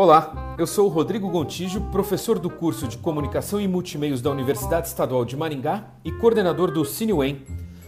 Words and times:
Olá, 0.00 0.54
eu 0.56 0.64
sou 0.64 0.86
o 0.86 0.88
Rodrigo 0.88 1.28
Gontijo, 1.28 1.80
professor 1.90 2.38
do 2.38 2.48
curso 2.48 2.86
de 2.86 2.96
Comunicação 2.96 3.60
e 3.60 3.66
Multimeios 3.66 4.22
da 4.22 4.30
Universidade 4.30 4.86
Estadual 4.86 5.24
de 5.24 5.36
Maringá 5.36 5.88
e 6.04 6.12
coordenador 6.12 6.70
do 6.70 6.84
CineWen. 6.84 7.44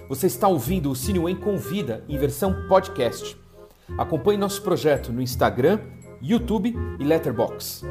Você 0.09 0.27
está 0.27 0.49
ouvindo 0.49 0.91
o 0.91 0.96
CineWen 0.96 1.36
Convida 1.36 2.04
em 2.09 2.18
versão 2.18 2.67
podcast. 2.67 3.36
Acompanhe 3.96 4.36
nosso 4.36 4.61
projeto 4.61 5.12
no 5.12 5.23
Instagram, 5.23 5.79
YouTube 6.21 6.77
e 6.99 7.04
Letterboxd. 7.04 7.86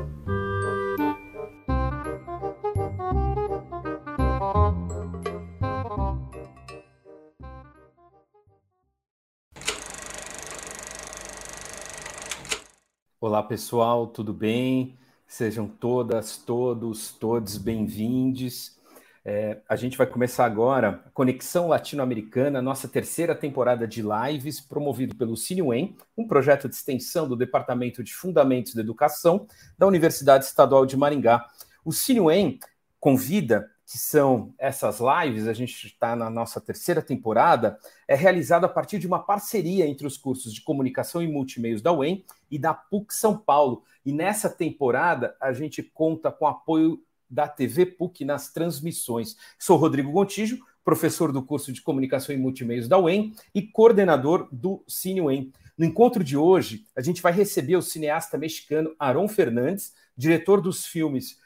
Olá 13.30 13.44
pessoal, 13.44 14.08
tudo 14.08 14.34
bem? 14.34 14.98
Sejam 15.28 15.68
todas, 15.68 16.36
todos, 16.36 17.12
todos 17.12 17.60
bem-vindos. 17.60 18.76
É, 19.24 19.60
a 19.70 19.76
gente 19.76 19.96
vai 19.96 20.08
começar 20.08 20.48
agora 20.48 21.04
a 21.05 21.10
Conexão 21.12 21.68
Latino-Americana, 21.68 22.60
nossa 22.60 22.88
terceira 22.88 23.36
temporada 23.36 23.88
de 23.88 24.02
lives, 24.02 24.60
promovido 24.60 25.16
pelo 25.16 25.38
CineWen, 25.38 25.96
um 26.18 26.28
projeto 26.28 26.68
de 26.68 26.74
extensão 26.74 27.28
do 27.28 27.36
Departamento 27.36 28.04
de 28.04 28.16
Fundamentos 28.16 28.74
da 28.74 28.82
Educação 28.82 29.46
da 29.77 29.86
Universidade 29.86 30.46
Estadual 30.46 30.84
de 30.88 30.98
Maringá. 30.98 31.46
O 31.86 31.94
CineWen 31.94 32.60
convida 33.00 33.70
que 33.89 33.98
são 33.98 34.53
essas 34.59 34.99
lives, 34.99 35.48
a 35.48 35.53
gente 35.53 35.88
está 35.88 36.16
na 36.16 36.29
nossa 36.29 36.62
terceira 36.62 37.01
temporada, 37.01 37.79
é 38.07 38.13
realizada 38.13 38.68
a 38.68 38.70
partir 38.70 38.99
de 38.99 39.07
uma 39.07 39.18
parceria 39.18 39.87
entre 39.87 40.05
os 40.05 40.15
cursos 40.15 40.54
de 40.54 40.62
comunicação 40.62 41.23
e 41.23 41.27
multimeios 41.27 41.81
da 41.81 41.91
UEM 41.91 42.23
e 42.51 42.59
da 42.59 42.71
PUC 42.71 43.12
São 43.12 43.35
Paulo. 43.35 43.84
E 44.05 44.13
nessa 44.13 44.48
temporada 44.48 45.35
a 45.41 45.51
gente 45.54 45.81
conta 45.81 46.31
com 46.31 46.46
apoio 46.46 47.01
da 47.27 47.48
TV 47.48 47.87
PUC 47.87 48.23
nas 48.23 48.54
transmissões. 48.54 49.35
Sou 49.57 49.76
Rodrigo 49.76 50.12
Gontijo, 50.12 50.59
professor 50.85 51.31
do 51.31 51.41
curso 51.41 51.74
de 51.74 51.81
comunicação 51.81 52.34
e 52.34 52.37
multimeios 52.37 52.87
da 52.87 52.99
UEM 52.99 53.34
e 53.55 53.63
coordenador 53.63 54.48
do 54.51 54.84
Cine 54.87 55.21
UEM. 55.21 55.51
No 55.76 55.84
encontro 55.84 56.24
de 56.24 56.37
hoje, 56.37 56.85
a 56.96 57.01
gente 57.01 57.24
vai 57.24 57.31
receber 57.31 57.76
o 57.76 57.81
cineasta 57.81 58.37
mexicano 58.37 58.93
Aron 58.99 59.27
Fernandes, 59.27 59.96
diretor 60.15 60.62
dos 60.62 60.85
filmes 60.85 61.40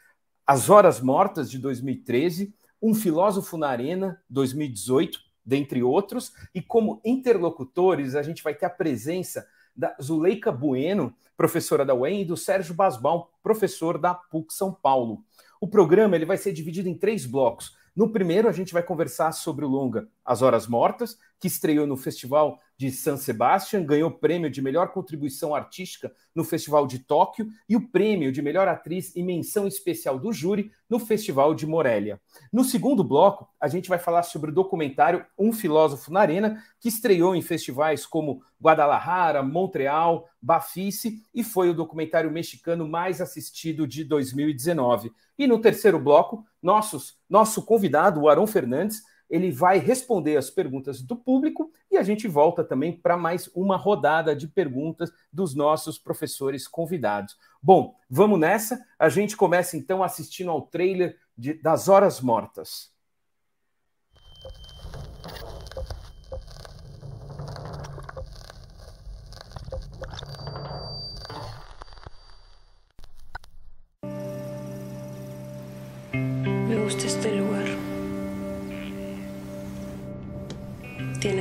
as 0.46 0.70
Horas 0.70 1.00
Mortas, 1.00 1.50
de 1.50 1.58
2013, 1.58 2.54
Um 2.82 2.94
Filósofo 2.94 3.58
na 3.58 3.70
Arena, 3.70 4.22
2018, 4.30 5.20
dentre 5.46 5.82
outros, 5.82 6.34
e 6.54 6.62
como 6.62 7.02
interlocutores, 7.04 8.14
a 8.14 8.22
gente 8.22 8.44
vai 8.44 8.54
ter 8.54 8.66
a 8.66 8.70
presença 8.70 9.48
da 9.76 9.96
Zuleika 10.02 10.52
Bueno, 10.52 11.16
professora 11.38 11.86
da 11.86 11.96
UEM, 11.96 12.22
e 12.22 12.26
do 12.26 12.36
Sérgio 12.36 12.76
Basbaum, 12.76 13.26
professor 13.42 13.98
da 13.98 14.14
PUC 14.14 14.54
São 14.54 14.74
Paulo. 14.74 15.24
O 15.62 15.68
programa 15.68 16.16
ele 16.16 16.26
vai 16.26 16.38
ser 16.38 16.52
dividido 16.52 16.90
em 16.90 16.98
três 16.98 17.26
blocos. 17.26 17.76
No 17.96 18.10
primeiro, 18.10 18.50
a 18.50 18.52
gente 18.52 18.74
vai 18.74 18.84
conversar 18.84 19.32
sobre 19.32 19.64
o 19.64 19.70
longa 19.70 20.10
As 20.26 20.42
Horas 20.42 20.68
Mortas, 20.68 21.18
que 21.40 21.48
estreou 21.48 21.88
no 21.88 21.96
Festival 21.96 22.60
de 22.84 22.92
San 22.92 23.16
Sebastian, 23.16 23.86
ganhou 23.86 24.10
o 24.10 24.14
prêmio 24.14 24.50
de 24.50 24.62
melhor 24.62 24.90
contribuição 24.90 25.56
artística 25.56 26.14
no 26.36 26.44
Festival 26.44 26.86
de 26.86 27.00
Tóquio 27.00 27.48
e 27.70 27.78
o 27.78 27.88
prêmio 27.88 28.30
de 28.30 28.42
melhor 28.42 28.68
atriz 28.68 29.16
e 29.16 29.24
menção 29.24 29.66
especial 29.66 30.20
do 30.20 30.34
júri 30.34 30.70
no 30.90 31.00
Festival 31.00 31.56
de 31.56 31.66
Morelia. 31.66 32.20
No 32.52 32.62
segundo 32.62 33.02
bloco, 33.02 33.48
a 33.58 33.70
gente 33.70 33.88
vai 33.88 33.98
falar 33.98 34.24
sobre 34.24 34.52
o 34.52 34.54
documentário 34.54 35.26
Um 35.40 35.54
Filósofo 35.54 36.12
na 36.12 36.20
Arena, 36.20 36.62
que 36.78 36.90
estreou 36.90 37.34
em 37.34 37.42
festivais 37.42 38.06
como 38.06 38.42
Guadalajara, 38.62 39.42
Montreal, 39.42 40.28
Bafice 40.42 41.24
e 41.34 41.42
foi 41.42 41.70
o 41.70 41.74
documentário 41.74 42.30
mexicano 42.30 42.86
mais 42.86 43.22
assistido 43.22 43.88
de 43.88 44.04
2019. 44.04 45.10
E 45.38 45.48
no 45.48 45.58
terceiro 45.58 46.00
bloco, 46.00 46.44
nossos, 46.62 47.18
nosso 47.30 47.64
convidado, 47.64 48.20
o 48.20 48.28
Arão 48.28 48.46
Fernandes, 48.46 49.04
ele 49.30 49.52
vai 49.52 49.80
responder 49.80 50.38
as 50.38 50.50
perguntas 50.50 51.02
do 51.02 51.16
público 51.16 51.72
e 51.90 51.98
a 51.98 52.04
gente 52.04 52.28
volta 52.28 52.64
também 52.64 52.92
para 52.92 53.18
mais 53.18 53.50
uma 53.56 53.76
rodada 53.76 54.36
de 54.36 54.48
perguntas 54.48 55.12
dos 55.32 55.56
nossos 55.56 55.98
professores 55.98 56.68
convidados. 56.68 57.36
Bom, 57.62 57.96
vamos 58.10 58.40
nessa. 58.40 58.84
A 58.98 59.10
gente 59.10 59.36
começa 59.36 59.76
então 59.76 60.04
assistindo 60.04 60.52
ao 60.52 60.62
trailer 60.62 61.18
de, 61.38 61.54
das 61.54 61.88
Horas 61.90 62.22
Mortas. 62.22 62.93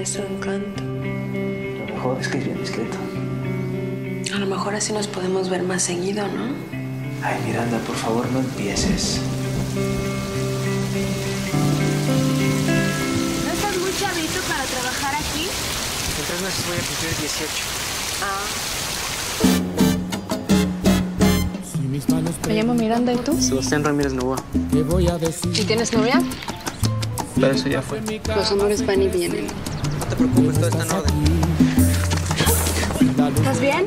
Tiene 0.03 0.17
su 0.17 0.23
encanto. 0.35 0.83
Lo 0.83 1.87
mejor 1.95 2.19
es 2.21 2.27
que 2.27 2.39
es 2.39 2.45
bien 2.45 2.59
discreto. 2.59 2.99
A 4.35 4.39
lo 4.39 4.47
mejor 4.47 4.75
así 4.75 4.93
nos 4.93 5.07
podemos 5.07 5.49
ver 5.49 5.63
más 5.63 5.85
seguido, 5.85 6.27
¿no? 6.27 6.47
Ay, 7.23 7.41
Miranda, 7.47 7.79
por 7.87 7.95
favor, 7.95 8.27
no 8.33 8.41
empieces. 8.41 9.21
¿No 13.45 13.53
estás 13.53 13.77
muy 13.79 13.93
chavito 13.97 14.41
para 14.49 14.65
trabajar 14.65 15.15
aquí? 15.15 15.45
En 15.45 16.25
tres 16.27 16.43
meses 16.43 16.67
voy 16.67 16.79
a 16.79 16.81
cumplir 16.81 17.17
18. 17.21 17.47
Me 22.49 22.55
llamo 22.55 22.75
Miranda, 22.75 23.13
¿y 23.13 23.19
tú? 23.19 23.41
Sebastián 23.41 23.85
Ramírez 23.85 24.15
Novoa. 24.15 24.43
¿Y 25.55 25.63
tienes 25.65 25.93
novia? 25.93 26.21
Pero 27.37 27.53
eso 27.53 27.69
ya 27.69 27.83
fue. 27.83 28.01
Los 28.35 28.51
amores 28.51 28.85
van 28.85 29.01
y 29.01 29.07
vienen. 29.07 29.47
No 30.13 30.19
te 30.19 30.25
preocupes, 30.25 30.59
todo 30.59 30.69
está 30.69 30.83
en 30.85 30.93
orden. 30.93 31.15
¿Estás 33.35 33.61
bien? 33.61 33.87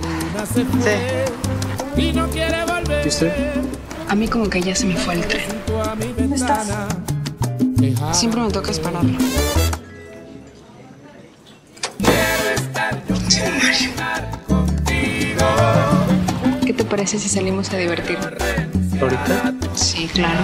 Sí. 0.56 0.66
¿Y 3.06 3.08
usted? 3.08 3.32
A 4.10 4.16
mí 4.16 4.28
como 4.28 4.50
que 4.50 4.60
ya 4.60 4.74
se 4.74 4.88
me 4.88 4.96
fue 4.96 5.14
el 5.14 5.28
tren. 5.28 5.44
¿Dónde 6.18 6.36
estás? 6.36 6.68
Siempre 8.12 8.42
me 8.42 8.50
toca 8.50 8.72
esperarlo. 8.72 9.20
¿Qué 16.66 16.74
te 16.74 16.86
parece 16.86 17.20
si 17.20 17.30
salimos 17.30 17.72
a 17.72 17.78
divertirnos? 17.78 18.34
¿Ahorita? 19.00 19.54
Sí, 19.76 20.10
claro. 20.12 20.42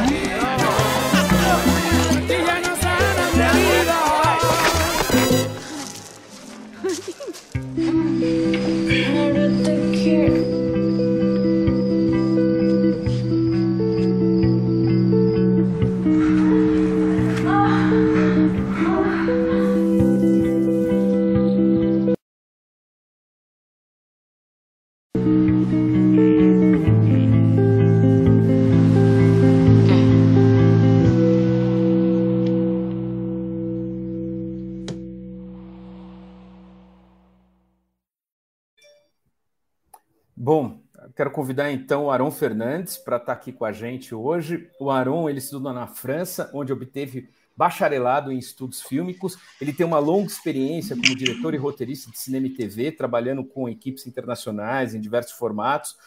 Convidar 41.42 41.72
então 41.72 42.06
o 42.06 42.12
Aron 42.12 42.30
Fernandes 42.30 43.00
para 43.00 43.18
estar 43.18 43.34
aqui 43.34 43.52
com 43.52 43.66
a 43.66 43.72
gente 43.72 44.14
hoje. 44.14 44.70
O 44.80 44.92
Aron, 44.92 45.28
ele 45.28 45.40
estuda 45.40 45.74
na 45.74 45.88
França, 45.88 46.52
onde 46.54 46.72
obteve 46.72 47.32
bacharelado 47.58 48.32
em 48.32 48.38
estudos 48.38 48.84
fílmicos. 48.84 49.40
Ele 49.60 49.74
tem 49.74 49.84
uma 49.84 49.98
longa 49.98 50.28
experiência 50.28 50.96
como 50.96 51.16
diretor 51.16 51.56
e 51.56 51.58
roteirista 51.58 52.12
de 52.12 52.20
cinema 52.20 52.46
e 52.46 52.52
TV, 52.52 52.92
trabalhando 52.92 53.44
com 53.44 53.68
equipes 53.68 54.06
internacionais 54.06 54.94
em 54.94 55.02
diversos 55.02 55.34
formatos, 55.34 55.98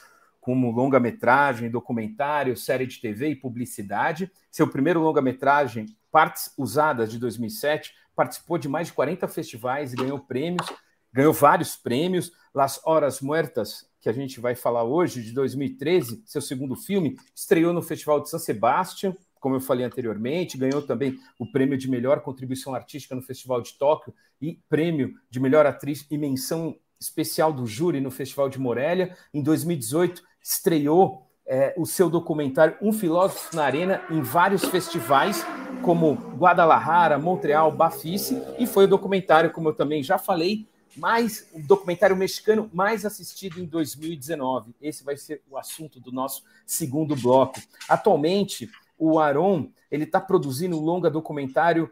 como 0.41 0.71
longa-metragem, 0.71 1.69
documentário, 1.69 2.57
série 2.57 2.87
de 2.87 3.01
TV 3.01 3.31
e 3.31 3.35
publicidade. 3.35 4.31
Seu 4.53 4.69
primeiro 4.69 5.01
longa-metragem, 5.01 5.87
Partes 6.13 6.55
Usadas, 6.57 7.11
de 7.11 7.19
2007, 7.19 7.93
participou 8.15 8.57
de 8.57 8.69
mais 8.69 8.87
de 8.87 8.93
40 8.93 9.27
festivais 9.27 9.93
e 9.93 9.97
ganhou 9.97 10.21
prêmios, 10.21 10.69
ganhou 11.15 11.33
vários 11.33 11.77
prêmios. 11.77 12.33
Las 12.53 12.81
Horas 12.85 13.21
Muertas, 13.21 13.89
que 14.01 14.09
a 14.09 14.13
gente 14.13 14.41
vai 14.41 14.55
falar 14.55 14.83
hoje, 14.83 15.23
de 15.23 15.33
2013, 15.33 16.23
seu 16.27 16.43
segundo 16.43 16.77
filme, 16.77 17.17
estreou 17.35 17.73
no 17.73 17.81
Festival 17.81 18.21
de 18.21 18.29
San 18.29 18.39
Sebastián, 18.39 19.17
como 19.41 19.57
eu 19.57 19.61
falei 19.61 19.85
anteriormente, 19.85 20.57
ganhou 20.57 20.81
também 20.81 21.19
o 21.39 21.47
prêmio 21.47 21.77
de 21.77 21.89
melhor 21.89 22.21
contribuição 22.21 22.75
artística 22.75 23.15
no 23.15 23.21
Festival 23.21 23.61
de 23.61 23.75
Tóquio 23.75 24.15
e 24.41 24.59
prêmio 24.71 25.13
de 25.29 25.39
melhor 25.39 25.67
atriz 25.67 26.07
e 26.11 26.17
menção 26.17 26.75
especial 26.99 27.53
do 27.53 27.67
júri 27.67 28.01
no 28.01 28.11
Festival 28.11 28.49
de 28.49 28.59
Morelia. 28.59 29.15
Em 29.35 29.43
2018, 29.43 30.23
estreou 30.43 31.27
é, 31.47 31.75
o 31.77 31.85
seu 31.85 32.09
documentário 32.09 32.77
Um 32.81 32.91
Filósofo 32.91 33.55
na 33.55 33.65
Arena 33.65 34.03
em 34.11 34.23
vários 34.23 34.65
festivais, 34.65 35.45
como 35.83 36.15
Guadalajara, 36.39 37.19
Montreal, 37.19 37.71
Bafice, 37.71 38.41
e 38.59 38.67
foi 38.67 38.85
o 38.85 38.89
documentário, 38.89 39.53
como 39.53 39.69
eu 39.69 39.75
também 39.75 40.03
já 40.03 40.17
falei, 40.17 40.67
mais 40.97 41.49
o 41.53 41.61
documentário 41.61 42.17
mexicano 42.17 42.71
mais 42.73 43.05
assistido 43.05 43.61
em 43.61 43.65
2019. 43.65 44.75
Esse 44.81 45.05
vai 45.05 45.17
ser 45.17 45.43
o 45.51 45.57
assunto 45.57 46.01
do 46.01 46.13
nosso 46.13 46.43
segundo 46.67 47.17
bloco. 47.17 47.61
Atualmente, 47.89 48.71
o 48.99 49.19
Aron 49.19 49.71
ele 49.91 50.05
está 50.05 50.21
produzindo 50.21 50.77
um 50.77 50.81
longa 50.81 51.11
documentário 51.11 51.91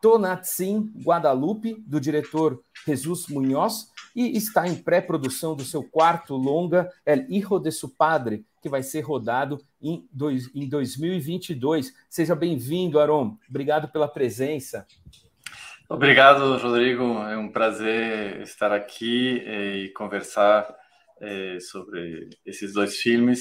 Tonatsin 0.00 0.92
Guadalupe, 1.04 1.74
do 1.86 2.00
diretor 2.00 2.60
Jesus 2.84 3.28
Munhoz, 3.28 3.92
e 4.16 4.36
está 4.36 4.66
em 4.66 4.74
pré-produção 4.74 5.54
do 5.54 5.64
seu 5.64 5.82
quarto 5.82 6.34
longa, 6.34 6.92
El 7.06 7.24
Hijo 7.30 7.58
de 7.60 7.70
su 7.70 7.88
Padre, 7.88 8.44
que 8.60 8.68
vai 8.68 8.82
ser 8.82 9.00
rodado 9.02 9.60
em, 9.80 10.06
dois, 10.12 10.50
em 10.54 10.68
2022. 10.68 11.94
Seja 12.10 12.34
bem-vindo, 12.34 12.98
Aron. 12.98 13.36
Obrigado 13.48 13.88
pela 13.88 14.08
presença. 14.08 14.86
Obrigado, 15.88 16.56
Rodrigo. 16.56 17.18
É 17.24 17.36
um 17.36 17.50
prazer 17.50 18.40
estar 18.42 18.72
aqui 18.72 19.42
eh, 19.44 19.76
e 19.76 19.92
conversar 19.92 20.66
é, 21.20 21.60
sobre 21.60 22.28
esses 22.44 22.72
dois 22.72 22.96
filmes 22.96 23.40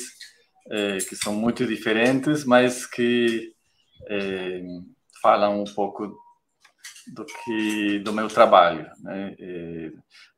é, 0.69 0.97
que 0.97 1.15
são 1.15 1.33
muito 1.33 1.65
diferentes, 1.65 2.45
mas 2.45 2.85
que 2.85 3.53
falam 5.21 5.61
um 5.61 5.73
pouco 5.75 6.15
do 7.13 7.25
que 7.25 7.99
do 7.99 8.11
meu 8.11 8.27
trabalho, 8.27 8.89
né? 8.99 9.35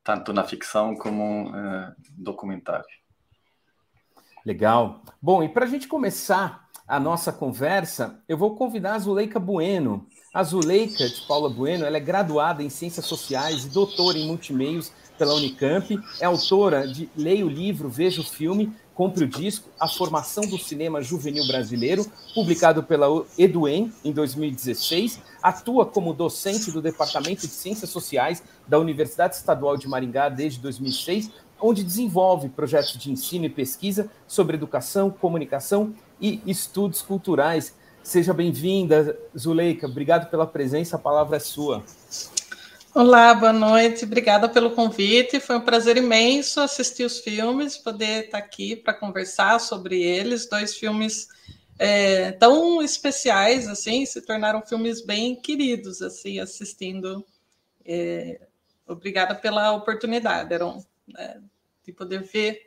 tanto 0.03 0.33
na 0.33 0.43
ficção 0.43 0.95
como 0.95 1.49
no 1.49 1.95
documentário. 2.17 2.85
Legal. 4.45 5.01
Bom, 5.21 5.41
e 5.41 5.49
para 5.49 5.65
a 5.65 5.67
gente 5.67 5.87
começar 5.87 6.62
a 6.87 6.99
nossa 6.99 7.31
conversa, 7.31 8.19
eu 8.27 8.37
vou 8.37 8.55
convidar 8.55 8.95
a 8.95 8.99
Zuleika 8.99 9.39
Bueno. 9.39 10.05
A 10.33 10.43
Zuleika 10.43 11.07
de 11.07 11.21
Paula 11.27 11.49
Bueno, 11.49 11.85
ela 11.85 11.97
é 11.97 11.99
graduada 11.99 12.61
em 12.61 12.69
Ciências 12.69 13.05
Sociais 13.05 13.65
e 13.65 13.69
doutora 13.69 14.17
em 14.17 14.27
Multimeios 14.27 14.91
pela 15.17 15.35
Unicamp, 15.35 15.97
é 16.19 16.25
autora 16.25 16.87
de 16.87 17.09
Leia 17.15 17.45
o 17.45 17.49
Livro, 17.49 17.87
Veja 17.87 18.19
o 18.19 18.25
Filme, 18.25 18.73
Compre 18.95 19.23
o 19.23 19.27
Disco, 19.27 19.69
A 19.79 19.87
Formação 19.87 20.43
do 20.45 20.57
Cinema 20.57 21.01
Juvenil 21.01 21.47
Brasileiro, 21.47 22.05
publicado 22.35 22.83
pela 22.83 23.07
Eduen 23.37 23.91
em 24.03 24.11
2016, 24.11 25.19
atua 25.41 25.85
como 25.85 26.13
docente 26.13 26.71
do 26.71 26.81
Departamento 26.81 27.47
de 27.47 27.53
Ciências 27.53 27.89
Sociais 27.89 28.43
da 28.67 28.77
Universidade 28.77 29.35
Estadual 29.35 29.77
de 29.77 29.87
Maringá 29.87 30.29
desde 30.29 30.59
2006, 30.59 31.31
onde 31.59 31.83
desenvolve 31.83 32.49
projetos 32.49 32.97
de 32.97 33.09
ensino 33.09 33.45
e 33.45 33.49
pesquisa 33.49 34.11
sobre 34.27 34.57
educação, 34.57 35.09
comunicação 35.09 35.93
e 36.23 36.41
estudos 36.47 37.01
culturais. 37.01 37.75
Seja 38.01 38.33
bem-vinda, 38.33 39.19
Zuleika. 39.37 39.85
Obrigado 39.87 40.29
pela 40.29 40.47
presença. 40.47 40.95
A 40.95 40.99
palavra 40.99 41.35
é 41.35 41.39
sua. 41.39 41.83
Olá, 42.95 43.33
boa 43.33 43.51
noite. 43.51 44.05
Obrigada 44.05 44.47
pelo 44.47 44.71
convite. 44.71 45.41
Foi 45.41 45.57
um 45.57 45.61
prazer 45.61 45.97
imenso 45.97 46.61
assistir 46.61 47.03
os 47.03 47.19
filmes, 47.19 47.77
poder 47.77 48.25
estar 48.25 48.37
aqui 48.37 48.73
para 48.73 48.93
conversar 48.93 49.59
sobre 49.59 50.01
eles. 50.01 50.47
Dois 50.47 50.77
filmes 50.77 51.27
é, 51.77 52.31
tão 52.31 52.81
especiais, 52.81 53.67
assim, 53.67 54.05
se 54.05 54.21
tornaram 54.21 54.61
filmes 54.61 55.05
bem 55.05 55.35
queridos, 55.35 56.01
assim, 56.01 56.39
assistindo. 56.39 57.25
É, 57.85 58.39
obrigada 58.87 59.35
pela 59.35 59.73
oportunidade, 59.73 60.53
Eram 60.53 60.85
né, 61.05 61.41
de 61.85 61.91
poder 61.91 62.23
ver 62.23 62.61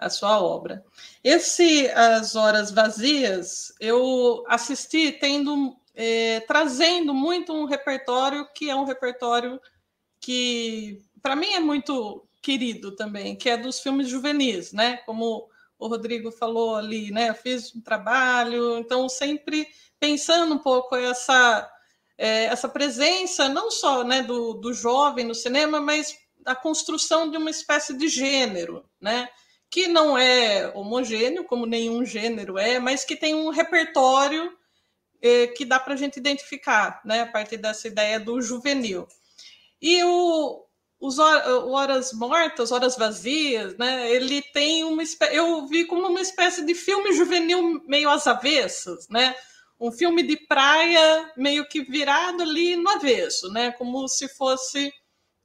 a 0.00 0.08
sua 0.08 0.42
obra. 0.42 0.84
Esse 1.22 1.88
As 1.90 2.34
Horas 2.34 2.70
Vazias, 2.70 3.72
eu 3.78 4.42
assisti 4.48 5.12
tendo 5.12 5.76
é, 5.94 6.40
trazendo 6.40 7.12
muito 7.12 7.52
um 7.52 7.66
repertório 7.66 8.48
que 8.54 8.70
é 8.70 8.74
um 8.74 8.84
repertório 8.84 9.60
que 10.18 10.98
para 11.20 11.36
mim 11.36 11.52
é 11.52 11.60
muito 11.60 12.26
querido 12.40 12.96
também, 12.96 13.36
que 13.36 13.50
é 13.50 13.56
dos 13.56 13.80
filmes 13.80 14.08
juvenis, 14.08 14.72
né? 14.72 14.96
Como 15.04 15.48
o 15.78 15.88
Rodrigo 15.88 16.30
falou 16.30 16.76
ali, 16.76 17.10
né? 17.10 17.28
Eu 17.28 17.34
fiz 17.34 17.74
um 17.74 17.82
trabalho, 17.82 18.78
então 18.78 19.08
sempre 19.08 19.68
pensando 19.98 20.54
um 20.54 20.58
pouco 20.58 20.96
essa 20.96 21.70
é, 22.16 22.44
essa 22.44 22.68
presença 22.68 23.48
não 23.48 23.70
só 23.70 24.04
né, 24.04 24.22
do, 24.22 24.54
do 24.54 24.72
jovem 24.74 25.24
no 25.24 25.34
cinema, 25.34 25.80
mas 25.80 26.14
a 26.44 26.54
construção 26.54 27.30
de 27.30 27.36
uma 27.36 27.50
espécie 27.50 27.96
de 27.96 28.08
gênero, 28.08 28.84
né? 29.00 29.28
Que 29.70 29.86
não 29.86 30.18
é 30.18 30.72
homogêneo, 30.74 31.44
como 31.44 31.64
nenhum 31.64 32.04
gênero 32.04 32.58
é, 32.58 32.78
mas 32.80 33.04
que 33.04 33.14
tem 33.14 33.34
um 33.34 33.50
repertório 33.50 34.52
eh, 35.22 35.48
que 35.48 35.64
dá 35.64 35.78
para 35.78 35.94
a 35.94 35.96
gente 35.96 36.16
identificar, 36.16 37.00
né? 37.04 37.22
A 37.22 37.26
partir 37.26 37.56
dessa 37.58 37.86
ideia 37.86 38.18
do 38.18 38.40
juvenil. 38.40 39.06
E 39.80 40.02
o, 40.04 40.64
os 41.00 41.18
Horas 41.18 42.12
Mortas, 42.12 42.70
Horas 42.72 42.96
Vazias, 42.96 43.76
né? 43.78 44.10
Ele 44.10 44.42
tem 44.42 44.84
uma 44.84 45.02
eu 45.32 45.66
vi 45.66 45.86
como 45.86 46.06
uma 46.08 46.20
espécie 46.20 46.64
de 46.64 46.74
filme 46.74 47.14
juvenil 47.14 47.82
meio 47.86 48.10
às 48.10 48.26
avessas, 48.26 49.08
né? 49.08 49.34
Um 49.78 49.90
filme 49.90 50.22
de 50.22 50.36
praia 50.36 51.32
meio 51.36 51.66
que 51.66 51.82
virado 51.82 52.42
ali 52.42 52.76
no 52.76 52.90
avesso, 52.90 53.50
né? 53.50 53.72
Como 53.72 54.06
se 54.08 54.28
fosse 54.28 54.92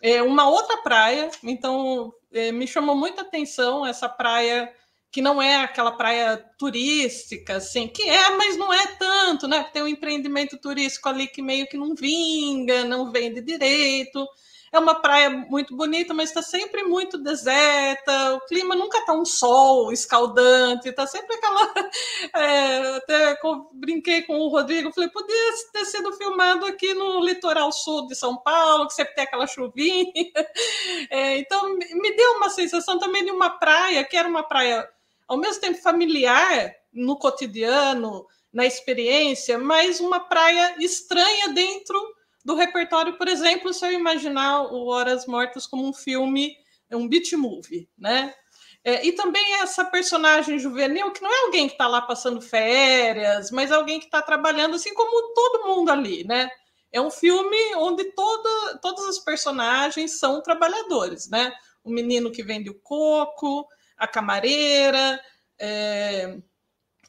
é, 0.01 0.21
uma 0.21 0.47
outra 0.49 0.77
praia. 0.77 1.31
Então, 1.43 2.13
me 2.53 2.67
chamou 2.67 2.95
muita 2.95 3.21
atenção 3.21 3.85
essa 3.85 4.09
praia 4.09 4.71
que 5.11 5.21
não 5.21 5.41
é 5.41 5.55
aquela 5.55 5.93
praia 5.93 6.35
turística, 6.59 7.55
assim, 7.55 7.87
que 7.87 8.03
é, 8.03 8.31
mas 8.31 8.57
não 8.57 8.73
é 8.73 8.85
tanto, 8.97 9.47
né? 9.47 9.63
Tem 9.71 9.81
um 9.81 9.87
empreendimento 9.87 10.57
turístico 10.57 11.07
ali 11.07 11.25
que 11.25 11.41
meio 11.41 11.67
que 11.67 11.77
não 11.77 11.95
vinga, 11.95 12.83
não 12.83 13.11
vende 13.11 13.39
direito. 13.39 14.27
É 14.71 14.79
uma 14.79 14.95
praia 14.95 15.29
muito 15.29 15.75
bonita, 15.75 16.13
mas 16.13 16.29
está 16.29 16.41
sempre 16.41 16.83
muito 16.83 17.17
deserta. 17.17 18.35
O 18.35 18.41
clima 18.41 18.75
nunca 18.75 18.99
está 18.99 19.13
um 19.13 19.25
sol 19.25 19.91
escaldante, 19.91 20.89
está 20.89 21.07
sempre 21.07 21.35
aquela. 21.35 21.73
É, 22.35 22.97
até 22.97 23.37
brinquei 23.73 24.23
com 24.23 24.37
o 24.37 24.49
Rodrigo, 24.49 24.91
falei, 24.91 25.09
podia 25.09 25.51
ter 25.71 25.85
sido 25.85 26.11
filmado 26.13 26.65
aqui 26.65 26.93
no 26.93 27.23
litoral 27.23 27.71
sul 27.71 28.07
de 28.07 28.15
São 28.15 28.35
Paulo, 28.37 28.87
que 28.87 28.93
sempre 28.93 29.15
tem 29.15 29.23
aquela 29.23 29.47
chuvinha. 29.47 30.11
É, 31.09 31.37
então, 31.37 31.75
me 31.75 32.15
deu 32.15 32.31
uma 32.33 32.49
sensação 32.49 32.97
também 32.97 33.23
de 33.23 33.31
uma 33.31 33.49
praia, 33.49 34.03
que 34.03 34.17
era 34.17 34.27
uma 34.27 34.43
praia 34.43 34.87
ao 35.27 35.37
mesmo 35.37 35.61
tempo 35.61 35.81
familiar 35.81 36.73
no 36.93 37.17
cotidiano, 37.17 38.25
na 38.51 38.65
experiência, 38.65 39.57
mas 39.57 39.99
uma 39.99 40.19
praia 40.19 40.75
estranha 40.79 41.49
dentro 41.49 42.01
do 42.45 42.53
repertório, 42.53 43.17
por 43.17 43.27
exemplo, 43.27 43.73
se 43.73 43.83
eu 43.83 43.91
imaginar 43.91 44.71
o 44.71 44.85
Horas 44.85 45.25
Mortas 45.25 45.65
como 45.65 45.89
um 45.89 45.91
filme, 45.91 46.55
um 46.91 47.09
beat 47.09 47.33
movie, 47.33 47.89
né? 47.97 48.35
É, 48.83 49.03
e 49.03 49.13
também 49.13 49.55
essa 49.55 49.83
personagem 49.83 50.59
juvenil, 50.59 51.11
que 51.11 51.23
não 51.23 51.33
é 51.33 51.45
alguém 51.45 51.67
que 51.67 51.73
está 51.73 51.87
lá 51.87 52.03
passando 52.03 52.39
férias, 52.39 53.49
mas 53.49 53.71
alguém 53.71 53.99
que 53.99 54.05
está 54.05 54.21
trabalhando 54.21 54.75
assim 54.75 54.93
como 54.93 55.33
todo 55.33 55.65
mundo 55.65 55.89
ali, 55.89 56.23
né? 56.23 56.47
É 56.91 57.01
um 57.01 57.09
filme 57.09 57.57
onde 57.77 58.03
toda, 58.11 58.77
todas 58.77 59.05
as 59.05 59.17
personagens 59.17 60.19
são 60.19 60.39
trabalhadores, 60.39 61.27
né? 61.27 61.51
O 61.83 61.89
menino 61.89 62.31
que 62.31 62.43
vende 62.43 62.69
o 62.69 62.79
coco, 62.79 63.67
a 63.97 64.07
camareira, 64.07 65.19
é, 65.59 66.37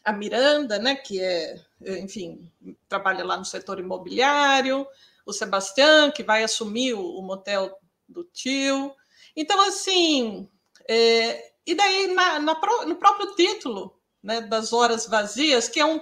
a 0.02 0.12
Miranda, 0.12 0.78
né? 0.78 0.96
Que 0.96 1.20
é, 1.20 1.60
enfim, 2.00 2.50
trabalha 2.88 3.22
lá 3.22 3.36
no 3.36 3.44
setor 3.44 3.78
imobiliário, 3.78 4.86
o 5.26 5.32
Sebastião, 5.32 6.12
que 6.12 6.22
vai 6.22 6.44
assumir 6.44 6.94
o, 6.94 7.18
o 7.18 7.22
motel 7.22 7.76
do 8.08 8.24
tio. 8.24 8.94
Então, 9.34 9.60
assim, 9.62 10.48
é, 10.88 11.52
e 11.66 11.74
daí 11.74 12.14
na, 12.14 12.38
na, 12.38 12.54
no 12.86 12.96
próprio 12.96 13.34
título 13.34 14.00
né, 14.22 14.40
das 14.40 14.72
Horas 14.72 15.06
Vazias, 15.06 15.68
que 15.68 15.80
é 15.80 15.84
um 15.84 16.00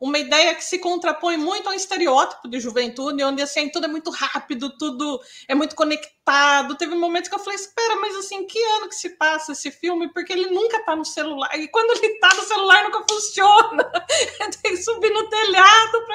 uma 0.00 0.18
ideia 0.18 0.54
que 0.54 0.64
se 0.64 0.78
contrapõe 0.78 1.36
muito 1.36 1.68
ao 1.68 1.74
estereótipo 1.74 2.48
de 2.48 2.60
juventude, 2.60 3.22
onde 3.22 3.42
assim 3.42 3.70
tudo 3.70 3.86
é 3.86 3.88
muito 3.88 4.10
rápido, 4.10 4.76
tudo 4.76 5.20
é 5.48 5.54
muito 5.54 5.74
conectado. 5.74 6.76
Teve 6.76 6.94
momentos 6.94 7.28
que 7.28 7.34
eu 7.34 7.38
falei, 7.38 7.58
espera, 7.58 7.96
mas 7.96 8.16
assim, 8.16 8.46
que 8.46 8.62
ano 8.76 8.88
que 8.88 8.94
se 8.94 9.10
passa 9.10 9.52
esse 9.52 9.70
filme? 9.70 10.12
Porque 10.12 10.32
ele 10.32 10.50
nunca 10.50 10.78
está 10.78 10.96
no 10.96 11.04
celular. 11.04 11.58
E 11.58 11.68
quando 11.68 11.96
ele 11.96 12.14
está 12.14 12.34
no 12.34 12.42
celular, 12.42 12.84
nunca 12.84 13.04
funciona. 13.08 13.84
Tem 14.62 14.72
que 14.72 14.82
subir 14.82 15.10
no 15.10 15.28
telhado 15.28 16.04
para. 16.06 16.14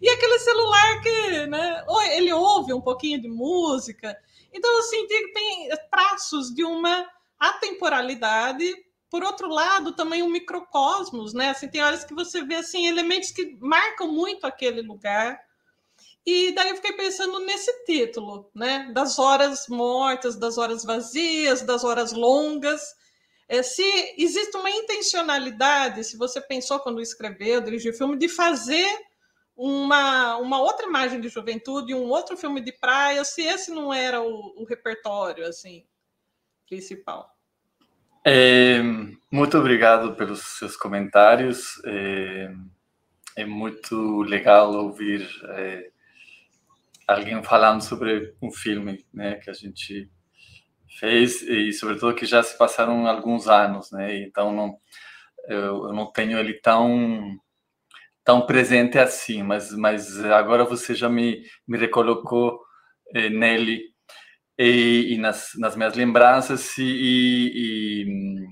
E 0.00 0.08
aquele 0.08 0.38
celular 0.38 1.00
que, 1.00 1.46
né? 1.46 1.84
Ele 2.12 2.32
ouve 2.32 2.72
um 2.72 2.80
pouquinho 2.80 3.20
de 3.20 3.28
música. 3.28 4.16
Então, 4.52 4.78
assim, 4.78 5.06
tem 5.06 5.68
traços 5.90 6.52
de 6.54 6.64
uma 6.64 7.06
atemporalidade 7.38 8.74
por 9.10 9.24
outro 9.24 9.48
lado, 9.48 9.92
também 9.92 10.22
um 10.22 10.30
microcosmos, 10.30 11.34
né? 11.34 11.50
Assim, 11.50 11.68
tem 11.68 11.82
horas 11.82 12.04
que 12.04 12.14
você 12.14 12.44
vê 12.44 12.54
assim 12.54 12.86
elementos 12.86 13.32
que 13.32 13.56
marcam 13.60 14.06
muito 14.12 14.46
aquele 14.46 14.82
lugar. 14.82 15.38
E 16.24 16.52
daí 16.54 16.70
eu 16.70 16.76
fiquei 16.76 16.92
pensando 16.92 17.40
nesse 17.40 17.84
título, 17.84 18.50
né? 18.54 18.90
Das 18.94 19.18
horas 19.18 19.66
mortas, 19.68 20.36
das 20.36 20.58
horas 20.58 20.84
vazias, 20.84 21.62
das 21.62 21.82
horas 21.82 22.12
longas. 22.12 22.94
é, 23.48 23.62
se 23.64 23.82
existe 24.16 24.56
uma 24.56 24.70
intencionalidade, 24.70 26.04
se 26.04 26.16
você 26.16 26.40
pensou 26.40 26.78
quando 26.78 27.00
escreveu, 27.00 27.60
dirigiu 27.60 27.92
o 27.92 27.96
filme, 27.96 28.16
de 28.16 28.28
fazer 28.28 28.88
uma, 29.56 30.36
uma 30.36 30.62
outra 30.62 30.86
imagem 30.86 31.20
de 31.20 31.28
juventude, 31.28 31.94
um 31.94 32.08
outro 32.08 32.36
filme 32.36 32.60
de 32.60 32.72
praia, 32.72 33.24
se 33.24 33.42
esse 33.42 33.72
não 33.72 33.92
era 33.92 34.22
o, 34.22 34.62
o 34.62 34.64
repertório 34.64 35.46
assim 35.46 35.84
principal. 36.68 37.39
É, 38.32 38.80
muito 39.32 39.58
obrigado 39.58 40.14
pelos 40.14 40.40
seus 40.56 40.76
comentários. 40.76 41.82
É, 41.84 42.48
é 43.36 43.44
muito 43.44 44.22
legal 44.22 44.72
ouvir 44.74 45.28
é, 45.50 45.90
alguém 47.06 47.42
falando 47.42 47.82
sobre 47.82 48.34
um 48.40 48.50
filme 48.52 49.04
né, 49.12 49.36
que 49.36 49.50
a 49.50 49.52
gente 49.52 50.08
fez 50.98 51.42
e 51.42 51.72
sobretudo 51.72 52.14
que 52.14 52.26
já 52.26 52.42
se 52.42 52.56
passaram 52.58 53.06
alguns 53.06 53.48
anos, 53.48 53.90
né? 53.92 54.16
Então 54.22 54.52
não 54.54 54.78
eu, 55.48 55.88
eu 55.88 55.94
não 55.94 56.12
tenho 56.12 56.38
ele 56.38 56.54
tão 56.54 57.36
tão 58.24 58.46
presente 58.46 58.98
assim, 58.98 59.42
mas 59.42 59.72
mas 59.72 60.20
agora 60.24 60.64
você 60.64 60.94
já 60.94 61.08
me 61.08 61.42
me 61.66 61.78
recolocou 61.78 62.60
eh, 63.14 63.30
nele 63.30 63.82
e, 64.60 65.14
e, 65.14 65.18
nas, 65.18 65.52
nas 65.56 65.74
minhas 65.74 65.94
lembranças 65.96 66.76
e, 66.76 66.82
e, 66.84 68.04
e 68.04 68.48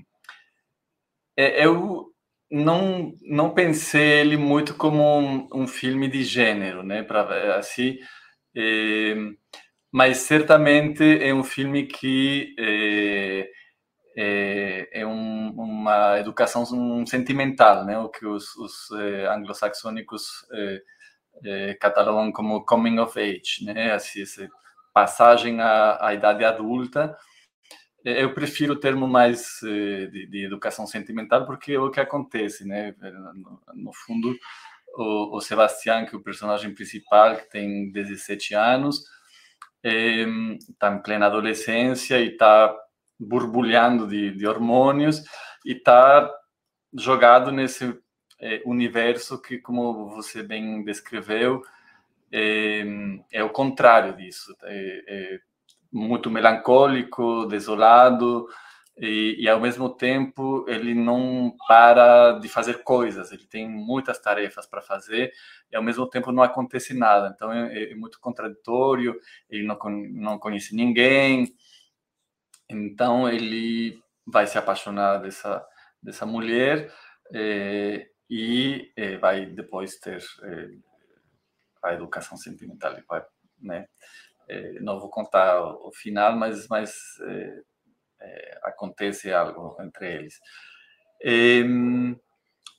é, 1.37 1.65
eu 1.65 2.07
não 2.51 3.13
não 3.23 3.53
pensei 3.53 4.21
ele 4.21 4.37
muito 4.37 4.73
como 4.75 5.03
um, 5.19 5.47
um 5.53 5.67
filme 5.67 6.07
de 6.09 6.23
gênero, 6.23 6.81
né? 6.83 7.03
Para 7.03 7.57
assim 7.59 7.99
eh, 8.55 9.15
mas 9.91 10.17
certamente 10.19 11.03
é 11.23 11.33
um 11.33 11.43
filme 11.43 11.85
que 11.85 12.55
é, 12.59 13.49
é, 14.17 15.01
é 15.01 15.07
um, 15.07 15.51
uma 15.51 16.19
educação 16.19 16.65
sentimental, 17.05 17.85
né? 17.85 17.99
O 17.99 18.09
que 18.09 18.25
os, 18.25 18.55
os 18.57 18.91
é, 18.99 19.27
anglo-saxônicos 19.27 20.45
catalogam 21.79 22.31
como 22.31 22.65
coming 22.65 22.99
of 22.99 23.17
age, 23.19 23.63
né? 23.65 23.93
Assim, 23.93 24.23
passagem 24.93 25.61
à, 25.61 25.97
à 26.07 26.13
idade 26.13 26.43
adulta. 26.43 27.15
Eu 28.03 28.33
prefiro 28.33 28.73
o 28.73 28.79
termo 28.79 29.07
mais 29.07 29.59
de, 29.61 30.27
de, 30.27 30.45
educação 30.45 30.87
sentimental 30.87 31.45
porque 31.45 31.73
é 31.73 31.79
o 31.79 31.91
que 31.91 31.99
acontece, 31.99 32.65
né? 32.65 32.95
No, 33.01 33.61
no 33.73 33.93
fundo, 33.93 34.33
o, 34.95 35.37
o 35.37 35.41
Sebastião, 35.41 36.05
que 36.05 36.15
é 36.15 36.17
o 36.17 36.23
personagem 36.23 36.73
principal, 36.73 37.35
que 37.35 37.49
tem 37.49 37.91
17 37.91 38.55
anos, 38.55 39.03
está 39.83 40.93
em 40.93 41.01
plena 41.01 41.27
adolescência 41.27 42.19
e 42.19 42.29
está 42.29 42.75
borbulhando 43.19 44.07
de, 44.07 44.31
de, 44.31 44.47
hormônios 44.47 45.23
e 45.65 45.73
está 45.73 46.29
jogado 46.93 47.51
nesse 47.51 47.97
é, 48.39 48.61
universo 48.65 49.41
que, 49.41 49.57
como 49.57 50.09
você 50.09 50.41
bem 50.41 50.83
descreveu, 50.83 51.61
é, 52.31 52.83
é 53.31 53.43
o 53.43 53.49
contrário 53.49 54.15
disso. 54.15 54.55
É, 54.63 55.03
é 55.07 55.39
muito 55.91 56.29
melancólico, 56.29 57.45
desolado, 57.45 58.47
e, 59.01 59.37
e, 59.39 59.47
ao 59.49 59.61
mesmo 59.61 59.89
tempo 59.89 60.65
ele 60.67 60.93
não 60.93 61.55
para 61.67 62.33
de 62.33 62.49
fazer 62.49 62.83
coisas, 62.83 63.31
ele 63.31 63.45
tem 63.45 63.67
muitas 63.67 64.19
tarefas 64.19 64.67
para 64.67 64.81
fazer 64.81 65.31
e 65.71 65.75
ao 65.75 65.81
mesmo 65.81 66.07
tempo 66.09 66.31
não 66.33 66.43
acontece 66.43 66.93
nada. 66.93 67.31
Então 67.33 67.51
é, 67.51 67.91
é 67.91 67.95
muito 67.95 68.19
contraditório, 68.19 69.15
ele 69.49 69.65
não, 69.65 69.77
não 70.11 70.37
conhece 70.37 70.75
ninguém, 70.75 71.47
então 72.69 73.29
ele 73.29 74.01
vai 74.27 74.45
se 74.45 74.57
apaixonar 74.57 75.17
dessa, 75.19 75.65
dessa 76.03 76.25
mulher 76.25 76.93
é, 77.33 78.07
e 78.29 78.91
é, 78.97 79.17
vai 79.17 79.45
depois 79.45 79.97
ter 79.97 80.21
é, 80.43 80.69
a 81.83 81.93
educação 81.93 82.37
sentimental. 82.37 82.95
Vai, 83.07 83.23
né? 83.61 83.87
É, 84.47 84.79
não 84.79 84.99
vou 84.99 85.09
contar 85.09 85.61
o, 85.61 85.91
final, 85.91 86.35
mas, 86.35 86.67
mas 86.67 86.95
é, 87.21 87.61
é, 88.21 88.59
acontece 88.63 89.31
algo 89.31 89.77
entre 89.81 90.13
eles. 90.15 90.39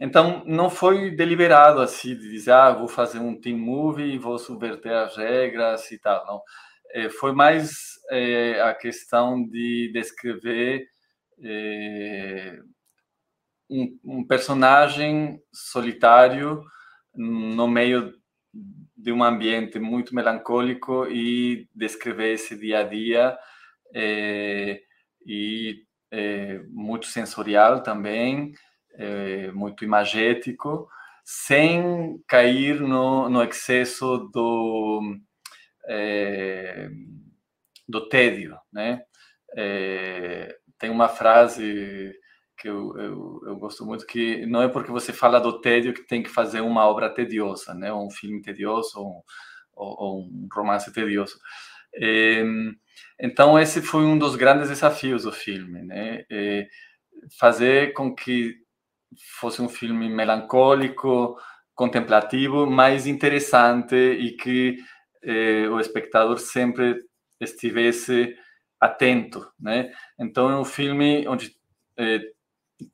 Então, 0.00 0.42
não 0.47 0.71
foi 0.71 1.11
deliberado 1.11 1.80
assim, 1.80 2.16
de 2.16 2.30
dizer, 2.30 2.52
ah, 2.52 2.73
vou 2.73 2.88
fazer 2.88 3.19
um 3.19 3.38
team 3.38 3.59
movie, 3.59 4.16
vou 4.16 4.38
subverter 4.38 4.92
as 4.92 5.16
regras 5.16 5.90
e 5.92 5.99
tal. 5.99 6.25
Não. 6.26 6.42
É, 6.92 7.11
foi 7.11 7.33
mais 7.33 8.00
é, 8.11 8.62
a 8.62 8.75
questão 8.75 9.47
de 9.47 9.90
descrever 9.92 10.87
é, 11.42 12.59
um, 13.69 13.99
um, 14.04 14.26
personagem 14.26 15.40
solitário 15.52 16.64
no 17.14 17.69
meio 17.69 18.14
de 18.52 19.12
um 19.12 19.23
ambiente 19.23 19.78
muito 19.78 20.14
melancólico 20.14 21.07
e 21.07 21.69
descrever 21.75 22.35
esse 22.35 22.59
dia 22.59 22.80
a 22.80 22.83
dia 22.83 23.38
é, 23.95 24.80
e 25.26 25.85
é, 26.11 26.61
muito 26.69 27.07
sensorial 27.07 27.83
também, 27.83 28.52
é, 28.95 29.50
muito 29.52 29.85
imagético, 29.85 30.88
sem 31.25 32.23
cair 32.26 32.80
no, 32.80 33.28
no 33.28 33.42
excesso 33.42 34.28
do, 34.33 35.00
do 37.88 38.09
tédio, 38.09 38.57
né? 38.73 39.02
Tem 40.78 40.90
uma 40.90 41.09
frase 41.09 42.12
que 42.61 42.69
eu, 42.69 42.97
eu, 42.99 43.40
eu, 43.47 43.57
gosto 43.57 43.87
muito 43.87 44.07
que 44.07 44.45
não 44.47 44.62
é 44.62 44.69
porque 44.69 44.90
você 44.90 45.12
fala 45.12 45.40
do 45.40 45.61
tédio 45.61 45.95
que 45.95 46.07
tem 46.07 46.23
que 46.23 46.29
fazer 46.29 46.61
uma 46.61 46.87
obra 46.87 47.09
tediosa, 47.09 47.73
né? 47.75 47.90
Ou 47.93 48.07
um 48.07 48.11
filme 48.11 48.43
tedioso 48.43 49.00
ou, 49.00 49.25
ou, 49.73 49.97
ou 49.99 50.21
um 50.26 50.47
romance 50.52 50.93
tedioso. 50.93 51.38
É, 51.95 52.45
então, 53.19 53.59
esse 53.59 53.81
foi 53.81 54.05
um 54.05 54.19
dos 54.19 54.37
grandes 54.37 54.69
desafios 54.69 55.23
do 55.23 55.33
filme, 55.33 55.83
né? 55.83 56.25
É 56.31 56.69
fazer 57.38 57.93
com 57.95 58.14
que 58.14 58.55
fosse 59.40 59.62
um 59.62 59.69
filme 59.69 60.09
melancólico, 60.09 61.37
contemplativo, 61.75 62.67
mas 62.67 63.07
interessante 63.07 63.95
e 63.95 64.37
que 64.37 64.76
é, 65.23 65.67
o 65.69 65.81
espectador 65.81 66.38
sempre 66.38 66.97
estivesse 67.40 68.37
atento, 68.79 69.50
né? 69.59 69.93
Então, 70.19 70.50
é 70.50 70.59
um 70.59 70.64
filme 70.64 71.26
onde 71.26 71.55
é, 71.99 72.21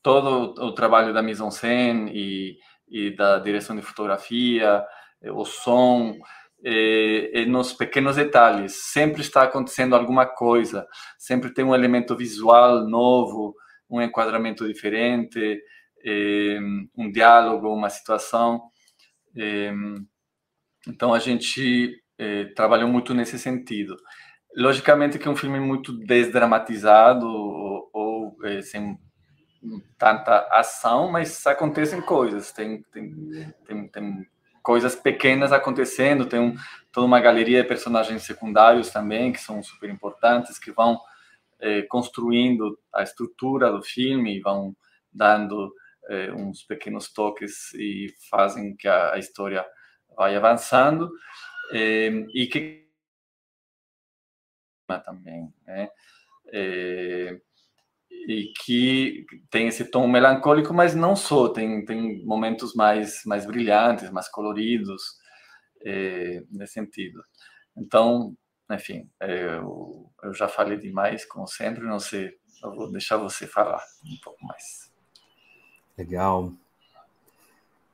todo 0.02 0.54
o 0.62 0.72
trabalho 0.72 1.12
da 1.12 1.22
mise-en-scène 1.22 2.10
e, 2.14 2.58
e 2.88 3.16
da 3.16 3.38
direção 3.38 3.76
de 3.76 3.82
fotografia, 3.82 4.84
o 5.22 5.44
som, 5.44 6.16
é, 6.64 7.42
é, 7.42 7.46
nos 7.46 7.72
pequenos 7.72 8.16
detalhes. 8.16 8.90
Sempre 8.92 9.20
está 9.20 9.42
acontecendo 9.42 9.94
alguma 9.94 10.26
coisa, 10.26 10.86
sempre 11.18 11.52
tem 11.52 11.64
um 11.64 11.74
elemento 11.74 12.16
visual 12.16 12.88
novo, 12.88 13.54
um 13.88 14.00
enquadramento 14.02 14.66
diferente, 14.66 15.60
é, 16.04 16.58
um 16.96 17.10
diálogo, 17.10 17.72
uma 17.72 17.90
situação. 17.90 18.62
Então 20.88 21.12
a 21.12 21.18
gente 21.18 22.02
trabalhou 22.54 22.88
muito 22.88 23.12
nesse 23.12 23.38
sentido. 23.38 23.96
Logicamente 24.56 25.18
que 25.18 25.28
é 25.28 25.30
um 25.30 25.36
filme 25.36 25.60
muito 25.60 25.92
desdramatizado 25.92 27.26
ou, 27.26 27.90
ou 27.92 28.36
sem 28.62 28.98
tanta 29.98 30.48
ação, 30.50 31.10
mas 31.10 31.46
acontecem 31.46 32.00
coisas, 32.00 32.52
tem, 32.52 32.82
tem, 32.92 33.54
tem, 33.66 33.88
tem 33.88 34.26
coisas 34.66 34.96
pequenas 34.96 35.52
acontecendo. 35.52 36.26
Tem 36.26 36.40
um, 36.40 36.56
toda 36.90 37.06
uma 37.06 37.20
galeria 37.20 37.62
de 37.62 37.68
personagens 37.68 38.24
secundários 38.24 38.90
também, 38.90 39.32
que 39.32 39.38
são 39.38 39.62
super 39.62 39.88
importantes, 39.88 40.58
que 40.58 40.72
vão 40.72 41.00
é, 41.60 41.82
construindo 41.82 42.76
a 42.92 43.04
estrutura 43.04 43.70
do 43.70 43.80
filme, 43.80 44.40
vão 44.40 44.76
dando 45.12 45.72
é, 46.08 46.32
uns 46.32 46.64
pequenos 46.64 47.12
toques 47.12 47.72
e 47.74 48.12
fazem 48.28 48.74
que 48.74 48.88
a, 48.88 49.12
a 49.12 49.18
história 49.18 49.64
vai 50.16 50.34
avançando. 50.34 51.12
É, 51.70 52.08
e 52.34 52.48
que 52.48 52.84
também, 55.04 55.52
né? 55.64 55.90
E 58.26 58.52
que 58.64 59.24
tem 59.50 59.68
esse 59.68 59.84
tom 59.84 60.08
melancólico, 60.08 60.74
mas 60.74 60.94
não 60.94 61.14
só, 61.14 61.48
tem, 61.48 61.84
tem 61.84 62.24
momentos 62.24 62.74
mais, 62.74 63.22
mais 63.24 63.46
brilhantes, 63.46 64.10
mais 64.10 64.28
coloridos, 64.28 65.00
é, 65.84 66.42
nesse 66.50 66.74
sentido. 66.74 67.22
Então, 67.76 68.36
enfim, 68.70 69.08
eu, 69.20 70.10
eu 70.24 70.34
já 70.34 70.48
falei 70.48 70.76
demais, 70.76 71.24
como 71.24 71.46
sempre, 71.46 71.84
não 71.84 72.00
sei, 72.00 72.32
eu 72.64 72.74
vou 72.74 72.90
deixar 72.90 73.16
você 73.16 73.46
falar 73.46 73.80
um 74.04 74.20
pouco 74.22 74.44
mais. 74.44 74.90
Legal. 75.96 76.52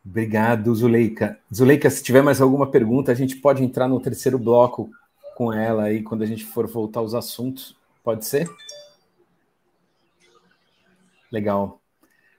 Obrigado, 0.05 0.75
Zuleika. 0.75 1.39
Zuleika, 1.55 1.89
se 1.89 2.03
tiver 2.03 2.23
mais 2.23 2.41
alguma 2.41 2.71
pergunta, 2.71 3.13
a 3.13 3.15
gente 3.15 3.37
pode 3.37 3.63
entrar 3.63 3.87
no 3.87 4.01
terceiro 4.01 4.39
bloco 4.39 4.91
com 5.37 5.53
ela 5.53 5.85
aí 5.85 6.03
quando 6.03 6.23
a 6.23 6.27
gente 6.27 6.45
for 6.45 6.67
voltar 6.67 7.01
aos 7.01 7.15
assuntos. 7.15 7.77
Pode 8.03 8.25
ser? 8.25 8.49
Legal. 11.33 11.81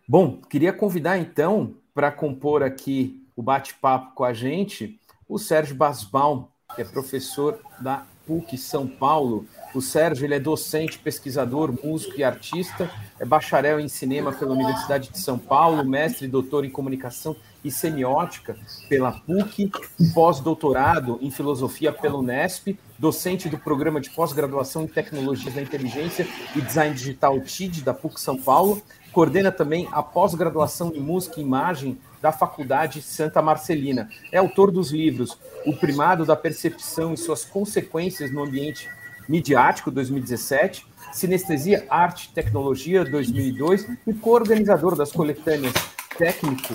Bom, 0.07 0.39
queria 0.41 0.71
convidar 0.71 1.17
então 1.17 1.75
para 1.93 2.11
compor 2.11 2.61
aqui 2.61 3.25
o 3.35 3.41
bate-papo 3.41 4.13
com 4.13 4.23
a 4.23 4.33
gente 4.33 4.99
o 5.27 5.39
Sérgio 5.39 5.75
Basbaum, 5.75 6.45
que 6.75 6.81
é 6.81 6.85
professor 6.85 7.59
da 7.79 8.05
PUC 8.27 8.57
São 8.57 8.87
Paulo. 8.87 9.47
O 9.73 9.81
Sérgio 9.81 10.25
ele 10.25 10.35
é 10.35 10.39
docente, 10.39 10.99
pesquisador, 10.99 11.73
músico 11.83 12.19
e 12.19 12.23
artista, 12.23 12.89
é 13.19 13.25
bacharel 13.25 13.79
em 13.79 13.87
cinema 13.87 14.31
pela 14.31 14.53
Universidade 14.53 15.09
de 15.09 15.19
São 15.19 15.37
Paulo, 15.37 15.83
mestre 15.83 16.25
e 16.25 16.29
doutor 16.29 16.65
em 16.65 16.69
comunicação 16.69 17.35
e 17.63 17.71
semiótica 17.71 18.55
pela 18.87 19.11
PUC, 19.11 19.71
pós-doutorado 20.13 21.17
em 21.21 21.31
filosofia 21.31 21.91
pela 21.91 22.17
Unesp, 22.17 22.77
docente 23.03 23.49
do 23.49 23.57
programa 23.57 23.99
de 23.99 24.09
pós-graduação 24.09 24.83
em 24.83 24.87
tecnologias 24.87 25.53
da 25.53 25.61
inteligência 25.61 26.25
e 26.55 26.61
design 26.61 26.95
digital 26.95 27.37
TID 27.41 27.81
da 27.81 27.93
PUC 27.93 28.17
São 28.17 28.37
Paulo, 28.37 28.81
coordena 29.11 29.51
também 29.51 29.89
a 29.91 30.01
pós-graduação 30.01 30.93
em 30.95 31.01
música 31.01 31.41
e 31.41 31.43
imagem 31.43 31.99
da 32.21 32.31
Faculdade 32.31 33.01
Santa 33.01 33.41
Marcelina. 33.41 34.07
É 34.31 34.37
autor 34.37 34.71
dos 34.71 34.91
livros 34.91 35.37
O 35.65 35.75
Primado 35.75 36.25
da 36.25 36.37
Percepção 36.37 37.13
e 37.13 37.17
Suas 37.17 37.43
Consequências 37.43 38.31
no 38.31 38.41
Ambiente 38.41 38.89
Midiático, 39.27 39.91
2017, 39.91 40.87
Sinestesia, 41.11 41.85
Arte 41.89 42.29
e 42.29 42.33
Tecnologia, 42.33 43.03
2002, 43.03 43.85
e 44.07 44.13
coorganizador 44.13 44.95
das 44.95 45.11
coletâneas 45.11 45.73
Técnico 46.17 46.73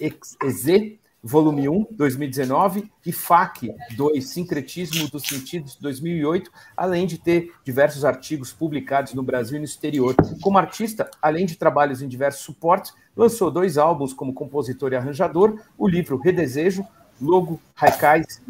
EZ, 0.00 0.98
volume 1.22 1.68
1, 1.68 1.86
2019, 1.92 2.90
e 3.06 3.12
FAC 3.12 3.72
2, 3.96 4.28
Sincretismo 4.28 5.08
dos 5.08 5.22
Sentidos, 5.22 5.76
2008, 5.76 6.50
além 6.76 7.06
de 7.06 7.16
ter 7.16 7.52
diversos 7.64 8.04
artigos 8.04 8.52
publicados 8.52 9.14
no 9.14 9.22
Brasil 9.22 9.56
e 9.56 9.60
no 9.60 9.64
exterior. 9.64 10.16
Como 10.40 10.58
artista, 10.58 11.08
além 11.20 11.46
de 11.46 11.56
trabalhos 11.56 12.02
em 12.02 12.08
diversos 12.08 12.42
suportes, 12.42 12.92
lançou 13.16 13.50
dois 13.50 13.78
álbuns 13.78 14.12
como 14.12 14.34
compositor 14.34 14.92
e 14.92 14.96
arranjador, 14.96 15.60
o 15.78 15.86
livro 15.86 16.16
Redesejo, 16.16 16.84
Logo, 17.20 17.60
Haikais 17.76 18.42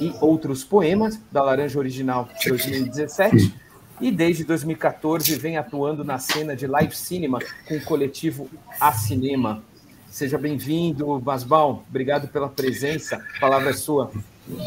e 0.00 0.12
Outros 0.20 0.64
Poemas, 0.64 1.20
da 1.30 1.44
Laranja 1.44 1.78
Original, 1.78 2.28
2017, 2.44 3.54
e 4.00 4.10
desde 4.10 4.42
2014 4.42 5.36
vem 5.36 5.56
atuando 5.56 6.02
na 6.02 6.18
cena 6.18 6.56
de 6.56 6.66
live 6.66 6.96
cinema 6.96 7.38
com 7.68 7.76
o 7.76 7.84
coletivo 7.84 8.48
A 8.80 8.92
Cinema. 8.92 9.62
Seja 10.10 10.36
bem-vindo, 10.36 11.20
Basbal. 11.20 11.84
Obrigado 11.88 12.26
pela 12.26 12.48
presença. 12.48 13.24
A 13.36 13.40
palavra 13.40 13.70
é 13.70 13.72
sua. 13.72 14.10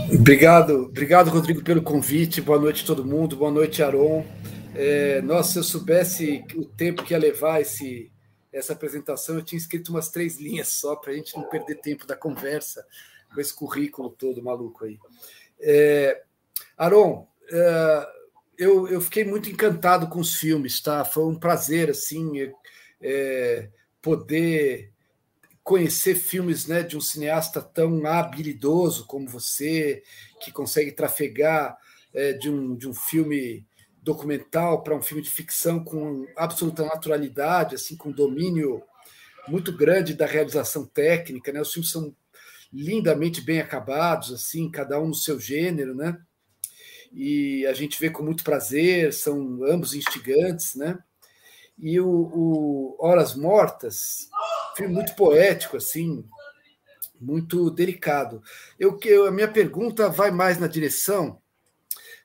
Obrigado, 0.10 0.86
obrigado, 0.86 1.30
Rodrigo, 1.30 1.62
pelo 1.62 1.82
convite. 1.82 2.40
Boa 2.40 2.58
noite 2.58 2.84
a 2.84 2.88
todo 2.88 3.04
mundo. 3.04 3.36
Boa 3.36 3.52
noite, 3.52 3.84
Aron. 3.84 4.26
É, 4.74 5.22
nossa, 5.22 5.52
se 5.52 5.60
eu 5.60 5.64
soubesse 5.64 6.46
o 6.56 6.64
tempo 6.64 7.04
que 7.04 7.14
ia 7.14 7.20
levar 7.20 7.60
esse, 7.60 8.10
essa 8.54 8.72
apresentação, 8.72 9.36
eu 9.36 9.44
tinha 9.44 9.58
escrito 9.58 9.90
umas 9.90 10.08
três 10.08 10.40
linhas 10.40 10.70
só 10.70 10.96
para 10.96 11.12
a 11.12 11.16
gente 11.16 11.36
não 11.36 11.44
perder 11.44 11.76
tempo 11.76 12.08
da 12.08 12.16
conversa 12.16 12.86
com 13.34 13.42
esse 13.42 13.54
currículo 13.54 14.12
todo 14.12 14.42
maluco 14.42 14.86
aí. 14.86 14.98
É, 15.60 16.22
Aron, 16.78 17.28
é, 17.52 18.08
eu, 18.58 18.88
eu 18.88 19.02
fiquei 19.02 19.26
muito 19.26 19.50
encantado 19.50 20.08
com 20.08 20.22
os 20.22 20.36
filmes, 20.36 20.80
tá? 20.80 21.04
Foi 21.04 21.26
um 21.26 21.36
prazer, 21.36 21.90
assim, 21.90 22.50
é, 23.02 23.68
poder 24.02 24.93
conhecer 25.64 26.16
filmes 26.16 26.68
né, 26.68 26.84
de 26.84 26.98
um 26.98 27.02
cineasta 27.02 27.62
tão 27.62 28.06
habilidoso 28.06 29.06
como 29.06 29.28
você, 29.28 30.04
que 30.42 30.52
consegue 30.52 30.92
trafegar 30.92 31.78
é, 32.14 32.34
de, 32.34 32.50
um, 32.50 32.76
de 32.76 32.88
um 32.88 32.94
filme 32.94 33.66
documental 34.02 34.84
para 34.84 34.96
um 34.96 35.02
filme 35.02 35.24
de 35.24 35.30
ficção 35.30 35.82
com 35.82 36.28
absoluta 36.36 36.84
naturalidade, 36.84 37.76
assim, 37.76 37.96
com 37.96 38.12
domínio 38.12 38.84
muito 39.48 39.72
grande 39.72 40.14
da 40.14 40.26
realização 40.26 40.86
técnica, 40.86 41.52
né? 41.52 41.62
Os 41.62 41.72
filmes 41.72 41.92
são 41.92 42.14
lindamente 42.72 43.40
bem 43.40 43.62
acabados, 43.62 44.34
assim, 44.34 44.70
cada 44.70 45.00
um 45.00 45.08
no 45.08 45.16
seu 45.16 45.40
gênero, 45.40 45.96
né? 45.96 46.20
E 47.14 47.66
a 47.68 47.74
gente 47.74 48.00
vê 48.00 48.10
com 48.10 48.24
muito 48.24 48.44
prazer, 48.44 49.14
são 49.14 49.64
ambos 49.64 49.94
instigantes, 49.94 50.76
né? 50.76 50.98
E 51.78 52.00
o, 52.00 52.08
o 52.08 52.96
Horas 53.00 53.36
Mortas, 53.36 54.30
filme 54.76 54.94
muito 54.94 55.16
poético, 55.16 55.78
assim, 55.78 56.26
muito 57.20 57.70
delicado. 57.70 58.42
Eu 58.80 58.98
que 58.98 59.14
a 59.14 59.32
minha 59.32 59.48
pergunta 59.48 60.10
vai 60.10 60.32
mais 60.32 60.58
na 60.60 60.68
direção 60.68 61.42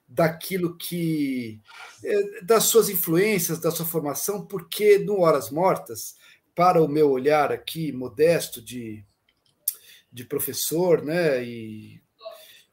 daquilo 0.06 0.76
que 0.76 1.60
é, 2.02 2.40
das 2.42 2.64
suas 2.64 2.88
influências, 2.88 3.60
da 3.60 3.70
sua 3.70 3.84
formação, 3.84 4.46
porque 4.46 4.98
no 4.98 5.20
Horas 5.20 5.50
Mortas, 5.50 6.16
para 6.54 6.82
o 6.82 6.88
meu 6.88 7.10
olhar 7.10 7.52
aqui 7.52 7.92
modesto 7.92 8.62
de, 8.62 9.04
de 10.10 10.24
professor, 10.24 11.04
né, 11.04 11.44
e 11.44 12.00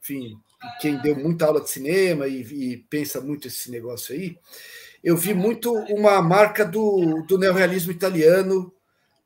enfim, 0.02 0.38
quem 0.80 1.02
deu 1.02 1.16
muita 1.16 1.46
aula 1.46 1.62
de 1.62 1.70
cinema 1.70 2.28
e, 2.28 2.42
e 2.42 2.78
pensa 2.90 3.20
muito 3.20 3.48
esse 3.48 3.70
negócio 3.70 4.16
aí, 4.16 4.38
eu 5.04 5.18
vi 5.18 5.34
muito 5.34 5.72
uma 5.72 6.22
marca 6.22 6.64
do, 6.66 7.24
do 7.28 7.38
neorrealismo 7.38 7.92
italiano 7.92 8.74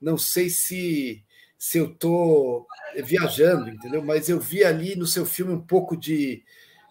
não 0.02 0.18
sei 0.18 0.50
se, 0.50 1.24
se 1.58 1.78
eu 1.78 1.92
estou 1.92 2.68
viajando, 3.04 3.70
entendeu? 3.70 4.04
Mas 4.04 4.30
eu 4.30 4.40
vi 4.40 4.64
ali 4.64 4.96
no 4.96 5.06
seu 5.06 5.26
filme 5.26 5.54
um 5.54 5.62
pouco 5.62 5.96
de, 5.98 6.44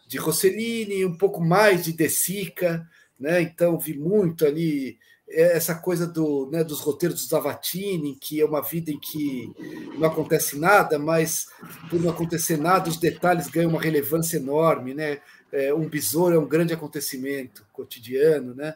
de 0.06 0.18
Rossellini, 0.18 1.04
um 1.04 1.16
pouco 1.16 1.40
mais 1.40 1.84
de 1.84 1.92
De 1.92 2.08
Sica, 2.08 2.88
né? 3.18 3.40
Então 3.42 3.78
vi 3.78 3.98
muito 3.98 4.46
ali 4.46 4.98
é, 5.30 5.56
essa 5.56 5.74
coisa 5.74 6.06
do, 6.06 6.48
né, 6.50 6.64
dos 6.64 6.80
roteiros 6.80 7.22
do 7.22 7.28
Zavatini, 7.28 8.14
que 8.14 8.40
é 8.40 8.44
uma 8.44 8.62
vida 8.62 8.90
em 8.90 8.98
que 8.98 9.52
não 9.98 10.08
acontece 10.08 10.58
nada, 10.58 10.98
mas 10.98 11.46
por 11.90 12.00
não 12.00 12.10
acontecer 12.10 12.56
nada, 12.56 12.88
os 12.88 12.96
detalhes 12.96 13.48
ganham 13.48 13.70
uma 13.70 13.80
relevância 13.80 14.38
enorme, 14.38 14.94
né? 14.94 15.20
É, 15.52 15.72
um 15.72 15.88
besouro 15.88 16.34
é 16.34 16.38
um 16.38 16.48
grande 16.48 16.72
acontecimento 16.72 17.66
cotidiano, 17.72 18.54
né? 18.54 18.74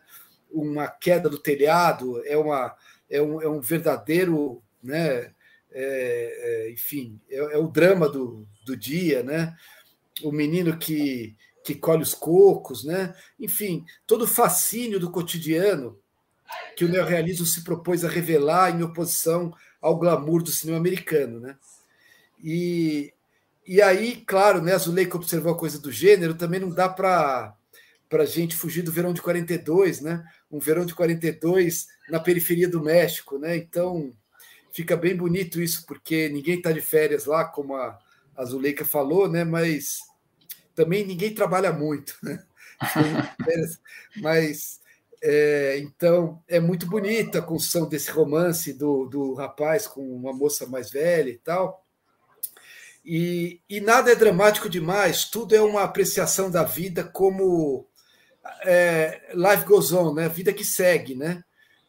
Uma 0.50 0.88
queda 0.88 1.28
do 1.30 1.38
telhado 1.38 2.22
é 2.26 2.36
uma 2.36 2.74
é 3.12 3.20
um, 3.20 3.42
é 3.42 3.48
um 3.48 3.60
verdadeiro, 3.60 4.62
né, 4.82 5.30
é, 5.70 6.66
é, 6.66 6.70
enfim, 6.70 7.20
é, 7.28 7.36
é, 7.36 7.58
o 7.58 7.68
drama 7.68 8.08
do, 8.08 8.46
do 8.64 8.76
dia, 8.76 9.22
né? 9.22 9.54
O 10.22 10.32
menino 10.32 10.76
que, 10.78 11.36
que 11.64 11.74
colhe 11.74 12.02
os 12.02 12.14
cocos, 12.14 12.84
né? 12.84 13.14
Enfim, 13.38 13.84
todo 14.06 14.22
o 14.22 14.26
fascínio 14.26 14.98
do 14.98 15.10
cotidiano 15.10 15.98
que 16.76 16.84
o 16.84 16.88
neorrealismo 16.88 17.46
se 17.46 17.64
propôs 17.64 18.04
a 18.04 18.08
revelar 18.08 18.74
em 18.74 18.82
oposição 18.82 19.54
ao 19.80 19.98
glamour 19.98 20.42
do 20.42 20.50
cinema 20.50 20.78
americano, 20.78 21.40
né? 21.40 21.56
E, 22.42 23.12
e 23.66 23.80
aí, 23.80 24.22
claro, 24.26 24.60
né, 24.60 24.76
Zuleika 24.76 25.16
observou 25.16 25.52
a 25.52 25.58
coisa 25.58 25.78
do 25.78 25.92
gênero, 25.92 26.34
também 26.34 26.60
não 26.60 26.70
dá 26.70 26.88
para 26.88 27.54
para 28.12 28.24
a 28.24 28.26
gente 28.26 28.54
fugir 28.54 28.82
do 28.82 28.92
verão 28.92 29.14
de 29.14 29.22
42, 29.22 30.02
né? 30.02 30.22
Um 30.50 30.58
verão 30.58 30.84
de 30.84 30.94
42 30.94 31.86
na 32.12 32.20
periferia 32.20 32.68
do 32.68 32.82
México, 32.82 33.38
né? 33.38 33.56
Então 33.56 34.12
fica 34.70 34.94
bem 34.94 35.16
bonito 35.16 35.62
isso, 35.62 35.86
porque 35.86 36.28
ninguém 36.28 36.58
está 36.58 36.70
de 36.70 36.82
férias 36.82 37.24
lá, 37.24 37.42
como 37.42 37.74
a, 37.74 37.98
Zuleika 38.44 38.84
falou, 38.84 39.30
né? 39.30 39.44
Mas 39.44 40.00
também 40.74 41.06
ninguém 41.06 41.34
trabalha 41.34 41.72
muito, 41.72 42.14
né? 42.22 42.44
Mas 44.20 44.78
é, 45.22 45.78
então 45.78 46.42
é 46.46 46.60
muito 46.60 46.86
bonita 46.86 47.38
a 47.38 47.42
construção 47.42 47.88
desse 47.88 48.10
romance 48.10 48.74
do, 48.74 49.06
do 49.06 49.32
rapaz 49.32 49.86
com 49.86 50.02
uma 50.14 50.34
moça 50.34 50.66
mais 50.66 50.90
velha 50.90 51.30
e 51.30 51.38
tal. 51.38 51.82
E, 53.02 53.58
e 53.70 53.80
nada 53.80 54.12
é 54.12 54.14
dramático 54.14 54.68
demais, 54.68 55.24
tudo 55.24 55.56
é 55.56 55.62
uma 55.62 55.82
apreciação 55.82 56.50
da 56.50 56.62
vida 56.62 57.04
como 57.04 57.88
é, 58.66 59.32
life 59.34 59.64
goes 59.64 59.92
on, 59.92 60.12
né? 60.12 60.28
Vida 60.28 60.52
que 60.52 60.64
segue, 60.64 61.14
né? 61.14 61.42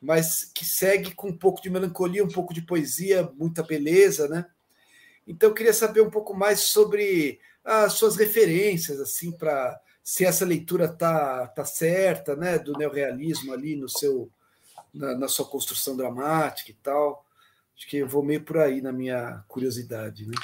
Mas 0.04 0.46
que 0.54 0.66
segue 0.66 1.14
com 1.14 1.30
um 1.30 1.38
pouco 1.38 1.62
de 1.62 1.70
melancolia, 1.70 2.24
um 2.24 2.32
pouco 2.32 2.54
de 2.54 2.62
poesia, 2.62 3.30
muita 3.36 3.64
beleza, 3.64 4.28
né? 4.28 4.46
Então 5.26 5.50
eu 5.50 5.54
queria 5.54 5.74
saber 5.74 6.02
um 6.02 6.10
pouco 6.10 6.34
mais 6.34 6.62
sobre 6.62 7.40
as 7.64 7.94
suas 7.94 8.18
referências, 8.18 9.00
assim, 9.00 9.32
para 9.32 9.80
se 10.04 10.26
essa 10.26 10.46
leitura 10.46 10.90
tá, 10.90 11.48
tá 11.48 11.64
certa, 11.64 12.36
né? 12.36 12.60
Do 12.60 12.74
neorrealismo 12.74 13.54
ali 13.54 13.76
no 13.76 13.88
seu 13.88 14.30
na, 14.94 15.18
na 15.18 15.28
sua 15.28 15.46
construção 15.46 15.96
dramática 15.96 16.72
e 16.72 16.76
tal. 16.76 17.26
Acho 17.76 17.88
que 17.88 17.98
eu 17.98 18.08
vou 18.08 18.24
meio 18.24 18.42
por 18.42 18.58
aí 18.58 18.82
na 18.82 18.92
minha 18.92 19.44
curiosidade, 19.48 20.28
né? 20.28 20.36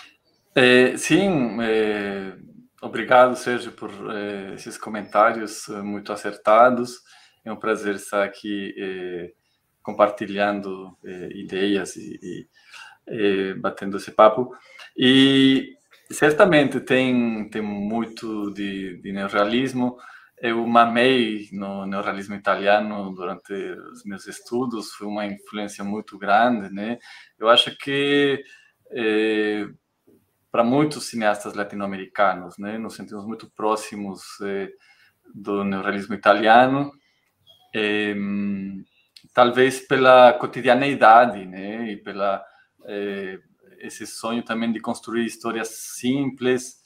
É, 0.56 0.98
sim, 0.98 1.62
é, 1.62 2.36
Obrigado, 2.82 3.36
Sérgio, 3.36 3.74
por 3.74 3.92
eh, 3.92 4.54
esses 4.54 4.78
comentários 4.78 5.68
eh, 5.68 5.82
muito 5.82 6.14
acertados. 6.14 7.02
É 7.44 7.52
um 7.52 7.58
prazer 7.58 7.96
estar 7.96 8.24
aqui 8.24 8.74
eh, 8.78 9.34
compartilhando 9.82 10.98
eh, 11.06 11.30
ideias 11.36 11.96
e, 11.96 12.20
e 12.22 12.48
eh, 13.08 13.54
batendo 13.56 13.98
esse 13.98 14.12
papo. 14.12 14.52
E 14.98 15.76
certamente 16.12 16.80
tem 16.82 17.50
tem 17.50 17.62
muito 17.62 18.52
de, 18.54 18.98
de 19.02 19.12
neorrealismo. 19.12 19.98
eu 20.42 20.66
mamei 20.68 21.50
no 21.52 21.86
neorrealismo 21.86 22.36
italiano 22.36 23.14
durante 23.14 23.54
os 23.94 24.04
meus 24.06 24.26
estudos, 24.28 24.94
foi 24.94 25.08
uma 25.08 25.26
influência 25.26 25.84
muito 25.84 26.18
grande, 26.18 26.74
né? 26.74 26.98
Eu 27.38 27.50
acho 27.50 27.76
que 27.78 28.42
é, 28.92 29.68
para 30.52 30.64
muitos 30.64 31.08
cineastas 31.10 31.54
latino-americanos, 31.54 32.58
né, 32.58 32.78
nos 32.78 32.96
sentimos 32.96 33.26
muito 33.26 33.50
próximos 33.52 34.22
é, 34.42 34.70
do 35.34 35.64
neorrealismo 35.64 36.16
italiano, 36.16 36.92
talvez 39.34 39.80
pela 39.82 40.34
cotidianeidade, 40.34 41.46
né, 41.46 41.92
e 41.92 41.98
pela 41.98 42.44
esse 43.80 44.08
sonho 44.08 44.44
também 44.44 44.72
de 44.72 44.80
construir 44.80 45.26
histórias 45.26 45.68
simples, 45.70 46.80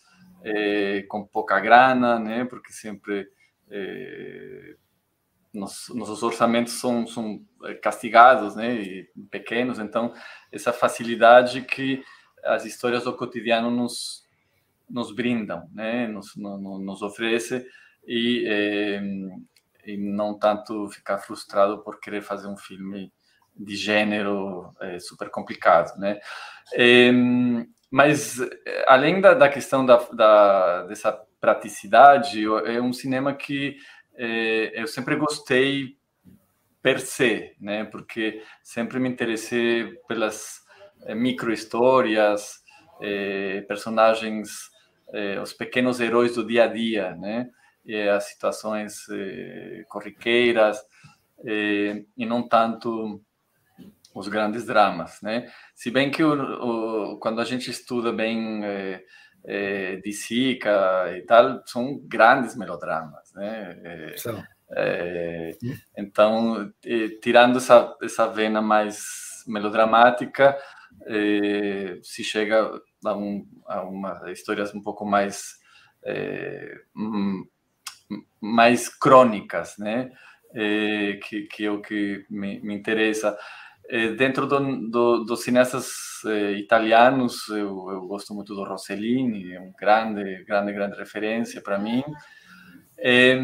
com 1.08 1.26
pouca 1.26 1.60
grana, 1.60 2.20
né, 2.20 2.46
porque 2.46 2.74
sempre 2.74 3.28
é, 3.70 4.76
nos, 5.54 5.90
nossos 5.96 6.22
orçamentos 6.24 6.74
são, 6.74 7.08
são 7.08 7.42
castigados, 7.82 8.56
né, 8.56 8.74
e 8.76 9.10
pequenos, 9.32 9.80
então 9.80 10.14
essa 10.52 10.74
facilidade 10.74 11.62
que 11.62 12.04
as 12.44 12.66
histórias 12.66 13.06
do 13.06 13.16
cotidiano 13.16 13.72
nos 13.72 14.24
nos 14.90 15.14
brindam, 15.14 15.68
né, 15.74 16.08
nos, 16.08 16.36
nos 16.36 17.02
oferece 17.02 17.66
e, 18.06 18.46
e 19.86 19.98
não 19.98 20.38
tanto 20.38 20.90
ficar 20.90 21.18
frustrado 21.18 21.84
por 21.84 22.00
querer 22.00 22.22
fazer 22.22 22.48
um 22.48 22.58
filme 22.58 23.12
de 23.56 23.76
gênero 23.76 24.74
é, 24.82 25.00
super 25.00 25.30
complicado, 25.30 25.98
né? 26.00 26.20
Mas 27.92 28.40
além 28.88 29.22
da, 29.22 29.36
da 29.36 29.48
questão 29.48 29.86
da, 29.86 29.98
da, 30.12 30.84
dessa 30.88 31.12
praticidade, 31.40 32.44
é 32.66 32.82
um 32.82 32.92
cinema 32.92 33.36
que 33.36 33.78
é, 34.16 34.82
eu 34.82 34.88
sempre 34.88 35.16
gostei 35.16 35.96
per 36.82 37.00
se, 37.00 37.56
né? 37.60 37.86
Porque 37.86 38.42
sempre 38.64 39.00
me 39.00 39.08
interessei 39.08 39.96
pelas 40.08 40.62
é, 41.06 41.14
micro 41.14 41.54
histórias, 41.54 42.64
é, 43.02 43.62
personagens, 43.68 44.72
é, 45.14 45.40
os 45.40 45.54
pequenos 45.54 46.00
heróis 46.00 46.36
do 46.36 46.46
dia 46.46 46.64
a 46.64 46.68
dia, 46.68 47.16
né? 47.16 47.50
As 48.16 48.26
situações 48.26 49.10
é, 49.10 49.84
corriqueiras 49.90 50.80
é, 51.46 52.04
e 52.16 52.26
não 52.26 52.48
tanto 52.48 53.22
os 54.14 54.28
grandes 54.28 54.66
dramas, 54.66 55.22
né? 55.22 55.52
Se 55.74 55.90
bem 55.90 56.12
que 56.12 56.24
o, 56.24 57.14
o, 57.14 57.20
quando 57.20 57.42
a 57.42 57.46
gente 57.46 57.70
estuda 57.70 58.14
bem 58.14 58.64
é, 58.64 59.04
é, 59.44 59.96
de 59.98 60.14
Sica 60.14 61.18
e 61.18 61.22
tal, 61.24 61.62
são 61.66 62.00
grandes 62.06 62.56
melodramas, 62.56 63.34
né? 63.34 63.80
É, 64.76 65.52
então, 65.98 66.72
tirando 67.22 67.58
essa, 67.58 67.96
essa 68.02 68.28
vena 68.28 68.62
mais 68.62 69.44
melodramática, 69.46 70.58
se 72.02 72.24
chega 72.24 72.72
a, 73.06 73.16
um, 73.16 73.46
a 73.68 73.82
uma 73.84 74.32
histórias 74.32 74.74
um 74.74 74.82
pouco 74.82 75.06
mais 75.06 75.60
hum, 76.96 77.46
mais 78.40 78.90
crônicas, 78.90 79.76
né? 79.78 80.12
É, 80.56 81.20
que, 81.24 81.44
que 81.44 81.66
é 81.66 81.72
o 81.72 81.82
que 81.82 82.26
me, 82.30 82.60
me 82.62 82.76
interessa. 82.76 83.38
É, 83.90 84.10
dentro 84.10 84.48
do, 84.48 84.90
do, 84.90 85.24
dos 85.26 85.44
cineastas 85.44 86.24
eh, 86.26 86.54
italianos, 86.54 87.50
eu, 87.50 87.90
eu, 87.92 88.08
gosto 88.08 88.34
muito 88.34 88.56
do 88.56 88.64
Rossellini, 88.64 89.54
é 89.54 89.60
um 89.60 89.74
grande, 89.78 90.44
grande, 90.46 90.72
grande 90.72 90.98
referência 90.98 91.62
para 91.62 91.78
mim. 91.78 92.02
É, 92.98 93.38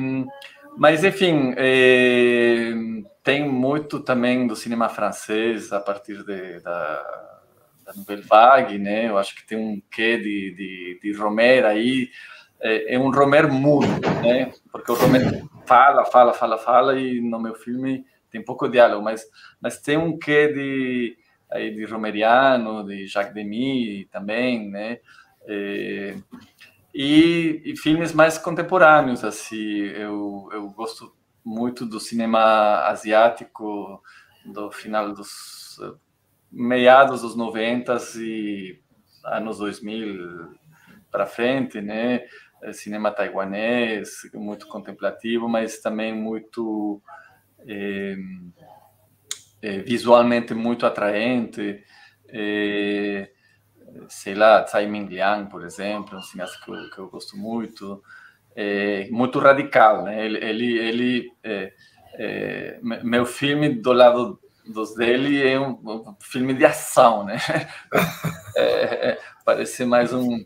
mas, 0.77 1.03
enfim, 1.03 1.53
é, 1.57 2.71
tem 3.23 3.47
muito 3.47 3.99
também 3.99 4.47
do 4.47 4.55
cinema 4.55 4.87
francês 4.87 5.73
a 5.73 5.79
partir 5.79 6.23
de, 6.23 6.61
da, 6.61 7.39
da 7.85 7.93
Nouvelle 7.95 8.21
Vague, 8.21 8.77
né? 8.77 9.09
Eu 9.09 9.17
acho 9.17 9.35
que 9.35 9.45
tem 9.45 9.57
um 9.57 9.81
quê 9.91 10.17
de, 10.17 10.55
de, 10.55 10.99
de 11.01 11.11
Romer 11.19 11.65
aí. 11.65 12.09
É, 12.61 12.95
é 12.95 12.99
um 12.99 13.11
Romer 13.11 13.51
mudo, 13.51 13.87
né? 14.21 14.51
Porque 14.71 14.91
o 14.91 14.95
Romer 14.95 15.43
fala, 15.65 16.05
fala, 16.05 16.33
fala, 16.33 16.57
fala 16.57 16.99
e 16.99 17.21
no 17.21 17.39
meu 17.39 17.55
filme 17.55 18.05
tem 18.29 18.43
pouco 18.43 18.67
diálogo, 18.67 19.03
mas, 19.03 19.25
mas 19.61 19.79
tem 19.79 19.97
um 19.97 20.17
quê 20.17 20.47
de, 20.53 21.17
aí 21.49 21.73
de 21.73 21.85
Romeriano, 21.85 22.85
de 22.85 23.07
Jacques 23.07 23.33
Demy 23.33 24.07
também, 24.11 24.69
né? 24.69 24.99
É, 25.45 26.15
e, 26.93 27.61
e, 27.65 27.77
filmes 27.77 28.13
mais 28.13 28.37
contemporâneos, 28.37 29.23
assim, 29.23 29.79
eu, 29.79 30.49
eu 30.51 30.69
gosto 30.69 31.13
muito 31.43 31.85
do 31.85 31.99
cinema 31.99 32.81
asiático 32.87 34.01
do 34.45 34.71
final 34.71 35.13
dos 35.13 35.79
meados 36.51 37.21
dos 37.21 37.35
90 37.35 37.97
e 38.17 38.79
anos 39.23 39.59
2000 39.59 40.57
para 41.11 41.25
frente, 41.25 41.81
né? 41.81 42.25
É, 42.61 42.73
cinema 42.73 43.11
taiwanês, 43.11 44.21
muito 44.33 44.67
contemplativo, 44.67 45.47
mas 45.47 45.79
também 45.79 46.13
muito 46.13 47.01
é, 47.67 48.15
é, 49.61 49.77
visualmente 49.79 50.53
muito 50.53 50.85
atraente. 50.85 51.83
É, 52.27 53.29
sei 54.07 54.35
lá, 54.35 54.63
Tsai 54.63 54.85
Ming 54.87 55.07
Liang, 55.07 55.49
por 55.49 55.63
exemplo, 55.63 56.17
um 56.17 56.21
cineasta 56.21 56.57
que 56.63 56.71
eu, 56.71 56.89
que 56.89 56.99
eu 56.99 57.09
gosto 57.09 57.37
muito. 57.37 58.03
É, 58.55 59.07
muito 59.09 59.39
radical, 59.39 60.03
né? 60.03 60.25
Ele, 60.25 60.37
ele, 60.43 60.77
ele 60.79 61.31
é, 61.43 61.73
é, 62.15 62.79
meu 62.81 63.25
filme 63.25 63.69
do 63.69 63.93
lado 63.93 64.39
dos 64.67 64.93
dele 64.95 65.41
é 65.41 65.59
um, 65.59 65.71
um 65.83 66.15
filme 66.19 66.53
de 66.53 66.65
ação, 66.65 67.23
né? 67.23 67.37
É, 68.55 69.11
é, 69.11 69.19
parece 69.45 69.85
mais 69.85 70.11
um, 70.11 70.45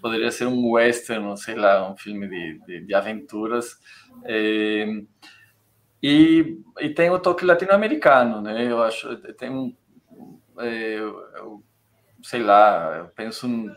poderia 0.00 0.30
ser 0.30 0.46
um 0.46 0.70
western, 0.72 1.36
sei 1.36 1.54
lá, 1.54 1.90
um 1.90 1.96
filme 1.96 2.28
de, 2.28 2.58
de, 2.66 2.86
de 2.86 2.94
aventuras. 2.94 3.76
É, 4.24 4.86
e, 6.02 6.60
e 6.80 6.90
tem 6.90 7.10
o 7.10 7.18
toque 7.18 7.44
latino-americano, 7.44 8.40
né? 8.40 8.70
Eu 8.70 8.82
acho, 8.82 9.16
tem 9.34 9.50
um, 9.50 9.74
é, 10.58 10.98
eu, 10.98 11.62
sei 12.22 12.42
lá, 12.42 12.98
eu 12.98 13.08
penso 13.08 13.46
em 13.46 13.70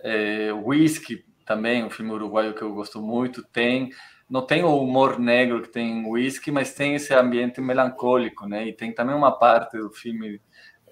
é, 0.00 0.52
Whisky 0.52 1.24
também, 1.44 1.84
um 1.84 1.90
filme 1.90 2.12
uruguaio 2.12 2.54
que 2.54 2.62
eu 2.62 2.74
gosto 2.74 3.00
muito, 3.00 3.42
tem, 3.42 3.90
não 4.28 4.44
tem 4.44 4.64
o 4.64 4.76
humor 4.76 5.18
negro 5.18 5.62
que 5.62 5.68
tem 5.68 6.04
Whisky, 6.06 6.50
mas 6.50 6.74
tem 6.74 6.94
esse 6.94 7.14
ambiente 7.14 7.60
melancólico, 7.60 8.46
né? 8.46 8.66
E 8.66 8.72
tem 8.72 8.92
também 8.92 9.14
uma 9.14 9.36
parte 9.36 9.78
do 9.78 9.90
filme 9.90 10.40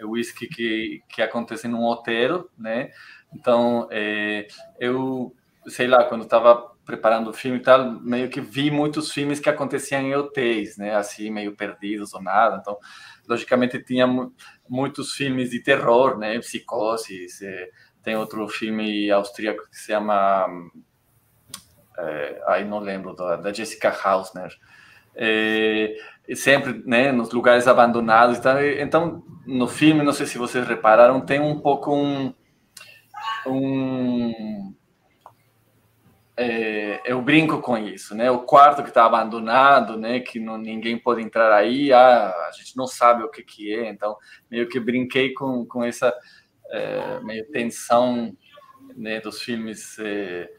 Whisky 0.02 0.48
que, 0.48 1.02
que 1.08 1.22
acontece 1.22 1.68
num 1.68 1.84
hotel, 1.84 2.48
né? 2.58 2.90
Então, 3.34 3.88
é, 3.90 4.46
eu, 4.78 5.34
sei 5.66 5.86
lá, 5.86 6.04
quando 6.04 6.24
estava 6.24 6.72
preparando 6.84 7.30
o 7.30 7.32
filme 7.32 7.58
e 7.58 7.62
tal, 7.62 7.92
meio 8.00 8.28
que 8.28 8.40
vi 8.40 8.70
muitos 8.70 9.10
filmes 9.10 9.40
que 9.40 9.48
aconteciam 9.48 10.02
em 10.02 10.14
hotéis, 10.14 10.76
né? 10.76 10.94
Assim, 10.94 11.30
meio 11.30 11.56
perdidos 11.56 12.12
ou 12.14 12.22
nada. 12.22 12.58
Então, 12.60 12.78
logicamente, 13.26 13.82
tinha 13.82 14.06
muitos 14.68 15.12
filmes 15.14 15.50
de 15.50 15.60
terror, 15.62 16.18
né? 16.18 16.38
Psicose. 16.38 17.26
Tem 18.02 18.16
outro 18.16 18.46
filme 18.48 19.10
austríaco 19.10 19.62
que 19.70 19.76
se 19.76 19.86
chama. 19.86 20.46
É, 21.96 22.42
aí 22.48 22.64
não 22.64 22.80
lembro, 22.80 23.14
da 23.14 23.52
Jessica 23.52 23.88
Hausner. 24.04 24.52
É, 25.16 25.96
sempre 26.34 26.82
né, 26.86 27.12
nos 27.12 27.30
lugares 27.30 27.66
abandonados. 27.66 28.38
Então, 28.38 28.62
então, 28.62 29.24
no 29.46 29.66
filme, 29.66 30.02
não 30.02 30.12
sei 30.12 30.26
se 30.26 30.36
vocês 30.38 30.66
repararam, 30.66 31.20
tem 31.20 31.40
um 31.40 31.60
pouco 31.60 31.94
um. 31.94 32.34
Um 33.46 34.74
é, 36.36 37.00
eu 37.04 37.22
brinco 37.22 37.60
com 37.60 37.78
isso, 37.78 38.14
né? 38.14 38.30
O 38.30 38.40
quarto 38.40 38.82
que 38.82 38.88
está 38.88 39.04
abandonado, 39.04 39.96
né? 39.96 40.18
Que 40.20 40.40
não, 40.40 40.58
ninguém 40.58 40.98
pode 40.98 41.22
entrar 41.22 41.52
aí, 41.52 41.92
ah, 41.92 42.34
a 42.48 42.50
gente 42.52 42.76
não 42.76 42.86
sabe 42.86 43.22
o 43.22 43.30
que 43.30 43.42
que 43.42 43.72
é, 43.72 43.88
então 43.88 44.16
meio 44.50 44.68
que 44.68 44.80
brinquei 44.80 45.32
com, 45.32 45.64
com 45.64 45.84
essa 45.84 46.12
é, 46.70 47.20
meio 47.20 47.48
tensão 47.50 48.36
né, 48.96 49.20
dos 49.20 49.40
filmes 49.42 49.96
é, 50.00 50.50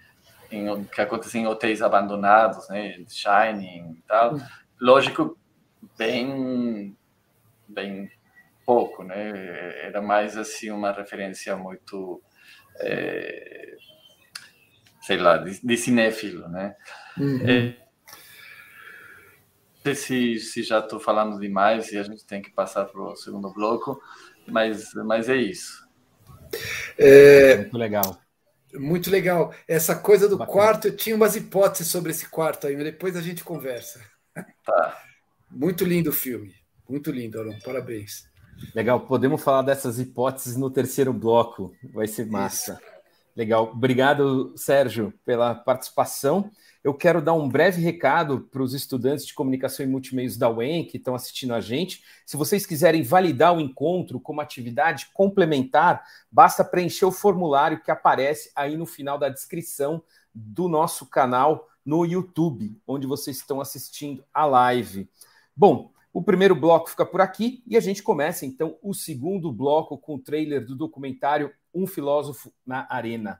em, 0.50 0.84
que 0.86 1.02
acontecem 1.02 1.44
em 1.44 1.48
hotéis 1.48 1.82
abandonados, 1.82 2.70
né? 2.70 3.04
Shining 3.10 3.98
e 3.98 4.04
tal. 4.08 4.38
Lógico, 4.80 5.38
bem, 5.98 6.96
bem 7.68 8.10
pouco, 8.66 9.04
né? 9.04 9.86
Era 9.86 10.02
mais 10.02 10.38
assim 10.38 10.72
uma 10.72 10.94
referência 10.94 11.56
muito 11.58 12.22
é, 12.80 13.76
sei 15.02 15.18
lá, 15.18 15.38
de, 15.38 15.60
de 15.62 15.78
cinéfilo, 15.78 16.48
né? 16.50 16.76
Uhum. 17.18 17.48
É, 17.48 17.86
não 19.86 19.94
sei 19.94 19.96
se, 19.96 20.40
se 20.40 20.64
já 20.64 20.80
estou 20.80 21.00
falando 21.00 21.40
demais 21.40 21.92
e 21.92 21.98
a 21.98 22.04
gente 22.04 22.26
tem 22.26 22.42
que 22.42 22.50
passar 22.50 22.86
para 22.86 23.00
o 23.00 23.16
segundo 23.16 23.54
bloco, 23.54 24.02
mas, 24.48 24.94
mas 24.96 25.30
é 25.30 25.38
isso. 25.38 25.88
É... 26.98 27.58
Muito 27.58 27.78
legal. 27.78 28.22
Muito 28.74 29.12
legal. 29.12 29.54
Essa 29.68 29.96
coisa 29.96 30.28
do 30.28 30.38
Bacana. 30.38 30.52
quarto, 30.52 30.88
eu 30.88 30.98
tinha 30.98 31.16
umas 31.16 31.36
hipóteses 31.36 31.88
sobre 31.88 32.12
esse 32.12 32.28
quarto 32.28 32.68
aí, 32.68 32.76
mas 32.76 32.86
depois 32.86 33.16
a 33.16 33.22
gente 33.22 33.44
conversa. 33.44 34.02
Tá. 34.66 35.02
Muito 35.52 35.86
lindo 35.86 36.10
o 36.10 36.14
filme. 36.14 36.54
Muito 36.90 37.12
lindo, 37.12 37.40
Aron. 37.40 37.58
Parabéns. 37.64 38.28
Legal, 38.74 39.02
podemos 39.02 39.44
falar 39.44 39.62
dessas 39.62 40.00
hipóteses 40.00 40.56
no 40.58 40.70
terceiro 40.70 41.14
bloco. 41.14 41.74
Vai 41.94 42.08
ser 42.08 42.26
massa. 42.26 42.74
Isso. 42.74 42.96
Legal. 43.36 43.72
Obrigado, 43.74 44.54
Sérgio, 44.56 45.14
pela 45.26 45.54
participação. 45.54 46.50
Eu 46.82 46.94
quero 46.94 47.22
dar 47.22 47.34
um 47.34 47.50
breve 47.50 47.82
recado 47.82 48.42
para 48.42 48.62
os 48.62 48.74
estudantes 48.74 49.26
de 49.26 49.34
comunicação 49.34 49.86
e 49.86 49.90
multimeios 49.90 50.38
da 50.38 50.50
UEM 50.50 50.86
que 50.86 50.98
estão 50.98 51.16
assistindo 51.16 51.54
a 51.54 51.60
gente. 51.60 52.02
Se 52.26 52.38
vocês 52.38 52.66
quiserem 52.66 53.02
validar 53.02 53.54
o 53.54 53.60
encontro 53.60 54.20
como 54.20 54.40
atividade 54.40 55.10
complementar, 55.14 56.04
basta 56.32 56.64
preencher 56.64 57.06
o 57.06 57.12
formulário 57.12 57.82
que 57.82 57.92
aparece 57.92 58.52
aí 58.56 58.78
no 58.78 58.86
final 58.86 59.18
da 59.18 59.30
descrição 59.30 60.02
do 60.34 60.70
nosso 60.70 61.08
canal 61.08 61.68
no 61.84 62.06
YouTube, 62.06 62.80
onde 62.88 63.06
vocês 63.06 63.38
estão 63.38 63.60
assistindo 63.60 64.24
a 64.34 64.46
live. 64.46 65.10
Bom, 65.56 65.92
o 66.16 66.24
primeiro 66.24 66.56
bloco 66.56 66.90
fica 66.90 67.06
por 67.06 67.20
aqui 67.20 67.62
e 67.68 67.76
a 67.76 67.82
gente 67.82 68.02
começa 68.02 68.46
então 68.46 68.78
o 68.82 68.94
segundo 68.94 69.52
bloco 69.52 69.98
com 69.98 70.16
o 70.16 70.20
trailer 70.20 70.66
do 70.66 70.74
documentário 70.74 71.52
Um 71.74 71.86
Filósofo 71.86 72.54
na 72.66 72.88
Arena. 72.90 73.38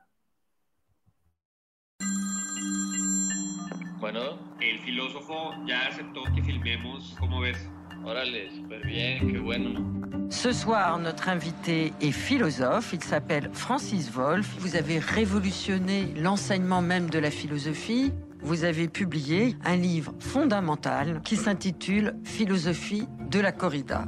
Bueno, 3.98 4.38
el 4.60 4.78
filósofo 4.80 5.54
ya 5.66 5.88
aceptó 5.88 6.22
que 6.34 6.42
filmemos. 6.42 7.16
¿Cómo 7.18 7.40
ves? 7.40 7.56
Órale, 8.04 8.50
super 8.50 8.84
bien, 8.84 9.26
qué 9.32 9.38
bueno. 9.38 10.28
Ce 10.28 10.52
soir, 10.52 10.98
notre 10.98 11.30
invité 11.30 11.94
est 12.02 12.12
philosophe. 12.12 12.92
Il 12.92 13.02
s'appelle 13.02 13.48
Francis 13.54 14.10
Wolff. 14.10 14.54
Vous 14.58 14.76
avez 14.76 14.98
révolutionné 14.98 16.12
l'enseignement 16.14 16.82
même 16.82 17.08
de 17.08 17.18
la 17.18 17.30
philosophie. 17.30 18.12
Vous 18.42 18.64
avez 18.64 18.88
publié 18.88 19.56
un 19.64 19.76
livre 19.76 20.14
fondamental 20.18 21.20
qui 21.24 21.36
s'intitule 21.36 22.14
Philosophie 22.24 23.08
de 23.30 23.40
la 23.40 23.52
corrida. 23.52 24.04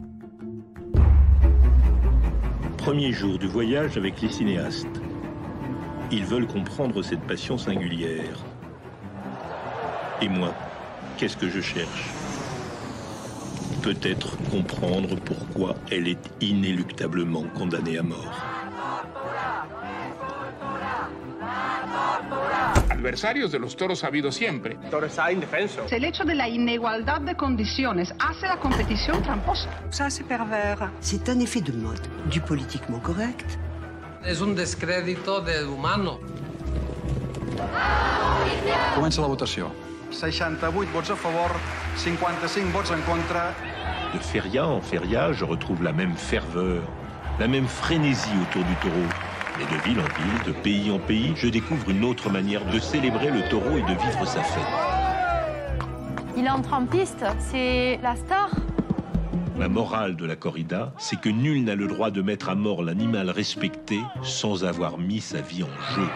Premier 2.76 3.12
jour 3.12 3.38
du 3.38 3.48
voyage 3.48 3.96
avec 3.96 4.20
les 4.20 4.30
cinéastes. 4.30 4.86
Ils 6.10 6.24
veulent 6.24 6.46
comprendre 6.46 7.02
cette 7.02 7.22
passion 7.22 7.58
singulière. 7.58 8.38
Et 10.22 10.28
moi, 10.28 10.54
qu'est-ce 11.16 11.36
que 11.36 11.48
je 11.48 11.60
cherche? 11.60 12.10
Peut-être 13.82 14.36
comprendre 14.50 15.16
pourquoi 15.16 15.74
elle 15.90 16.08
est 16.08 16.30
inéluctablement 16.40 17.44
condamnée 17.56 17.98
à 17.98 18.02
mort. 18.02 18.58
Adversarios 22.98 23.52
de 23.52 23.61
los 23.61 23.76
toros 23.76 24.02
ha 24.02 24.08
habido 24.08 24.32
siempre. 24.32 24.76
Toro 24.90 25.06
está 25.06 25.30
indefenso. 25.30 25.87
El 25.88 26.04
hecho 26.04 26.24
de 26.24 26.34
la 26.34 26.48
inigualdad 26.48 27.20
de 27.20 27.37
condiciones 27.37 28.12
hace 28.18 28.48
la 28.48 28.56
competición 28.58 29.22
tramposa. 29.22 29.70
Ça, 29.90 30.11
c'est 30.11 30.26
pervers. 30.26 30.90
C'est 30.98 31.28
un 31.28 31.38
effet 31.40 31.61
de 31.61 31.72
mode, 31.72 32.00
du 32.28 32.40
politiquement 32.40 33.00
correct. 33.00 33.56
Es 34.24 34.40
un 34.40 34.56
descrédito 34.56 35.40
del 35.40 35.68
humano. 35.68 36.18
Comença 38.96 39.20
la 39.20 39.28
votació. 39.28 39.70
68 40.11 40.92
vots 40.92 41.11
a 41.11 41.14
favor, 41.14 41.52
55 41.94 42.72
vots 42.72 42.90
en 42.90 43.00
contra. 43.02 43.54
De 44.12 44.18
feria 44.18 44.66
en 44.66 44.82
feria, 44.82 45.32
je 45.32 45.44
retrouve 45.44 45.84
la 45.84 45.92
même 45.92 46.16
ferveur, 46.16 46.82
la 47.38 47.46
même 47.46 47.68
frénésie 47.68 48.32
autour 48.42 48.64
du 48.64 48.74
taureau. 48.82 49.27
Mais 49.59 49.64
de 49.64 49.83
ville 49.83 49.99
en 49.99 50.05
ville, 50.05 50.42
de 50.47 50.53
pays 50.53 50.90
en 50.90 50.99
pays, 50.99 51.33
je 51.37 51.49
découvre 51.49 51.90
une 51.90 52.05
autre 52.05 52.31
manière 52.31 52.64
de 52.64 52.79
célébrer 52.79 53.31
le 53.31 53.42
taureau 53.49 53.77
et 53.77 53.83
de 53.83 53.88
vivre 53.88 54.25
sa 54.25 54.42
fête. 54.42 54.62
Il 56.37 56.49
entre 56.49 56.73
en 56.75 56.87
piste, 56.87 57.25
c'est 57.40 57.99
la 58.03 58.14
star. 58.14 58.51
La 59.59 59.68
morale 59.68 60.14
de 60.14 60.25
la 60.25 60.37
corrida, 60.37 60.92
c'est 60.99 61.21
que 61.21 61.29
nul 61.29 61.64
n'a 61.64 61.75
le 61.75 61.88
droit 61.88 62.12
de 62.12 62.23
mettre 62.23 62.49
à 62.49 62.55
mort 62.55 62.85
l'animal 62.85 63.31
respecté 63.31 64.01
sans 64.23 64.64
avoir 64.64 64.99
mis 64.99 65.21
sa 65.21 65.40
vie 65.40 65.64
en 65.64 65.94
jeu. 65.97 66.09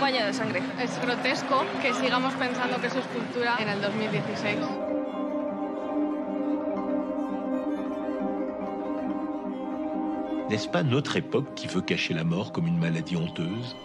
baño 0.00 0.24
de 0.24 0.32
sangre. 0.32 0.62
Es 0.80 0.98
grotesco 1.02 1.64
que 1.82 1.92
sigamos 1.92 2.32
pensando 2.34 2.80
que 2.80 2.86
eso 2.86 2.98
es 2.98 3.06
cultura 3.06 3.56
en 3.58 3.68
el 3.68 3.80
2016. 3.80 4.58
N'est-ce 10.50 10.68
pas 10.68 10.82
notre 10.82 11.16
époque 11.16 11.54
qui 11.54 11.66
veut 11.66 11.80
cacher 11.80 12.14
la 12.14 12.24
mort 12.24 12.52
comme 12.52 12.66
une 12.66 12.78
maladie 12.78 13.16
honteuse? 13.16 13.76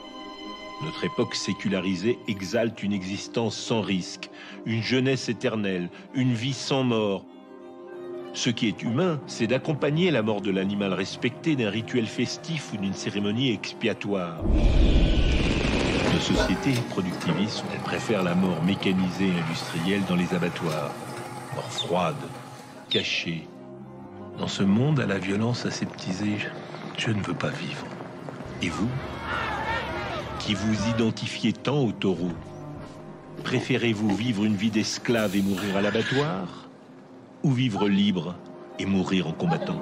Notre 0.83 1.03
époque 1.03 1.35
sécularisée 1.35 2.17
exalte 2.27 2.83
une 2.83 2.93
existence 2.93 3.55
sans 3.55 3.81
risque, 3.81 4.29
une 4.65 4.81
jeunesse 4.81 5.29
éternelle, 5.29 5.89
une 6.13 6.33
vie 6.33 6.53
sans 6.53 6.83
mort. 6.83 7.25
Ce 8.33 8.49
qui 8.49 8.67
est 8.67 8.81
humain, 8.81 9.21
c'est 9.27 9.47
d'accompagner 9.47 10.11
la 10.11 10.23
mort 10.23 10.41
de 10.41 10.51
l'animal 10.51 10.93
respecté 10.93 11.55
d'un 11.55 11.69
rituel 11.69 12.07
festif 12.07 12.73
ou 12.73 12.77
d'une 12.77 12.93
cérémonie 12.93 13.51
expiatoire 13.51 14.41
société 16.23 16.71
productiviste, 16.89 17.65
elle 17.73 17.81
préfère 17.81 18.23
la 18.23 18.33
mort 18.33 18.63
mécanisée 18.63 19.27
et 19.27 19.41
industrielle 19.41 20.03
dans 20.07 20.15
les 20.15 20.33
abattoirs. 20.33 20.91
Mort 21.53 21.71
froide, 21.71 22.15
cachée. 22.89 23.45
Dans 24.37 24.47
ce 24.47 24.63
monde 24.63 24.99
à 24.99 25.05
la 25.05 25.19
violence 25.19 25.65
aseptisée, 25.65 26.37
je 26.97 27.11
ne 27.11 27.21
veux 27.21 27.35
pas 27.35 27.49
vivre. 27.49 27.85
Et 28.61 28.69
vous 28.69 28.89
Qui 30.39 30.55
vous 30.55 30.89
identifiez 30.89 31.53
tant 31.53 31.79
au 31.79 31.91
taureau 31.91 32.31
Préférez-vous 33.43 34.15
vivre 34.15 34.43
une 34.43 34.55
vie 34.55 34.71
d'esclave 34.71 35.35
et 35.35 35.41
mourir 35.41 35.77
à 35.77 35.81
l'abattoir 35.81 36.67
Ou 37.43 37.51
vivre 37.51 37.87
libre 37.87 38.35
et 38.79 38.85
mourir 38.85 39.27
en 39.27 39.33
combattant? 39.33 39.79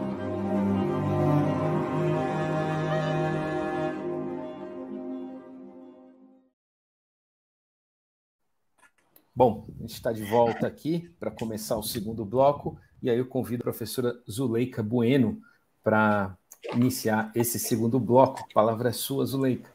Bom, 9.34 9.66
a 9.80 9.82
gente 9.82 9.94
está 9.94 10.12
de 10.12 10.24
volta 10.24 10.68
aqui 10.68 11.10
para 11.20 11.32
começar 11.32 11.78
o 11.78 11.82
segundo 11.82 12.26
bloco, 12.26 12.78
e 13.02 13.10
aí 13.10 13.18
eu 13.18 13.26
convido 13.26 13.62
a 13.62 13.66
professora 13.66 14.20
Zuleika 14.30 14.84
Bueno 14.84 15.42
para 15.84 16.38
iniciar 16.74 17.32
esse 17.34 17.58
segundo 17.58 18.00
bloco. 18.00 18.48
Palavra 18.54 18.90
é 18.90 18.94
sua, 18.94 19.26
Zuleika. 19.26 19.70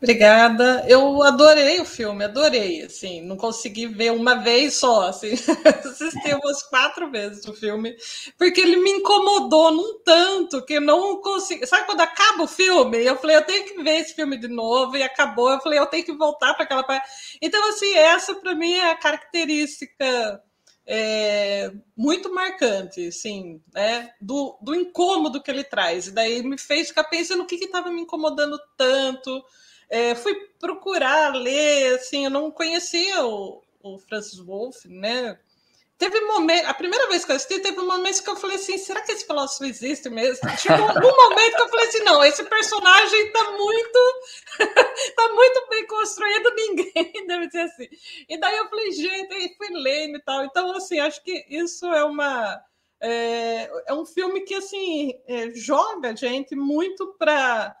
Obrigada. 0.00 0.84
Eu 0.88 1.24
adorei 1.24 1.80
o 1.80 1.84
filme, 1.84 2.24
adorei. 2.24 2.82
Assim, 2.82 3.20
não 3.20 3.36
consegui 3.36 3.86
ver 3.88 4.12
uma 4.12 4.36
vez 4.36 4.74
só, 4.74 5.08
assim, 5.08 5.32
assisti 5.84 6.34
umas 6.34 6.62
quatro 6.62 7.10
vezes 7.10 7.44
o 7.46 7.52
filme, 7.52 7.96
porque 8.38 8.60
ele 8.60 8.76
me 8.76 8.90
incomodou 8.90 9.72
num 9.72 9.98
tanto 10.04 10.64
que 10.64 10.78
não 10.78 11.20
consegui. 11.20 11.66
Sabe 11.66 11.86
quando 11.86 12.00
acaba 12.00 12.44
o 12.44 12.48
filme? 12.48 13.04
Eu 13.04 13.16
falei, 13.16 13.36
eu 13.36 13.44
tenho 13.44 13.64
que 13.64 13.82
ver 13.82 13.98
esse 13.98 14.14
filme 14.14 14.38
de 14.38 14.46
novo 14.46 14.96
e 14.96 15.02
acabou. 15.02 15.50
Eu 15.50 15.60
falei, 15.60 15.80
eu 15.80 15.86
tenho 15.86 16.04
que 16.04 16.16
voltar 16.16 16.54
para 16.54 16.62
aquela 16.62 16.84
parte. 16.84 17.36
Então, 17.42 17.68
assim, 17.68 17.92
essa 17.94 18.36
para 18.36 18.54
mim 18.54 18.74
é 18.74 18.92
a 18.92 18.96
característica 18.96 20.40
é, 20.90 21.70
muito 21.94 22.32
marcante, 22.34 23.12
sim, 23.12 23.60
né? 23.74 24.10
Do, 24.18 24.58
do 24.62 24.74
incômodo 24.74 25.42
que 25.42 25.50
ele 25.50 25.62
traz. 25.62 26.06
E 26.06 26.12
daí 26.12 26.42
me 26.42 26.56
fez 26.56 26.88
ficar 26.88 27.04
pensando 27.04 27.42
o 27.42 27.46
que 27.46 27.56
estava 27.56 27.90
me 27.90 28.00
incomodando 28.00 28.58
tanto. 28.74 29.44
É, 29.90 30.14
fui 30.14 30.34
procurar 30.58 31.34
ler, 31.34 31.96
assim, 31.96 32.24
eu 32.24 32.30
não 32.30 32.50
conhecia 32.50 33.22
o, 33.22 33.62
o 33.82 33.98
Francis 33.98 34.38
Wolff, 34.38 34.88
né? 34.88 35.38
Teve 35.98 36.20
momento, 36.20 36.64
a 36.66 36.74
primeira 36.74 37.08
vez 37.08 37.24
que 37.24 37.32
eu 37.32 37.36
assisti, 37.36 37.58
teve 37.58 37.80
um 37.80 37.86
momento 37.86 38.22
que 38.22 38.30
eu 38.30 38.36
falei 38.36 38.54
assim: 38.56 38.78
será 38.78 39.02
que 39.02 39.10
esse 39.10 39.26
filósofo 39.26 39.64
existe 39.64 40.08
mesmo? 40.08 40.48
Chegou 40.56 40.86
algum 40.86 41.00
momento 41.10 41.56
que 41.56 41.62
eu 41.62 41.68
falei 41.68 41.88
assim: 41.88 42.04
não, 42.04 42.24
esse 42.24 42.44
personagem 42.44 43.26
está 43.26 43.50
muito, 43.50 43.98
tá 45.16 45.32
muito 45.34 45.68
bem 45.68 45.86
construído, 45.88 46.54
ninguém 46.54 47.12
deve 47.26 47.50
ser 47.50 47.62
assim. 47.62 47.88
E 48.28 48.38
daí 48.38 48.56
eu 48.56 48.68
falei: 48.68 48.92
gente, 48.92 49.34
aí 49.34 49.52
fui 49.58 49.70
lendo 49.70 50.18
e 50.18 50.22
tal. 50.22 50.44
Então, 50.44 50.70
assim, 50.76 51.00
acho 51.00 51.20
que 51.24 51.44
isso 51.50 51.84
é 51.86 52.04
uma. 52.04 52.62
É, 53.00 53.68
é 53.88 53.92
um 53.92 54.06
filme 54.06 54.42
que, 54.42 54.54
assim, 54.54 55.20
é, 55.26 55.50
joga 55.50 56.10
a 56.10 56.14
gente 56.14 56.54
muito 56.54 57.12
para 57.18 57.74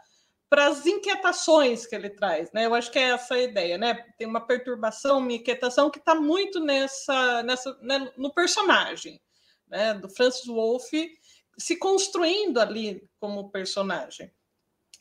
para 0.48 0.66
as 0.66 0.86
inquietações 0.86 1.86
que 1.86 1.94
ele 1.94 2.10
traz, 2.10 2.50
né? 2.52 2.66
Eu 2.66 2.74
acho 2.74 2.90
que 2.90 2.98
é 2.98 3.10
essa 3.10 3.34
a 3.34 3.42
ideia, 3.42 3.76
né? 3.76 3.94
Tem 4.16 4.26
uma 4.26 4.40
perturbação, 4.40 5.18
uma 5.18 5.32
inquietação 5.32 5.90
que 5.90 5.98
está 5.98 6.14
muito 6.14 6.60
nessa, 6.60 7.42
nessa 7.42 7.76
né, 7.82 8.10
no 8.16 8.32
personagem, 8.32 9.20
né? 9.68 9.94
Do 9.94 10.08
Francis 10.08 10.46
Wolff 10.46 11.18
se 11.58 11.76
construindo 11.76 12.58
ali 12.58 13.02
como 13.20 13.50
personagem. 13.50 14.30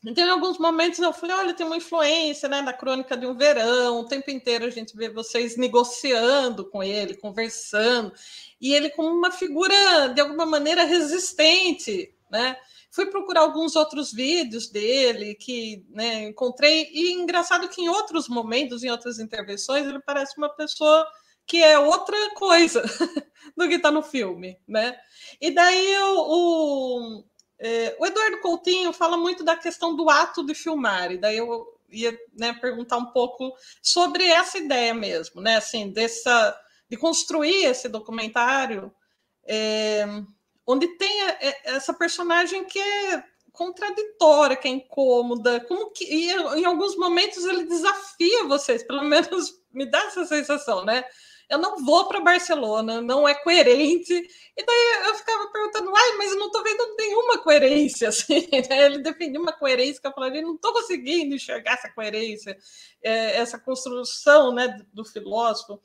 Então, 0.06 0.26
em 0.26 0.30
alguns 0.30 0.58
momentos 0.58 1.00
eu 1.00 1.12
falei, 1.12 1.36
olha, 1.36 1.54
tem 1.54 1.66
uma 1.66 1.78
influência 1.78 2.48
né, 2.48 2.62
da 2.62 2.72
crônica 2.72 3.18
de 3.18 3.26
um 3.26 3.36
verão, 3.36 4.00
o 4.00 4.08
tempo 4.08 4.30
inteiro 4.30 4.66
a 4.66 4.70
gente 4.70 4.96
vê 4.96 5.10
vocês 5.10 5.58
negociando 5.58 6.70
com 6.70 6.84
ele, 6.84 7.18
conversando, 7.18 8.14
e 8.62 8.74
ele 8.74 8.90
como 8.92 9.10
uma 9.10 9.32
figura, 9.32 10.08
de 10.14 10.22
alguma 10.22 10.46
maneira, 10.46 10.84
resistente, 10.84 12.14
né? 12.30 12.58
Fui 12.89 13.06
procurar 13.08 13.41
alguns 13.41 13.76
outros 13.76 14.12
vídeos 14.12 14.69
dele 14.69 15.36
que 15.36 15.86
né, 15.89 16.23
encontrei, 16.23 16.89
e 16.91 17.13
engraçado 17.13 17.67
que 17.67 17.82
em 17.82 17.89
outros 17.89 18.28
momentos, 18.28 18.84
em 18.84 18.89
outras 18.89 19.19
intervenções, 19.19 19.86
ele 19.86 20.00
parece 20.00 20.38
uma 20.38 20.50
pessoa 20.50 21.08
que 21.45 21.63
é 21.63 21.80
outra 21.80 22.17
coisa 22.36 22.84
do 23.56 23.67
que 23.67 23.76
está 23.76 23.89
no 23.89 24.04
filme, 24.04 24.60
né? 24.67 25.00
E 25.39 25.50
daí 25.50 25.97
o, 26.00 26.17
o, 26.28 27.23
é, 27.58 27.95
o, 28.00 28.06
Eduardo 28.06 28.41
Coutinho 28.41 28.91
fala 28.91 29.15
muito 29.15 29.43
da 29.43 29.56
questão 29.56 29.95
do 29.95 30.10
ato 30.10 30.45
de 30.45 30.54
filmar, 30.54 31.12
e 31.12 31.17
daí 31.17 31.38
eu 31.38 31.65
ia 31.89 32.17
né, 32.34 32.52
perguntar 32.54 32.97
um 32.97 33.12
pouco 33.12 33.54
sobre 33.82 34.26
essa 34.26 34.58
ideia 34.58 34.93
mesmo, 34.93 35.39
né? 35.41 35.56
Assim, 35.56 35.89
dessa, 35.89 36.60
de 36.89 36.97
construir 36.97 37.65
esse 37.65 37.88
documentário. 37.88 38.93
É, 39.50 40.06
onde 40.67 40.88
tem 40.97 41.21
essa 41.63 41.93
personagem 41.93 42.65
que 42.65 42.77
é 42.77 43.23
contraditória, 43.53 44.56
que 44.56 44.67
é 44.67 44.71
incômoda, 44.71 45.60
como 45.62 45.89
que 45.91 46.06
e 46.06 46.32
em 46.32 46.65
alguns 46.65 46.95
momentos 46.95 47.43
ele 47.45 47.63
desafia 47.63 48.43
vocês, 48.43 48.84
pelo 48.84 49.01
menos 49.06 49.60
me 49.73 49.89
dá 49.89 49.99
essa 50.06 50.25
sensação, 50.25 50.86
né? 50.86 51.03
Eu 51.49 51.58
não 51.60 51.77
vou 51.84 52.08
para 52.10 52.19
Barcelona, 52.19 53.01
não 53.01 53.25
é 53.25 53.34
coerente. 53.34 54.13
E 54.13 54.65
daí 54.65 55.08
eu 55.08 55.15
ficava 55.15 55.47
perguntando, 55.49 55.95
ai, 55.95 56.17
mas 56.17 56.32
eu 56.32 56.39
não 56.39 56.47
estou 56.47 56.62
vendo 56.62 56.95
nenhuma 56.97 57.38
coerência. 57.38 58.10
Assim, 58.10 58.49
né? 58.69 58.86
Ele 58.86 58.99
defendia 58.99 59.39
uma 59.39 59.53
coerência 59.53 60.01
que 60.01 60.08
eu 60.08 60.12
falei, 60.12 60.41
não 60.41 60.56
estou 60.56 60.73
conseguindo 60.73 61.36
enxergar 61.36 61.75
essa 61.75 61.89
coerência, 61.89 62.58
é, 63.01 63.38
essa 63.38 63.58
construção 63.58 64.53
né, 64.53 64.77
do 64.91 65.06
filósofo. 65.06 65.80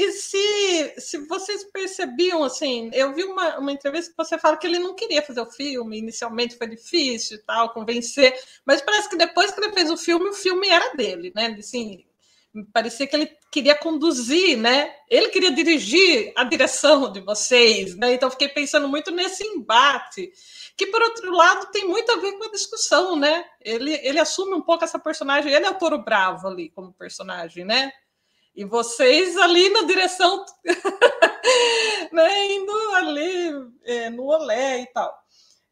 E 0.00 0.12
se, 0.12 0.94
se 1.00 1.18
vocês 1.26 1.64
percebiam, 1.64 2.44
assim, 2.44 2.88
eu 2.94 3.12
vi 3.12 3.24
uma, 3.24 3.58
uma 3.58 3.72
entrevista 3.72 4.12
que 4.12 4.16
você 4.16 4.38
fala 4.38 4.56
que 4.56 4.64
ele 4.64 4.78
não 4.78 4.94
queria 4.94 5.20
fazer 5.20 5.40
o 5.40 5.50
filme, 5.50 5.98
inicialmente 5.98 6.56
foi 6.56 6.68
difícil 6.68 7.36
e 7.36 7.40
tal, 7.40 7.74
convencer, 7.74 8.32
mas 8.64 8.80
parece 8.80 9.10
que 9.10 9.16
depois 9.16 9.50
que 9.50 9.58
ele 9.58 9.72
fez 9.72 9.90
o 9.90 9.96
filme, 9.96 10.28
o 10.28 10.32
filme 10.32 10.68
era 10.68 10.94
dele, 10.94 11.32
né? 11.34 11.46
Assim, 11.58 12.06
parecia 12.72 13.08
que 13.08 13.16
ele 13.16 13.36
queria 13.50 13.74
conduzir, 13.74 14.56
né? 14.56 14.94
Ele 15.10 15.30
queria 15.30 15.50
dirigir 15.50 16.32
a 16.36 16.44
direção 16.44 17.10
de 17.10 17.20
vocês, 17.20 17.96
né? 17.96 18.14
Então 18.14 18.30
fiquei 18.30 18.50
pensando 18.50 18.86
muito 18.86 19.10
nesse 19.10 19.44
embate, 19.44 20.30
que 20.76 20.86
por 20.86 21.02
outro 21.02 21.32
lado 21.32 21.72
tem 21.72 21.88
muito 21.88 22.12
a 22.12 22.16
ver 22.18 22.38
com 22.38 22.44
a 22.44 22.52
discussão, 22.52 23.16
né? 23.16 23.44
Ele, 23.60 23.98
ele 24.04 24.20
assume 24.20 24.54
um 24.54 24.62
pouco 24.62 24.84
essa 24.84 25.00
personagem, 25.00 25.52
ele 25.52 25.66
é 25.66 25.70
o 25.70 25.74
Toro 25.74 25.98
Bravo 25.98 26.46
ali 26.46 26.70
como 26.70 26.92
personagem, 26.92 27.64
né? 27.64 27.90
E 28.58 28.64
vocês 28.64 29.36
ali 29.36 29.68
na 29.68 29.82
direção, 29.82 30.44
né, 32.10 32.46
indo 32.52 32.72
ali 32.96 33.52
é, 33.84 34.10
no 34.10 34.24
olé 34.24 34.80
e 34.80 34.86
tal. 34.86 35.16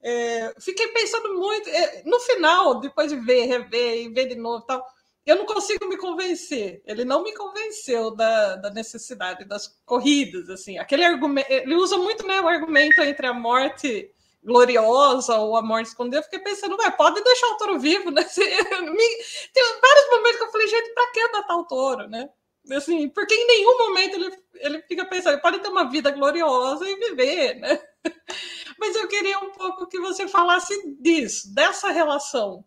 É, 0.00 0.54
fiquei 0.60 0.86
pensando 0.92 1.34
muito, 1.34 1.68
é, 1.68 2.04
no 2.06 2.20
final, 2.20 2.78
depois 2.78 3.10
de 3.10 3.16
ver, 3.16 3.46
rever 3.46 4.02
e 4.04 4.08
ver 4.08 4.26
de 4.26 4.36
novo 4.36 4.62
e 4.62 4.66
tal, 4.68 4.86
eu 5.26 5.34
não 5.34 5.44
consigo 5.44 5.88
me 5.88 5.96
convencer. 5.96 6.80
Ele 6.86 7.04
não 7.04 7.24
me 7.24 7.34
convenceu 7.34 8.14
da, 8.14 8.54
da 8.54 8.70
necessidade 8.70 9.44
das 9.44 9.66
corridas, 9.84 10.48
assim. 10.48 10.78
Aquele 10.78 11.04
argumento, 11.04 11.50
ele 11.50 11.74
usa 11.74 11.98
muito 11.98 12.24
né, 12.24 12.40
o 12.40 12.46
argumento 12.46 13.00
entre 13.00 13.26
a 13.26 13.34
morte 13.34 14.08
gloriosa 14.44 15.34
ou 15.38 15.56
a 15.56 15.62
morte 15.62 15.88
escondida. 15.88 16.18
Eu 16.18 16.22
fiquei 16.22 16.38
pensando, 16.38 16.76
vai, 16.76 16.96
pode 16.96 17.20
deixar 17.20 17.48
o 17.48 17.56
touro 17.56 17.80
vivo, 17.80 18.12
né? 18.14 18.22
Tem 18.22 19.64
vários 19.82 20.08
momentos 20.08 20.36
que 20.36 20.44
eu 20.44 20.52
falei, 20.52 20.68
gente, 20.68 20.94
para 20.94 21.10
que 21.10 21.28
matar 21.32 21.56
o 21.56 21.64
touro, 21.64 22.08
né? 22.08 22.30
Assim, 22.72 23.08
porque 23.08 23.34
em 23.34 23.46
nenhum 23.46 23.78
momento 23.78 24.14
ele, 24.14 24.36
ele 24.54 24.82
fica 24.82 25.04
pensando, 25.04 25.34
ele 25.34 25.42
pode 25.42 25.60
ter 25.60 25.68
uma 25.68 25.88
vida 25.88 26.10
gloriosa 26.10 26.88
e 26.88 26.96
viver, 26.96 27.54
né? 27.54 27.80
Mas 28.78 28.94
eu 28.96 29.08
queria 29.08 29.38
um 29.38 29.50
pouco 29.50 29.86
que 29.86 29.98
você 30.00 30.26
falasse 30.28 30.74
disso, 31.00 31.54
dessa 31.54 31.90
relação 31.90 32.64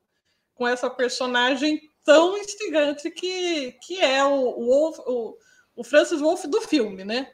com 0.55 0.67
essa 0.67 0.89
personagem 0.89 1.81
tão 2.03 2.37
instigante 2.37 3.11
que, 3.11 3.73
que 3.83 3.99
é 4.01 4.23
o, 4.23 4.33
o, 4.33 4.89
o, 4.89 5.37
o 5.75 5.83
Francis 5.83 6.21
Wolff 6.21 6.47
do 6.47 6.61
filme, 6.61 7.03
né? 7.03 7.31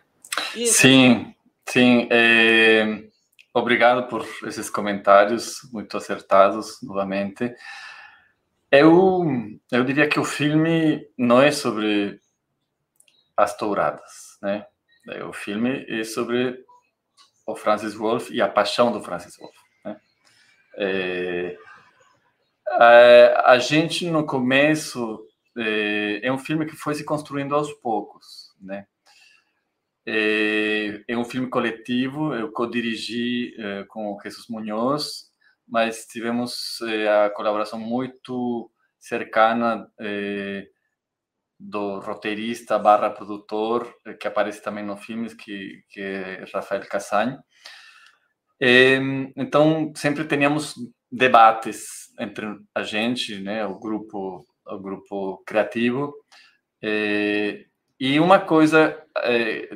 E, 0.56 0.67
sim, 0.67 1.34
sim. 1.67 2.08
É... 2.12 3.04
Obrigado 3.54 4.10
por 4.10 4.28
esses 4.45 4.69
comentários 4.69 5.60
muito 5.71 5.95
acertados, 5.95 6.78
novamente. 6.84 7.54
Eu, 8.69 9.23
eu 9.71 9.84
diria 9.86 10.10
que 10.10 10.19
o 10.19 10.25
filme 10.25 11.08
não 11.17 11.41
é 11.41 11.51
sobre 11.51 12.19
as 13.36 13.56
Touradas, 13.56 14.38
né? 14.41 14.65
O 15.28 15.34
filme 15.34 15.86
é 15.88 16.04
sobre 16.04 16.63
o 17.45 17.56
Francis 17.56 17.93
Wolff 17.93 18.34
e 18.34 18.41
a 18.41 18.50
paixão 18.50 18.91
do 18.91 19.04
Francis 19.04 19.38
Wolff. 19.38 19.58
Né? 19.84 20.02
É, 20.78 21.58
a, 22.67 23.52
a, 23.52 23.60
gente 23.60 24.10
no 24.10 24.26
começo 24.26 25.24
é, 25.56 26.28
é, 26.28 26.32
um 26.32 26.39
filme 26.39 26.65
que 26.65 26.76
foi 26.76 26.95
se 26.95 27.04
construindo 27.04 27.54
aos 27.54 27.71
poucos, 27.74 28.56
né? 28.60 28.88
É, 30.08 31.04
é 31.08 31.17
um 31.17 31.26
filme 31.26 31.50
coletivo. 31.50 32.34
Eu 32.34 32.52
co-dirigi 32.52 33.56
é, 33.60 33.84
com 33.86 34.13
o 34.13 34.21
Jesus 34.21 34.48
Munhoz, 34.48 35.32
mas 35.67 36.06
tivemos 36.06 36.82
é, 36.82 37.26
a 37.26 37.30
colaboração 37.30 37.80
muito 37.80 38.71
cercana 39.00 39.88
é, 40.00 40.67
do 41.59 41.99
roteirista 41.99 42.77
barra 42.77 43.09
produtor, 43.09 43.93
eh, 44.05 44.13
que 44.13 44.27
aparece 44.27 44.61
também 44.61 44.83
no 44.83 44.97
filme, 44.97 45.33
que, 45.35 45.83
que 45.89 46.01
é 46.01 46.45
Rafael 46.53 46.81
Cassagne. 46.87 47.37
então, 49.35 49.91
sempre 49.95 50.23
teníamos 50.25 50.75
debates 51.11 52.13
entre 52.19 52.45
a 52.73 52.83
gente, 52.83 53.39
né, 53.39 53.65
o 53.65 53.79
grupo, 53.79 54.45
o 54.65 54.79
grupo 54.79 55.43
criativo, 55.45 56.13
e 57.99 58.19
uma 58.19 58.39
coisa 58.39 59.01
é, 59.17 59.69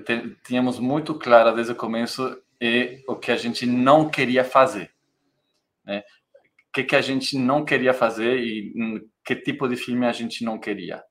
tínhamos 0.45 0.79
muito 0.79 1.17
clara 1.17 1.53
desde 1.53 1.71
o 1.71 1.75
começo 1.75 2.41
é 2.61 3.01
o 3.07 3.15
que 3.15 3.31
a 3.31 3.37
gente 3.37 3.65
não 3.65 4.09
queria 4.09 4.43
fazer, 4.43 4.91
né? 5.85 6.03
O 6.67 6.71
que, 6.73 6.83
que 6.83 6.95
a 6.95 7.01
gente 7.01 7.37
não 7.37 7.63
queria 7.65 7.93
fazer 7.93 8.37
e 8.39 8.73
hum, 8.75 9.09
que 9.23 9.35
tipo 9.35 9.67
de 9.67 9.75
filme 9.75 10.05
a 10.05 10.11
gente 10.11 10.43
não 10.43 10.59
queria 10.59 11.03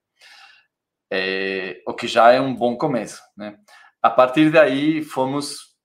é, 1.11 1.83
o 1.87 1.94
que 1.94 2.07
já 2.07 2.33
é 2.33 2.40
um 2.40 2.55
bom 2.55 2.77
começo, 2.77 3.23
né? 3.37 3.59
A 4.03 4.11
partir 4.11 4.51
daí 4.51 5.03
fomos 5.03 5.77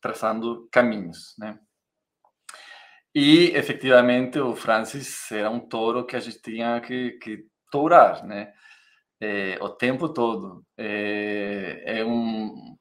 traçando 0.00 0.68
caminhos, 0.70 1.34
né? 1.38 1.58
E 3.14 3.50
efetivamente 3.54 4.38
o 4.38 4.56
Francis 4.56 5.30
era 5.30 5.50
um 5.50 5.60
touro 5.60 6.06
que 6.06 6.16
a 6.16 6.20
gente 6.20 6.40
tinha 6.40 6.80
que, 6.80 7.12
que 7.12 7.44
tourar, 7.70 8.24
né? 8.26 8.52
É, 9.20 9.58
o 9.60 9.68
tempo 9.68 10.08
todo. 10.08 10.64
É, 10.76 12.00
é 12.00 12.04
um, 12.04 12.76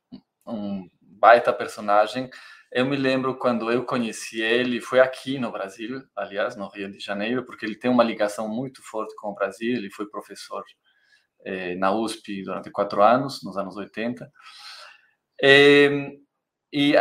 um 0.48 0.88
baita 1.02 1.54
personagem. 1.54 2.30
Eu 2.72 2.86
me 2.86 2.96
lembro 2.96 3.38
quando 3.38 3.70
eu 3.72 3.84
conheci 3.86 4.42
ele, 4.42 4.80
foi 4.80 5.02
aqui 5.02 5.38
no 5.38 5.52
Brasil, 5.52 6.02
aliás, 6.16 6.56
no 6.56 6.70
Rio 6.70 6.90
de 6.90 7.00
Janeiro, 7.00 7.46
porque 7.46 7.66
ele 7.66 7.76
tem 7.78 7.92
uma 7.92 8.04
ligação 8.04 8.48
muito 8.48 8.82
forte 8.82 9.14
com 9.18 9.30
o 9.30 9.36
Brasil. 9.36 9.76
Ele 9.76 9.92
foi 9.92 10.08
professor 10.08 10.64
eh, 11.46 11.76
na 11.76 11.92
USP 11.92 12.44
durante 12.44 12.72
quatro 12.72 13.02
anos, 13.02 13.44
nos 13.44 13.58
anos 13.58 13.76
80. 13.76 14.32
Eh, 15.42 16.12
e 16.74 16.96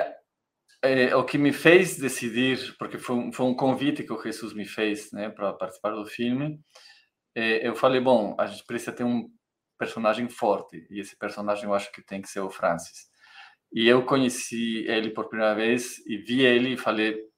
eh, 0.83 1.15
o 1.15 1.25
que 1.25 1.39
me 1.39 1.53
fez 1.53 1.97
decidir, 1.99 2.77
porque 2.79 2.99
foi 2.99 3.17
um, 3.17 3.33
foi 3.33 3.47
um 3.47 3.55
convite 3.55 4.03
que 4.03 4.13
o 4.13 4.23
Jesus 4.23 4.53
me 4.55 4.67
fez 4.67 5.13
né, 5.13 5.31
para 5.31 5.53
participar 5.53 5.91
do 5.93 6.07
filme, 6.07 6.61
eu 7.35 7.77
falei: 7.77 8.01
bom, 8.01 8.35
a 8.39 8.47
gente 8.47 8.65
precisa 8.67 8.93
ter 8.93 9.05
um 9.05 9.31
personagem 9.79 10.29
forte, 10.29 10.87
e 10.91 11.01
esse 11.01 11.17
personagem 11.17 11.65
eu 11.65 11.75
acho 11.75 11.93
que 11.93 12.03
tem 12.03 12.21
que 12.21 12.29
ser 12.29 12.41
o 12.41 12.51
Francis. 12.51 13.09
E 13.73 13.89
eu 13.89 14.05
conheci 14.05 14.85
ele 14.89 15.11
por 15.11 15.29
primeira 15.29 15.55
vez 15.55 16.05
e 16.07 16.19
vi 16.19 16.43
ele 16.43 16.75
e 16.75 16.77
falei: 16.77 17.31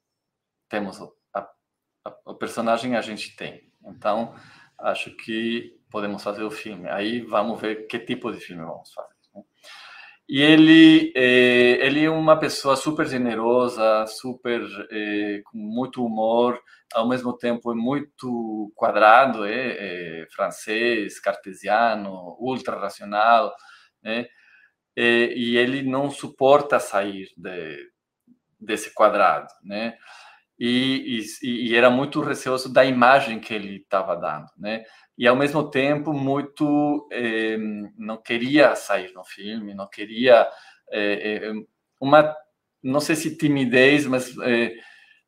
temos 0.68 0.98
a, 1.34 1.40
a, 2.06 2.16
o 2.26 2.34
personagem 2.34 2.96
a 2.96 3.02
gente 3.02 3.36
tem. 3.36 3.70
Então, 3.84 4.34
acho 4.78 5.14
que 5.16 5.78
podemos 5.92 6.22
fazer 6.22 6.42
o 6.42 6.50
filme. 6.50 6.88
Aí 6.88 7.20
vamos 7.20 7.60
ver 7.60 7.86
que 7.86 7.98
tipo 7.98 8.32
de 8.32 8.40
filme 8.40 8.64
vamos 8.64 8.92
fazer. 8.92 9.14
Né? 9.34 9.42
E 10.28 10.40
ele, 10.40 11.12
é, 11.14 11.86
ele 11.86 12.04
é 12.04 12.10
uma 12.10 12.38
pessoa 12.38 12.74
super 12.74 13.06
generosa, 13.06 14.06
super 14.06 14.62
é, 14.90 15.42
com 15.44 15.58
muito 15.58 16.04
humor, 16.04 16.58
ao 16.94 17.06
mesmo 17.06 17.36
tempo 17.36 17.70
é 17.70 17.74
muito 17.74 18.72
quadrado, 18.74 19.44
é, 19.44 20.22
é 20.22 20.26
francês, 20.34 21.20
cartesiano, 21.20 22.36
ultra 22.40 22.78
racional, 22.78 23.54
né? 24.02 24.26
E 24.94 25.56
ele 25.56 25.82
não 25.82 26.10
suporta 26.10 26.78
sair 26.78 27.28
de, 27.36 27.90
desse 28.60 28.92
quadrado, 28.92 29.48
né? 29.64 29.96
E, 30.64 31.18
e, 31.42 31.70
e, 31.70 31.76
era 31.76 31.90
muito 31.90 32.20
receoso 32.20 32.72
da 32.72 32.84
imagem 32.84 33.40
que 33.40 33.52
ele 33.52 33.78
estava 33.78 34.14
dando, 34.14 34.46
né? 34.56 34.84
e 35.16 35.26
ao 35.26 35.36
mesmo 35.36 35.70
tempo 35.70 36.12
muito 36.12 37.08
eh, 37.12 37.56
não 37.96 38.16
queria 38.16 38.74
sair 38.74 39.12
no 39.12 39.24
filme, 39.24 39.74
não 39.74 39.88
queria 39.88 40.48
eh, 40.90 41.52
uma 42.00 42.34
não 42.82 43.00
sei 43.00 43.14
se 43.14 43.36
timidez, 43.36 44.06
mas 44.06 44.36
eh, 44.38 44.74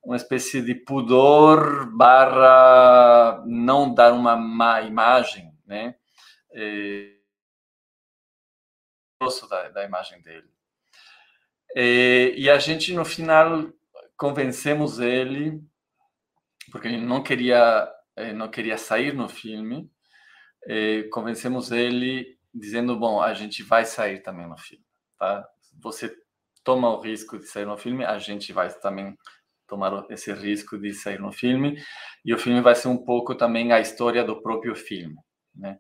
uma 0.02 0.16
espécie 0.16 0.60
de 0.62 0.74
pudor 0.74 1.86
barra 1.96 3.42
não 3.46 3.94
dar 3.94 4.12
uma 4.12 4.36
má 4.36 4.82
imagem, 4.82 5.52
né? 5.64 5.94
Gosto 9.20 9.48
da, 9.48 9.68
da 9.68 9.84
imagem 9.84 10.20
dele. 10.22 10.48
E 11.76 12.50
a 12.50 12.58
gente, 12.58 12.92
no 12.92 13.04
final, 13.04 13.72
convencemos 14.16 14.98
ele, 14.98 15.60
porque 16.70 16.88
ele 16.88 17.00
não 17.00 17.22
queria, 17.22 17.88
eh, 18.16 18.32
não 18.32 18.48
queria 18.48 18.78
sair 18.78 19.12
no 19.12 19.28
filme, 19.28 19.90
é, 20.66 21.02
convencemos 21.04 21.70
ele 21.70 22.38
dizendo, 22.52 22.98
bom, 22.98 23.20
a 23.20 23.34
gente 23.34 23.62
vai 23.62 23.84
sair 23.84 24.20
também 24.22 24.48
no 24.48 24.56
filme, 24.56 24.84
tá? 25.18 25.46
Você 25.82 26.14
toma 26.62 26.88
o 26.88 27.00
risco 27.00 27.38
de 27.38 27.46
sair 27.46 27.66
no 27.66 27.76
filme, 27.76 28.04
a 28.04 28.18
gente 28.18 28.52
vai 28.52 28.72
também 28.80 29.16
tomar 29.66 30.06
esse 30.10 30.32
risco 30.32 30.78
de 30.78 30.92
sair 30.94 31.18
no 31.18 31.32
filme, 31.32 31.82
e 32.24 32.32
o 32.32 32.38
filme 32.38 32.60
vai 32.60 32.74
ser 32.74 32.88
um 32.88 32.96
pouco 32.96 33.34
também 33.34 33.72
a 33.72 33.80
história 33.80 34.24
do 34.24 34.40
próprio 34.40 34.74
filme, 34.74 35.16
né? 35.54 35.78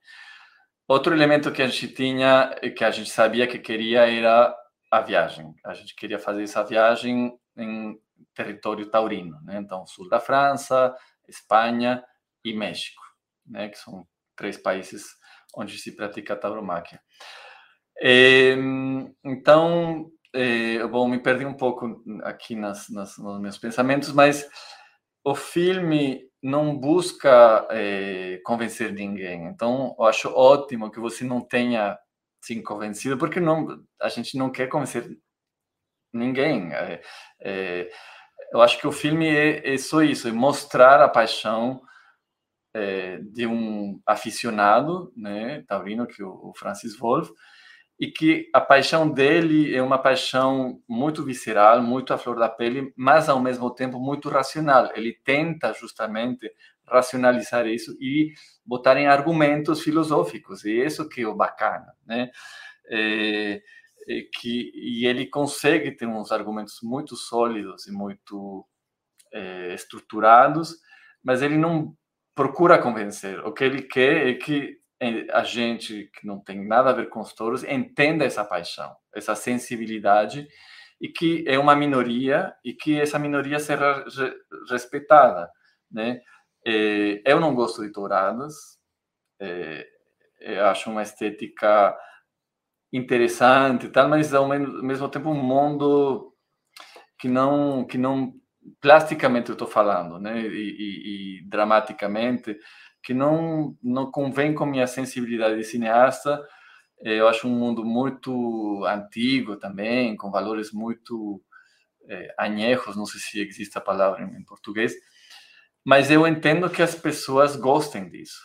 Outro 0.86 1.14
elemento 1.14 1.50
que 1.50 1.62
a 1.62 1.66
gente 1.66 1.88
tinha, 1.88 2.54
que 2.76 2.84
a 2.84 2.90
gente 2.90 3.08
sabia 3.08 3.46
que 3.46 3.58
queria, 3.58 4.00
era 4.00 4.54
a 4.90 5.00
viagem. 5.00 5.54
A 5.64 5.72
gente 5.72 5.94
queria 5.94 6.18
fazer 6.18 6.42
essa 6.42 6.62
viagem 6.62 7.32
em 7.56 7.98
território 8.34 8.90
taurino, 8.90 9.40
né? 9.42 9.58
Então, 9.58 9.86
sul 9.86 10.08
da 10.08 10.20
França, 10.20 10.94
Espanha 11.28 12.04
e 12.44 12.54
México, 12.54 13.02
né? 13.46 13.68
Que 13.68 13.78
são 13.78 14.06
três 14.36 14.56
países 14.56 15.04
onde 15.56 15.78
se 15.78 15.94
pratica 15.94 16.34
a 16.34 16.36
tauromáquia. 16.36 17.00
É, 18.00 18.56
então, 19.24 20.10
é, 20.34 20.84
bom, 20.86 21.08
me 21.08 21.22
perdi 21.22 21.46
um 21.46 21.56
pouco 21.56 22.02
aqui 22.24 22.56
nas, 22.56 22.88
nas, 22.90 23.16
nos 23.18 23.40
meus 23.40 23.56
pensamentos, 23.56 24.12
mas 24.12 24.48
o 25.24 25.34
filme 25.34 26.28
não 26.42 26.76
busca 26.76 27.66
é, 27.70 28.40
convencer 28.44 28.92
ninguém. 28.92 29.46
Então, 29.46 29.94
eu 29.98 30.04
acho 30.04 30.28
ótimo 30.28 30.90
que 30.90 31.00
você 31.00 31.24
não 31.24 31.40
tenha 31.40 31.98
se 32.42 32.60
convencido, 32.62 33.16
porque 33.16 33.40
não, 33.40 33.82
a 34.00 34.08
gente 34.10 34.36
não 34.36 34.50
quer 34.50 34.68
convencer 34.68 35.08
ninguém. 36.12 36.70
É, 37.40 37.90
eu 38.54 38.62
acho 38.62 38.78
que 38.78 38.86
o 38.86 38.92
filme 38.92 39.28
é, 39.28 39.74
é, 39.74 39.76
só 39.76 40.02
isso, 40.02 40.28
é 40.28 40.32
mostrar 40.32 41.02
a 41.02 41.08
paixão 41.08 41.82
de 43.32 43.46
um 43.46 44.00
aficionado, 44.04 45.12
né, 45.16 45.62
taurino, 45.68 46.08
que 46.08 46.20
é 46.20 46.24
o 46.26 46.52
Francis 46.56 46.98
Wolff, 46.98 47.30
e 47.98 48.08
que 48.08 48.50
a 48.52 48.60
paixão 48.60 49.08
dele 49.08 49.74
é 49.74 49.80
uma 49.80 49.98
paixão 49.98 50.80
muito 50.88 51.22
visceral, 51.24 51.80
muito 51.80 52.12
à 52.12 52.18
flor 52.18 52.36
da 52.36 52.48
pele, 52.48 52.92
mas 52.96 53.28
ao 53.28 53.40
mesmo 53.40 53.70
tempo 53.70 54.00
muito 54.00 54.28
racional. 54.28 54.90
Ele 54.96 55.12
tenta 55.24 55.72
justamente 55.72 56.50
racionalizar 56.86 57.66
isso 57.66 57.96
e 58.00 58.32
botar 58.66 58.96
em 58.96 59.06
argumentos 59.06 59.80
filosóficos, 59.80 60.64
e 60.64 60.84
isso 60.84 61.08
que 61.08 61.22
é 61.22 61.28
o 61.28 61.34
bacana, 61.34 61.94
né? 62.04 62.30
É, 62.90 63.62
é 64.08 64.22
que 64.32 64.70
e 64.74 65.06
ele 65.06 65.26
consegue 65.26 65.92
ter 65.92 66.06
uns 66.06 66.32
argumentos 66.32 66.78
muito 66.82 67.16
sólidos 67.16 67.86
e 67.86 67.92
muito 67.92 68.66
é, 69.32 69.74
estruturados, 69.74 70.76
mas 71.22 71.42
ele 71.42 71.56
não 71.56 71.96
procura 72.34 72.78
convencer. 72.78 73.40
O 73.40 73.52
que 73.52 73.64
ele 73.64 73.82
quer 73.82 74.28
é 74.28 74.34
que 74.34 74.78
a 75.32 75.42
gente 75.42 76.10
que 76.14 76.26
não 76.26 76.40
tem 76.40 76.66
nada 76.66 76.90
a 76.90 76.92
ver 76.92 77.08
com 77.10 77.20
os 77.20 77.34
touros 77.34 77.62
entenda 77.64 78.24
essa 78.24 78.44
paixão, 78.44 78.94
essa 79.14 79.34
sensibilidade 79.34 80.48
e 81.00 81.08
que 81.08 81.44
é 81.46 81.58
uma 81.58 81.76
minoria 81.76 82.54
e 82.64 82.72
que 82.72 82.98
essa 82.98 83.18
minoria 83.18 83.58
será 83.58 84.04
respeitada, 84.70 85.50
né? 85.90 86.20
É, 86.66 87.20
eu 87.26 87.38
não 87.40 87.54
gosto 87.54 87.82
de 87.82 87.92
touradas, 87.92 88.54
é, 89.38 89.86
acho 90.70 90.90
uma 90.90 91.02
estética 91.02 91.94
interessante, 92.94 93.88
tal, 93.88 94.08
mas 94.08 94.32
ao 94.32 94.48
mesmo 94.48 95.08
tempo 95.08 95.30
um 95.30 95.42
mundo 95.42 96.32
que 97.18 97.28
não 97.28 97.84
que 97.84 97.98
não 97.98 98.34
plasticamente 98.80 99.50
eu 99.50 99.54
estou 99.54 99.68
falando, 99.68 100.18
né? 100.20 100.40
E, 100.40 100.48
e, 100.48 101.38
e 101.40 101.48
dramaticamente 101.48 102.56
que 103.02 103.12
não 103.12 103.76
não 103.82 104.10
convém 104.10 104.54
com 104.54 104.64
minha 104.64 104.86
sensibilidade 104.86 105.56
de 105.56 105.64
cineasta. 105.64 106.40
Eh, 107.02 107.20
eu 107.20 107.28
acho 107.28 107.48
um 107.48 107.50
mundo 107.50 107.84
muito 107.84 108.84
antigo 108.86 109.56
também, 109.56 110.16
com 110.16 110.30
valores 110.30 110.72
muito 110.72 111.42
é, 112.08 112.34
não 112.96 113.06
sei 113.06 113.20
se 113.20 113.40
existe 113.40 113.78
a 113.78 113.80
palavra 113.80 114.22
em, 114.22 114.44
português, 114.44 114.94
mas 115.84 116.10
eu 116.10 116.26
entendo 116.26 116.70
que 116.70 116.82
as 116.82 116.94
pessoas 116.94 117.56
gostem 117.56 118.08
disso. 118.08 118.40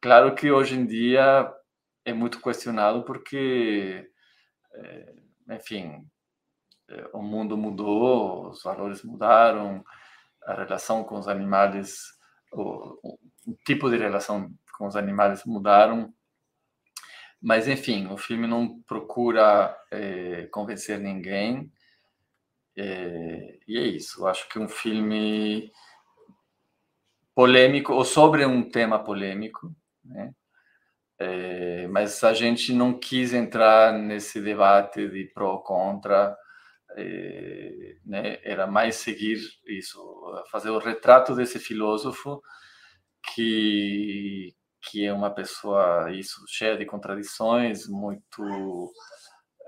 Claro 0.00 0.34
que 0.34 0.50
hoje 0.50 0.76
em 0.76 0.86
dia 0.86 1.50
é 2.08 2.12
muito 2.14 2.40
questionado 2.40 3.02
porque, 3.02 4.10
é, 4.74 5.14
enfim, 5.50 6.06
é, 6.88 7.10
o 7.12 7.22
mundo 7.22 7.56
mudou, 7.56 8.48
os 8.48 8.62
valores 8.62 9.02
mudaram, 9.02 9.84
a 10.44 10.54
relação 10.54 11.04
com 11.04 11.18
os 11.18 11.28
animais, 11.28 11.98
o, 12.52 13.18
o 13.44 13.54
tipo 13.66 13.90
de 13.90 13.98
relação 13.98 14.50
com 14.76 14.86
os 14.86 14.96
animais 14.96 15.44
mudaram. 15.44 16.12
Mas, 17.40 17.68
enfim, 17.68 18.06
o 18.08 18.16
filme 18.16 18.46
não 18.46 18.80
procura 18.82 19.76
é, 19.90 20.46
convencer 20.46 20.98
ninguém. 20.98 21.70
É, 22.76 23.58
e 23.68 23.78
é 23.78 23.82
isso. 23.82 24.22
Eu 24.22 24.28
acho 24.28 24.48
que 24.48 24.58
um 24.58 24.68
filme 24.68 25.70
polêmico, 27.34 27.92
ou 27.92 28.04
sobre 28.04 28.44
um 28.46 28.68
tema 28.68 28.98
polêmico, 28.98 29.72
né? 30.04 30.32
É, 31.20 31.88
mas 31.88 32.22
a 32.22 32.32
gente 32.32 32.72
não 32.72 32.96
quis 32.96 33.34
entrar 33.34 33.92
nesse 33.92 34.40
debate 34.40 35.08
de 35.08 35.24
pró 35.34 35.54
ou 35.54 35.62
contra, 35.62 36.36
é, 36.96 37.96
né? 38.06 38.38
era 38.44 38.66
mais 38.66 38.96
seguir 38.96 39.38
isso, 39.66 40.00
fazer 40.50 40.70
o 40.70 40.78
retrato 40.78 41.34
desse 41.34 41.58
filósofo 41.58 42.40
que 43.34 44.54
que 44.90 45.04
é 45.04 45.12
uma 45.12 45.30
pessoa 45.30 46.10
isso 46.12 46.40
cheia 46.48 46.76
de 46.76 46.86
contradições, 46.86 47.86
muito 47.88 48.92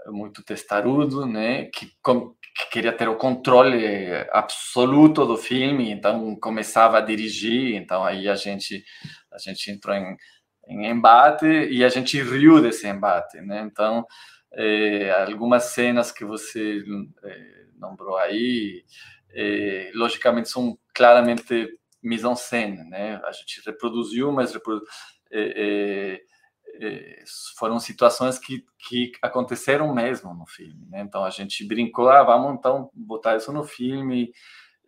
muito 0.07 0.43
testarudo, 0.43 1.27
né? 1.27 1.67
Que, 1.67 1.93
com, 2.03 2.31
que, 2.31 2.71
queria 2.73 2.93
ter 2.93 3.09
o 3.09 3.17
controle 3.17 3.77
absoluto 4.33 5.27
do 5.27 5.37
filme, 5.37 5.91
então 5.91 6.37
começava 6.41 6.99
a 6.99 7.01
dirigir, 7.03 7.75
então 7.75 8.05
aí 8.05 8.29
a 8.29 8.35
gente 8.35 8.83
a 9.33 9.39
gente 9.39 9.71
entrou 9.71 9.95
em, 9.95 10.17
em 10.71 10.87
embate 10.87 11.47
e 11.47 11.85
a 11.85 11.89
gente 11.89 12.21
riu 12.23 12.63
desse 12.63 12.87
embate, 12.89 13.41
né? 13.41 13.61
Então 13.71 14.07
é, 14.53 15.11
algumas 15.13 15.65
cenas 15.65 16.11
que 16.11 16.25
você 16.25 16.83
é, 17.23 17.65
nombrou 17.77 18.17
aí, 18.17 18.85
é, 19.33 19.91
logicamente 19.95 20.49
são 20.49 20.79
claramente 20.95 21.79
mise 22.03 22.27
en 22.27 22.35
scène, 22.35 22.85
né? 22.89 23.21
A 23.25 23.33
gente 23.33 23.63
reproduziu, 23.65 24.33
mas 24.33 24.53
reprodu... 24.53 24.83
é, 25.31 25.41
é, 25.41 26.21
é, 26.83 27.25
foram 27.59 27.79
situações 27.79 28.39
que, 28.39 28.65
que 28.89 29.13
aconteceram 29.21 29.93
mesmo 29.95 30.35
no 30.35 30.47
filme, 30.47 30.87
né? 30.89 31.03
Então 31.03 31.25
a 31.25 31.31
gente 31.31 31.67
brincou, 31.67 32.09
ah, 32.09 32.23
vamos 32.23 32.59
então 32.59 32.91
botar 32.95 33.37
isso 33.37 33.53
no 33.53 33.65
filme, 33.65 34.33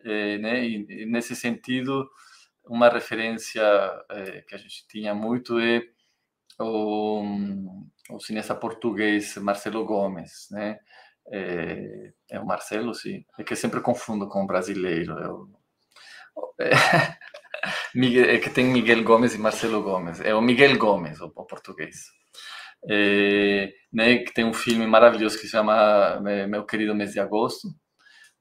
né? 0.03 0.65
E, 0.67 1.05
nesse 1.05 1.35
sentido, 1.35 2.09
uma 2.65 2.89
referência 2.89 3.61
é, 4.09 4.41
que 4.41 4.55
a 4.55 4.57
gente 4.57 4.87
tinha 4.87 5.13
muito 5.13 5.59
é 5.59 5.81
o, 6.59 7.23
o 8.09 8.19
cineasta 8.19 8.55
português 8.55 9.35
Marcelo 9.37 9.85
Gomes, 9.85 10.47
né? 10.51 10.77
É, 11.31 12.11
é, 12.31 12.39
o 12.39 12.45
Marcelo, 12.45 12.93
sim. 12.93 13.25
É 13.39 13.43
que 13.43 13.53
eu 13.53 13.57
sempre 13.57 13.81
confundo 13.81 14.27
com 14.27 14.43
o 14.43 14.47
brasileiro. 14.47 15.15
É, 16.59 16.69
Miguel, 17.95 18.29
é 18.29 18.39
que 18.39 18.49
tem 18.49 18.65
Miguel 18.65 19.03
Gomes 19.03 19.33
e 19.33 19.37
Marcelo 19.37 19.81
Gomes. 19.81 20.19
É 20.21 20.35
o 20.35 20.41
Miguel 20.41 20.77
Gomes, 20.77 21.19
o, 21.21 21.27
o 21.27 21.45
português. 21.45 22.07
É, 22.89 23.71
né, 23.91 24.17
que 24.19 24.33
tem 24.33 24.45
um 24.45 24.53
filme 24.53 24.85
maravilhoso 24.85 25.37
que 25.37 25.43
se 25.45 25.51
chama 25.51 26.21
é, 26.27 26.45
Meu 26.47 26.65
Querido 26.65 26.93
Mês 26.93 27.13
de 27.13 27.19
Agosto, 27.19 27.69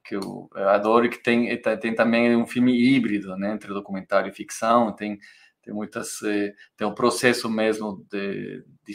que 0.05 0.17
eu, 0.17 0.51
adoro, 0.55 1.07
e 1.07 1.09
que 1.09 1.23
tem, 1.23 1.61
tem 1.81 1.95
também 1.95 2.37
um 2.37 2.47
filme 2.47 2.73
híbrido, 2.73 3.37
né, 3.37 3.53
entre 3.53 3.73
documentário 3.73 4.31
e 4.31 4.35
ficção, 4.35 4.95
tem, 4.95 5.19
tem 5.63 5.73
muitas, 5.73 6.23
é, 6.23 6.53
tem 6.77 6.87
um 6.87 6.95
processo 6.95 7.49
mesmo 7.49 8.05
de, 8.11 8.65
de 8.85 8.95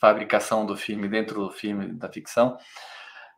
fabricação 0.00 0.64
do 0.64 0.76
filme 0.76 1.08
dentro 1.08 1.46
do 1.46 1.50
filme, 1.50 1.92
da 1.92 2.10
ficção, 2.10 2.56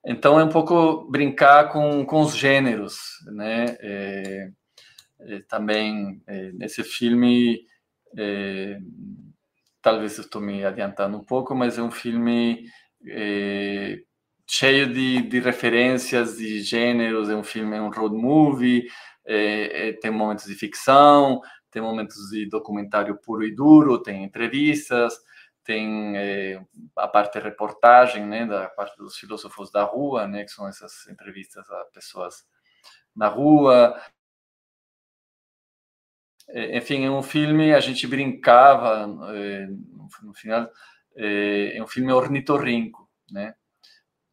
então 0.05 0.39
é 0.39 0.45
um 0.45 0.49
pouco 0.49 1.11
brincar 1.11 1.71
com, 1.71 2.05
com 2.05 2.21
os 2.21 2.37
gêneros, 2.37 2.99
né, 3.27 3.77
é, 3.81 4.51
é, 5.21 5.41
também 5.49 6.23
é, 6.27 6.53
nesse 6.53 6.85
filme, 6.85 7.61
talvez 9.81 10.19
estou 10.19 10.43
me 10.43 10.65
adiantando 10.65 11.17
um 11.17 11.25
pouco, 11.25 11.55
mas 11.55 11.79
é 11.79 11.83
um 11.83 11.91
filme 11.91 12.65
cheio 14.51 14.93
de, 14.93 15.23
de 15.23 15.39
referências 15.39 16.37
de 16.37 16.61
gêneros, 16.61 17.31
é 17.31 17.37
um 17.37 17.45
filme, 17.45 17.77
é 17.77 17.81
um 17.81 17.89
road 17.89 18.17
movie, 18.17 18.89
é, 19.25 19.91
é, 19.91 19.93
tem 19.93 20.11
momentos 20.11 20.47
de 20.47 20.57
ficção, 20.57 21.41
tem 21.71 21.81
momentos 21.81 22.17
de 22.31 22.49
documentário 22.49 23.17
puro 23.17 23.45
e 23.45 23.55
duro, 23.55 24.03
tem 24.03 24.25
entrevistas, 24.25 25.15
tem 25.63 26.17
é, 26.17 26.61
a 26.97 27.07
parte 27.07 27.39
de 27.39 27.45
reportagem, 27.45 28.27
né, 28.27 28.45
da 28.45 28.69
parte 28.71 28.97
dos 28.97 29.17
filósofos 29.17 29.71
da 29.71 29.85
rua, 29.85 30.27
né, 30.27 30.43
que 30.43 30.51
são 30.51 30.67
essas 30.67 31.07
entrevistas 31.07 31.71
a 31.71 31.85
pessoas 31.95 32.45
na 33.15 33.29
rua. 33.29 33.97
É, 36.49 36.77
enfim, 36.77 37.05
é 37.05 37.11
um 37.11 37.23
filme, 37.23 37.73
a 37.73 37.79
gente 37.79 38.05
brincava, 38.05 39.07
é, 39.33 39.69
no 40.25 40.35
final, 40.35 40.69
é, 41.15 41.77
é 41.77 41.83
um 41.83 41.87
filme 41.87 42.13
ornitorrinco, 42.13 43.09
né, 43.31 43.55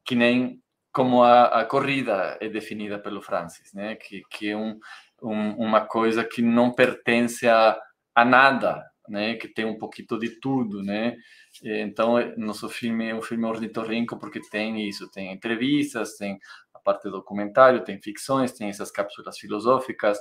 que 0.08 0.16
nem 0.16 0.62
como 0.92 1.22
a, 1.22 1.62
a 1.62 1.66
corrida 1.66 2.38
é 2.42 2.50
definida 2.50 2.98
pelo 2.98 3.22
Francis, 3.22 3.72
né, 3.74 3.96
que, 3.96 4.24
que 4.32 4.50
é 4.50 4.58
um, 4.58 4.80
um, 5.22 5.52
uma 5.58 5.86
coisa 5.86 6.24
que 6.24 6.42
não 6.42 6.74
pertence 6.74 7.48
a, 7.48 7.80
a 8.16 8.26
nada, 8.26 8.84
né, 9.08 9.36
que 9.36 9.48
tem 9.48 9.66
um 9.66 9.78
pouquinho 9.78 10.20
de 10.20 10.40
tudo, 10.40 10.82
né? 10.82 11.16
Então, 11.64 12.18
é, 12.18 12.36
nosso 12.36 12.68
filme 12.68 13.10
é 13.10 13.16
um 13.16 13.22
filme 13.22 13.46
ornitorrinco 13.46 14.18
porque 14.18 14.42
tem 14.50 14.88
isso, 14.88 15.10
tem 15.12 15.32
entrevistas, 15.32 16.18
tem 16.18 16.40
a 16.74 16.80
parte 16.80 17.10
documentário, 17.10 17.84
tem 17.84 18.02
ficções, 18.02 18.52
tem 18.52 18.70
essas 18.70 18.92
cápsulas 18.92 19.38
filosóficas 19.38 20.20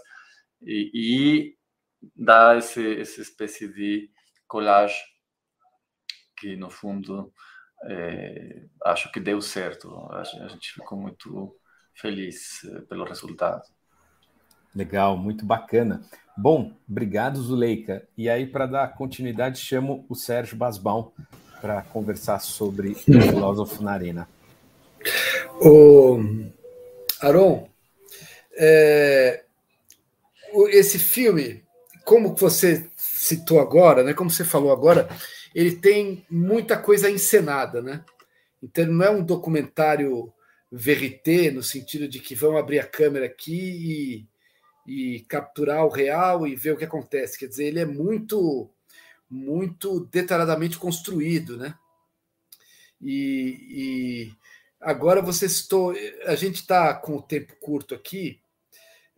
e, 0.62 0.90
e 0.94 1.56
dá 2.14 2.56
esse, 2.56 3.00
essa 3.00 3.20
espécie 3.22 3.68
de 3.72 4.10
collage 4.46 5.00
que, 6.36 6.54
no 6.54 6.70
fundo, 6.70 7.32
é, 7.84 8.62
acho 8.84 9.10
que 9.12 9.20
deu 9.20 9.40
certo. 9.40 9.94
A 10.10 10.24
gente 10.48 10.72
ficou 10.72 10.98
muito 10.98 11.56
feliz 11.94 12.64
eh, 12.64 12.80
pelo 12.88 13.04
resultado. 13.04 13.62
Legal, 14.74 15.16
muito 15.16 15.44
bacana. 15.44 16.02
Bom, 16.36 16.72
obrigado, 16.88 17.40
Zuleika. 17.40 18.06
E 18.16 18.28
aí, 18.28 18.46
para 18.46 18.66
dar 18.66 18.94
continuidade, 18.94 19.58
chamo 19.58 20.04
o 20.08 20.14
Sérgio 20.14 20.56
Basbal 20.56 21.14
para 21.60 21.82
conversar 21.82 22.38
sobre 22.40 22.90
o 22.90 22.94
filósofo 22.94 23.82
na 23.82 23.92
arena. 23.92 24.28
O 25.62 26.18
Aron, 27.22 27.66
é, 28.58 29.44
esse 30.68 30.98
filme, 30.98 31.64
como 32.06 32.34
você 32.34 32.88
citou 32.96 33.60
agora, 33.60 34.02
né, 34.02 34.14
como 34.14 34.30
você 34.30 34.44
falou 34.44 34.72
agora, 34.72 35.08
ele 35.54 35.76
tem 35.76 36.24
muita 36.30 36.78
coisa 36.78 37.10
encenada, 37.10 37.82
né? 37.82 38.04
Então 38.62 38.86
não 38.86 39.04
é 39.04 39.10
um 39.10 39.22
documentário 39.22 40.32
verité 40.72 41.50
no 41.50 41.62
sentido 41.62 42.08
de 42.08 42.20
que 42.20 42.34
vão 42.34 42.56
abrir 42.56 42.78
a 42.78 42.86
câmera 42.86 43.26
aqui 43.26 43.52
e 43.52 44.36
e 44.86 45.20
capturar 45.28 45.84
o 45.84 45.90
real 45.90 46.46
e 46.46 46.54
ver 46.54 46.72
o 46.72 46.76
que 46.76 46.84
acontece. 46.84 47.38
Quer 47.38 47.48
dizer, 47.48 47.64
ele 47.64 47.80
é 47.80 47.84
muito, 47.84 48.70
muito 49.28 50.00
detalhadamente 50.06 50.78
construído, 50.78 51.56
né? 51.56 51.74
E, 53.02 53.58
e 53.68 54.32
agora 54.80 55.20
você 55.20 55.48
citou, 55.48 55.94
a 56.24 56.34
gente 56.36 56.56
está 56.56 56.94
com 56.94 57.16
o 57.16 57.22
tempo 57.22 57.56
curto 57.56 57.94
aqui. 57.94 58.40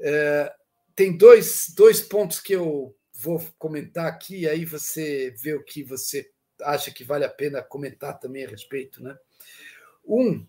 É, 0.00 0.52
tem 0.98 1.16
dois, 1.16 1.72
dois 1.76 2.00
pontos 2.00 2.40
que 2.40 2.52
eu 2.52 2.92
vou 3.22 3.40
comentar 3.56 4.06
aqui, 4.06 4.48
aí 4.48 4.64
você 4.64 5.32
vê 5.40 5.54
o 5.54 5.62
que 5.62 5.84
você 5.84 6.28
acha 6.60 6.90
que 6.90 7.04
vale 7.04 7.24
a 7.24 7.28
pena 7.28 7.62
comentar 7.62 8.18
também 8.18 8.44
a 8.44 8.48
respeito, 8.48 9.00
né? 9.00 9.16
Um 10.04 10.44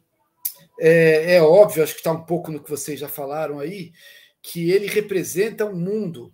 é, 0.80 1.36
é 1.36 1.42
óbvio, 1.44 1.84
acho 1.84 1.94
que 1.94 2.00
está 2.00 2.12
um 2.12 2.26
pouco 2.26 2.52
no 2.52 2.64
que 2.64 2.70
vocês 2.70 3.00
já 3.00 3.08
falaram 3.08 3.60
aí, 3.60 3.94
que 4.42 4.72
ele 4.72 4.88
representa 4.88 5.66
um 5.66 5.76
mundo, 5.76 6.34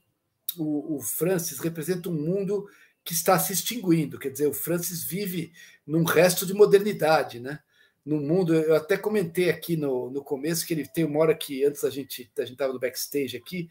o, 0.57 0.95
o 0.95 1.01
Francis 1.01 1.59
representa 1.59 2.07
um 2.07 2.13
mundo 2.13 2.69
que 3.03 3.11
está 3.11 3.37
se 3.37 3.51
extinguindo. 3.51 4.17
Quer 4.17 4.29
dizer, 4.29 4.47
o 4.47 4.53
Francis 4.53 5.03
vive 5.03 5.51
num 5.85 6.05
resto 6.05 6.45
de 6.45 6.53
modernidade, 6.53 7.41
né? 7.41 7.59
No 8.05 8.21
mundo, 8.21 8.55
eu 8.55 8.75
até 8.75 8.95
comentei 8.95 9.49
aqui 9.49 9.75
no, 9.75 10.09
no 10.09 10.23
começo 10.23 10.65
que 10.65 10.73
ele 10.73 10.87
tem 10.87 11.03
uma 11.03 11.19
hora 11.19 11.35
que 11.35 11.65
antes 11.65 11.83
a 11.83 11.89
gente 11.89 12.31
a 12.37 12.43
gente 12.43 12.53
estava 12.53 12.71
no 12.71 12.79
backstage 12.79 13.35
aqui, 13.35 13.69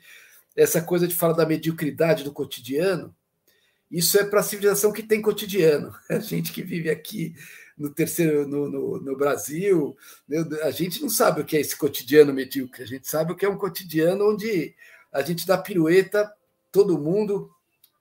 essa 0.56 0.80
coisa 0.80 1.06
de 1.08 1.14
falar 1.14 1.34
da 1.34 1.46
mediocridade 1.46 2.24
do 2.24 2.32
cotidiano. 2.32 3.14
Isso 3.90 4.18
é 4.18 4.24
para 4.24 4.40
a 4.40 4.42
civilização 4.42 4.92
que 4.92 5.02
tem 5.02 5.20
cotidiano. 5.20 5.94
A 6.08 6.18
gente 6.18 6.52
que 6.52 6.62
vive 6.62 6.90
aqui 6.90 7.34
no 7.76 7.90
terceiro 7.90 8.46
no, 8.46 8.68
no, 8.68 9.00
no, 9.00 9.16
Brasil. 9.16 9.96
A 10.62 10.70
gente 10.70 11.02
não 11.02 11.08
sabe 11.08 11.40
o 11.40 11.44
que 11.44 11.56
é 11.56 11.60
esse 11.60 11.76
cotidiano 11.76 12.32
medíocre, 12.32 12.84
a 12.84 12.86
gente 12.86 13.08
sabe 13.08 13.32
o 13.32 13.36
que 13.36 13.44
é 13.44 13.48
um 13.48 13.58
cotidiano 13.58 14.32
onde 14.32 14.74
a 15.12 15.22
gente 15.22 15.46
dá 15.46 15.58
pirueta, 15.58 16.32
todo 16.70 16.98
mundo, 16.98 17.50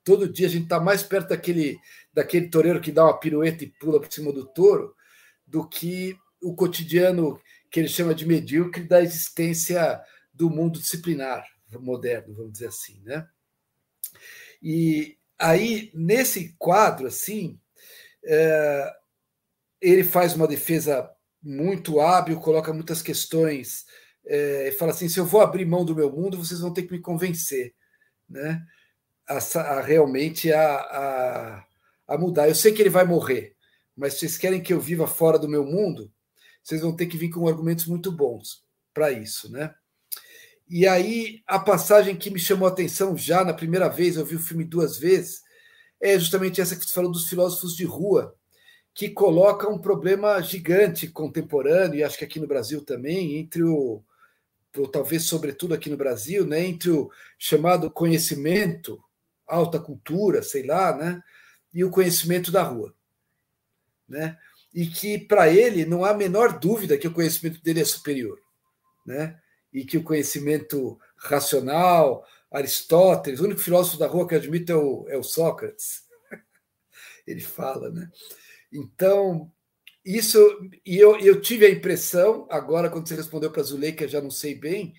todo 0.03 0.31
dia 0.31 0.47
a 0.47 0.49
gente 0.49 0.63
está 0.63 0.79
mais 0.79 1.01
perto 1.01 1.29
daquele, 1.29 1.79
daquele 2.13 2.49
toureiro 2.49 2.81
que 2.81 2.91
dá 2.91 3.03
uma 3.03 3.19
pirueta 3.19 3.63
e 3.63 3.67
pula 3.67 3.99
por 3.99 4.11
cima 4.11 4.31
do 4.31 4.45
touro, 4.45 4.95
do 5.45 5.67
que 5.67 6.15
o 6.41 6.55
cotidiano 6.55 7.39
que 7.69 7.79
ele 7.79 7.89
chama 7.89 8.13
de 8.13 8.27
medíocre 8.27 8.83
da 8.83 9.01
existência 9.01 9.99
do 10.31 10.49
mundo 10.49 10.79
disciplinar 10.79 11.43
moderno, 11.81 12.35
vamos 12.35 12.53
dizer 12.53 12.67
assim, 12.67 13.01
né? 13.03 13.27
E 14.61 15.17
aí 15.37 15.91
nesse 15.93 16.55
quadro 16.57 17.07
assim, 17.07 17.59
é, 18.25 18.93
ele 19.81 20.03
faz 20.03 20.33
uma 20.35 20.47
defesa 20.47 21.09
muito 21.41 21.99
hábil, 21.99 22.39
coloca 22.39 22.71
muitas 22.71 23.01
questões, 23.01 23.85
é, 24.25 24.73
fala 24.79 24.91
assim: 24.91 25.09
se 25.09 25.19
eu 25.19 25.25
vou 25.25 25.41
abrir 25.41 25.65
mão 25.65 25.83
do 25.83 25.95
meu 25.95 26.11
mundo, 26.11 26.37
vocês 26.37 26.61
vão 26.61 26.73
ter 26.73 26.83
que 26.83 26.93
me 26.93 26.99
convencer, 26.99 27.75
né? 28.29 28.65
A, 29.27 29.37
a 29.59 29.81
realmente 29.81 30.51
a, 30.51 30.75
a, 30.75 31.65
a, 32.07 32.17
mudar. 32.17 32.47
Eu 32.47 32.55
sei 32.55 32.71
que 32.71 32.81
ele 32.81 32.89
vai 32.89 33.05
morrer, 33.05 33.55
mas 33.95 34.15
vocês 34.15 34.37
querem 34.37 34.61
que 34.61 34.73
eu 34.73 34.79
viva 34.79 35.07
fora 35.07 35.37
do 35.37 35.49
meu 35.49 35.65
mundo, 35.65 36.11
vocês 36.63 36.81
vão 36.81 36.95
ter 36.95 37.07
que 37.07 37.17
vir 37.17 37.29
com 37.29 37.47
argumentos 37.47 37.85
muito 37.85 38.11
bons 38.11 38.63
para 38.93 39.11
isso, 39.11 39.51
né? 39.51 39.73
E 40.75 40.87
aí 40.87 41.43
a 41.45 41.59
passagem 41.59 42.15
que 42.15 42.31
me 42.31 42.39
chamou 42.39 42.67
a 42.67 42.71
atenção 42.71 43.15
já 43.15 43.45
na 43.45 43.53
primeira 43.53 43.87
vez, 43.87 44.15
eu 44.15 44.25
vi 44.25 44.37
o 44.37 44.41
filme 44.41 44.63
duas 44.63 44.97
vezes, 44.97 45.43
é 46.01 46.17
justamente 46.17 46.59
essa 46.59 46.75
que 46.75 46.83
você 46.83 46.91
falou 46.91 47.11
dos 47.11 47.29
filósofos 47.29 47.75
de 47.75 47.85
rua, 47.85 48.35
que 48.91 49.07
coloca 49.07 49.69
um 49.69 49.77
problema 49.77 50.41
gigante 50.41 51.07
contemporâneo, 51.07 51.99
e 51.99 52.03
acho 52.03 52.17
que 52.17 52.25
aqui 52.25 52.39
no 52.39 52.47
Brasil 52.47 52.83
também, 52.83 53.37
entre 53.37 53.61
o, 53.61 54.03
ou 54.75 54.87
talvez 54.87 55.25
sobretudo 55.25 55.75
aqui 55.75 55.91
no 55.91 55.95
Brasil, 55.95 56.43
né, 56.43 56.65
entre 56.65 56.89
o 56.89 57.11
chamado 57.37 57.91
conhecimento, 57.91 58.99
alta 59.45 59.79
cultura, 59.79 60.41
sei 60.41 60.65
lá, 60.65 60.97
né, 60.97 61.21
e 61.71 61.83
o 61.83 61.91
conhecimento 61.91 62.51
da 62.51 62.63
rua. 62.63 62.95
Né? 64.09 64.35
E 64.73 64.87
que 64.87 65.19
para 65.19 65.47
ele 65.49 65.85
não 65.85 66.03
há 66.03 66.09
a 66.09 66.17
menor 66.17 66.57
dúvida 66.57 66.97
que 66.97 67.07
o 67.07 67.13
conhecimento 67.13 67.61
dele 67.61 67.81
é 67.81 67.85
superior. 67.85 68.39
Né? 69.05 69.39
E 69.73 69.83
que 69.83 69.97
o 69.97 70.03
conhecimento 70.03 70.99
racional, 71.17 72.25
Aristóteles, 72.51 73.39
o 73.39 73.45
único 73.45 73.59
filósofo 73.59 73.97
da 73.97 74.07
rua 74.07 74.27
que 74.27 74.35
eu 74.35 74.39
admito 74.39 74.71
é 74.71 74.75
o, 74.75 75.05
é 75.09 75.17
o 75.17 75.23
Sócrates. 75.23 76.03
ele 77.25 77.41
fala, 77.41 77.89
né? 77.89 78.09
Então, 78.71 79.51
isso. 80.05 80.39
E 80.85 80.97
eu, 80.97 81.17
eu 81.19 81.41
tive 81.41 81.65
a 81.65 81.71
impressão, 81.71 82.47
agora, 82.49 82.89
quando 82.89 83.07
você 83.07 83.15
respondeu 83.15 83.51
para 83.51 83.61
a 83.61 83.65
Zuleika, 83.65 84.07
já 84.07 84.21
não 84.21 84.31
sei 84.31 84.55
bem, 84.55 84.93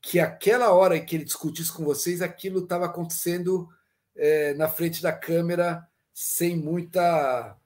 que 0.00 0.18
aquela 0.18 0.72
hora 0.72 0.96
em 0.96 1.04
que 1.04 1.16
ele 1.16 1.24
discutiu 1.24 1.62
isso 1.62 1.74
com 1.74 1.84
vocês, 1.84 2.20
aquilo 2.20 2.60
estava 2.64 2.86
acontecendo 2.86 3.68
é, 4.16 4.52
na 4.54 4.68
frente 4.68 5.00
da 5.02 5.12
câmera 5.12 5.86
sem 6.12 6.56
muita 6.56 7.56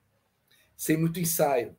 sem 0.76 0.96
muito 0.96 1.18
ensaio. 1.18 1.74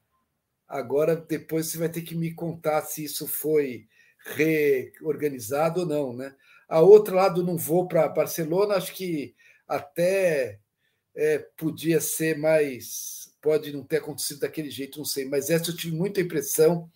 Agora, 0.67 1.15
depois 1.15 1.67
você 1.67 1.77
vai 1.77 1.87
ter 1.87 2.01
que 2.01 2.15
me 2.15 2.33
contar 2.33 2.81
se 2.81 3.03
isso 3.03 3.27
foi 3.27 3.87
reorganizado 4.35 5.81
ou 5.81 5.85
não, 5.85 6.13
né? 6.13 6.35
A 6.67 6.81
outra 6.81 7.15
lado 7.15 7.43
não 7.43 7.57
vou 7.57 7.87
para 7.87 8.07
Barcelona, 8.09 8.75
acho 8.75 8.93
que 8.93 9.35
até 9.67 10.59
é, 11.15 11.39
podia 11.57 12.01
ser 12.01 12.37
mais 12.37 13.17
pode 13.41 13.71
não 13.71 13.83
ter 13.83 13.97
acontecido 13.97 14.41
daquele 14.41 14.69
jeito, 14.69 14.97
não 14.97 15.05
sei, 15.05 15.23
mas 15.23 15.49
essa 15.49 15.71
eu 15.71 15.75
tive 15.75 15.95
muita 15.95 16.19
impressão 16.19 16.91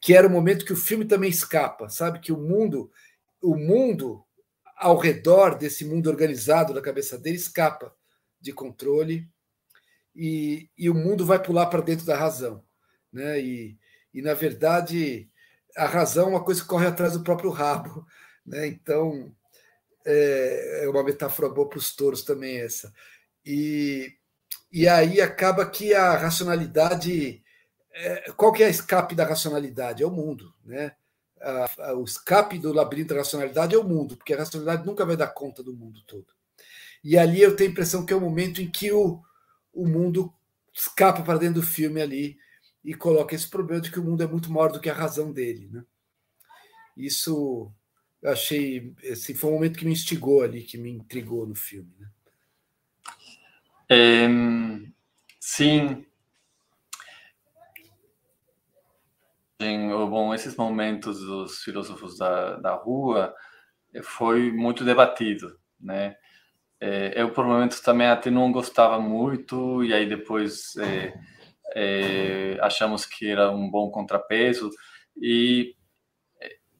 que 0.00 0.14
era 0.14 0.26
o 0.26 0.30
momento 0.30 0.64
que 0.64 0.72
o 0.72 0.76
filme 0.76 1.04
também 1.04 1.28
escapa, 1.28 1.90
sabe? 1.90 2.20
Que 2.20 2.32
o 2.32 2.38
mundo, 2.38 2.90
o 3.42 3.54
mundo 3.54 4.24
ao 4.76 4.96
redor 4.96 5.58
desse 5.58 5.84
mundo 5.84 6.08
organizado 6.08 6.72
da 6.72 6.80
cabeça 6.80 7.18
dele 7.18 7.36
escapa 7.36 7.94
de 8.40 8.50
controle 8.50 9.28
e, 10.16 10.70
e 10.78 10.88
o 10.88 10.94
mundo 10.94 11.26
vai 11.26 11.42
pular 11.42 11.66
para 11.66 11.82
dentro 11.82 12.06
da 12.06 12.16
razão, 12.16 12.64
né? 13.12 13.38
E, 13.38 13.78
e 14.14 14.22
na 14.22 14.32
verdade 14.32 15.28
a 15.76 15.86
razão 15.86 16.26
é 16.26 16.30
uma 16.30 16.44
coisa 16.44 16.62
que 16.62 16.68
corre 16.68 16.86
atrás 16.86 17.12
do 17.14 17.22
próprio 17.22 17.50
rabo, 17.50 18.06
né? 18.44 18.66
Então 18.66 19.34
é, 20.04 20.84
é 20.84 20.88
uma 20.88 21.02
metáfora 21.02 21.48
boa 21.48 21.68
para 21.68 21.78
os 21.78 21.94
touros 21.94 22.22
também 22.22 22.60
essa. 22.60 22.92
E, 23.44 24.12
e 24.72 24.86
aí 24.88 25.20
acaba 25.20 25.64
que 25.68 25.94
a 25.94 26.16
racionalidade 26.16 27.42
é, 27.92 28.32
qual 28.36 28.52
que 28.52 28.62
é 28.62 28.66
a 28.66 28.70
escape 28.70 29.14
da 29.14 29.26
racionalidade? 29.26 30.02
É 30.02 30.06
o 30.06 30.10
mundo, 30.10 30.54
né? 30.64 30.92
o 31.96 32.04
escape 32.04 32.58
do 32.58 32.70
labirinto 32.70 33.14
da 33.14 33.20
racionalidade 33.20 33.74
é 33.74 33.78
o 33.78 33.84
mundo, 33.84 34.14
porque 34.14 34.34
a 34.34 34.38
racionalidade 34.38 34.86
nunca 34.86 35.06
vai 35.06 35.16
dar 35.16 35.28
conta 35.28 35.62
do 35.62 35.72
mundo 35.72 36.02
todo. 36.06 36.26
E 37.02 37.16
ali 37.16 37.40
eu 37.40 37.56
tenho 37.56 37.70
a 37.70 37.72
impressão 37.72 38.04
que 38.04 38.12
é 38.12 38.16
o 38.16 38.20
momento 38.20 38.60
em 38.60 38.70
que 38.70 38.92
o, 38.92 39.22
o 39.72 39.88
mundo 39.88 40.30
escapa 40.70 41.22
para 41.22 41.38
dentro 41.38 41.62
do 41.62 41.66
filme 41.66 42.00
ali 42.00 42.36
e 42.84 42.94
coloca 42.94 43.34
esse 43.34 43.48
problema 43.48 43.80
de 43.80 43.90
que 43.90 44.00
o 44.00 44.04
mundo 44.04 44.22
é 44.22 44.26
muito 44.26 44.50
maior 44.50 44.72
do 44.72 44.80
que 44.80 44.88
a 44.88 44.94
razão 44.94 45.32
dele. 45.32 45.68
Né? 45.70 45.84
Isso 46.96 47.72
eu 48.22 48.30
achei. 48.30 48.94
Assim, 49.10 49.34
foi 49.34 49.50
um 49.50 49.54
momento 49.54 49.78
que 49.78 49.84
me 49.84 49.92
instigou 49.92 50.42
ali, 50.42 50.62
que 50.62 50.78
me 50.78 50.90
intrigou 50.90 51.46
no 51.46 51.54
filme. 51.54 51.92
Né? 51.98 52.08
É, 53.88 54.28
sim. 55.38 56.06
Bom, 60.08 60.34
esses 60.34 60.56
momentos 60.56 61.20
dos 61.20 61.62
filósofos 61.62 62.16
da, 62.16 62.56
da 62.56 62.74
rua 62.74 63.34
foi 64.02 64.50
muito 64.50 64.84
debatido, 64.84 65.58
né? 65.78 66.16
É, 66.80 67.20
eu, 67.20 67.30
por 67.32 67.44
momentos, 67.44 67.80
também 67.80 68.06
até 68.06 68.30
não 68.30 68.50
gostava 68.50 68.98
muito, 68.98 69.84
e 69.84 69.92
aí 69.92 70.08
depois 70.08 70.74
é, 70.76 71.12
é, 71.74 72.58
achamos 72.60 73.04
que 73.04 73.28
era 73.28 73.50
um 73.50 73.70
bom 73.70 73.90
contrapeso, 73.90 74.70
e, 75.16 75.74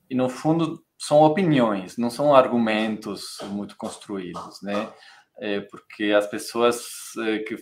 e 0.09 0.14
no 0.14 0.28
fundo 0.28 0.84
são 0.99 1.22
opiniões, 1.22 1.97
não 1.97 2.11
são 2.11 2.34
argumentos 2.34 3.38
muito 3.45 3.76
construídos, 3.76 4.61
né? 4.62 4.93
É, 5.38 5.61
porque 5.61 6.12
as 6.12 6.26
pessoas 6.26 6.82
é, 7.26 7.38
que 7.38 7.57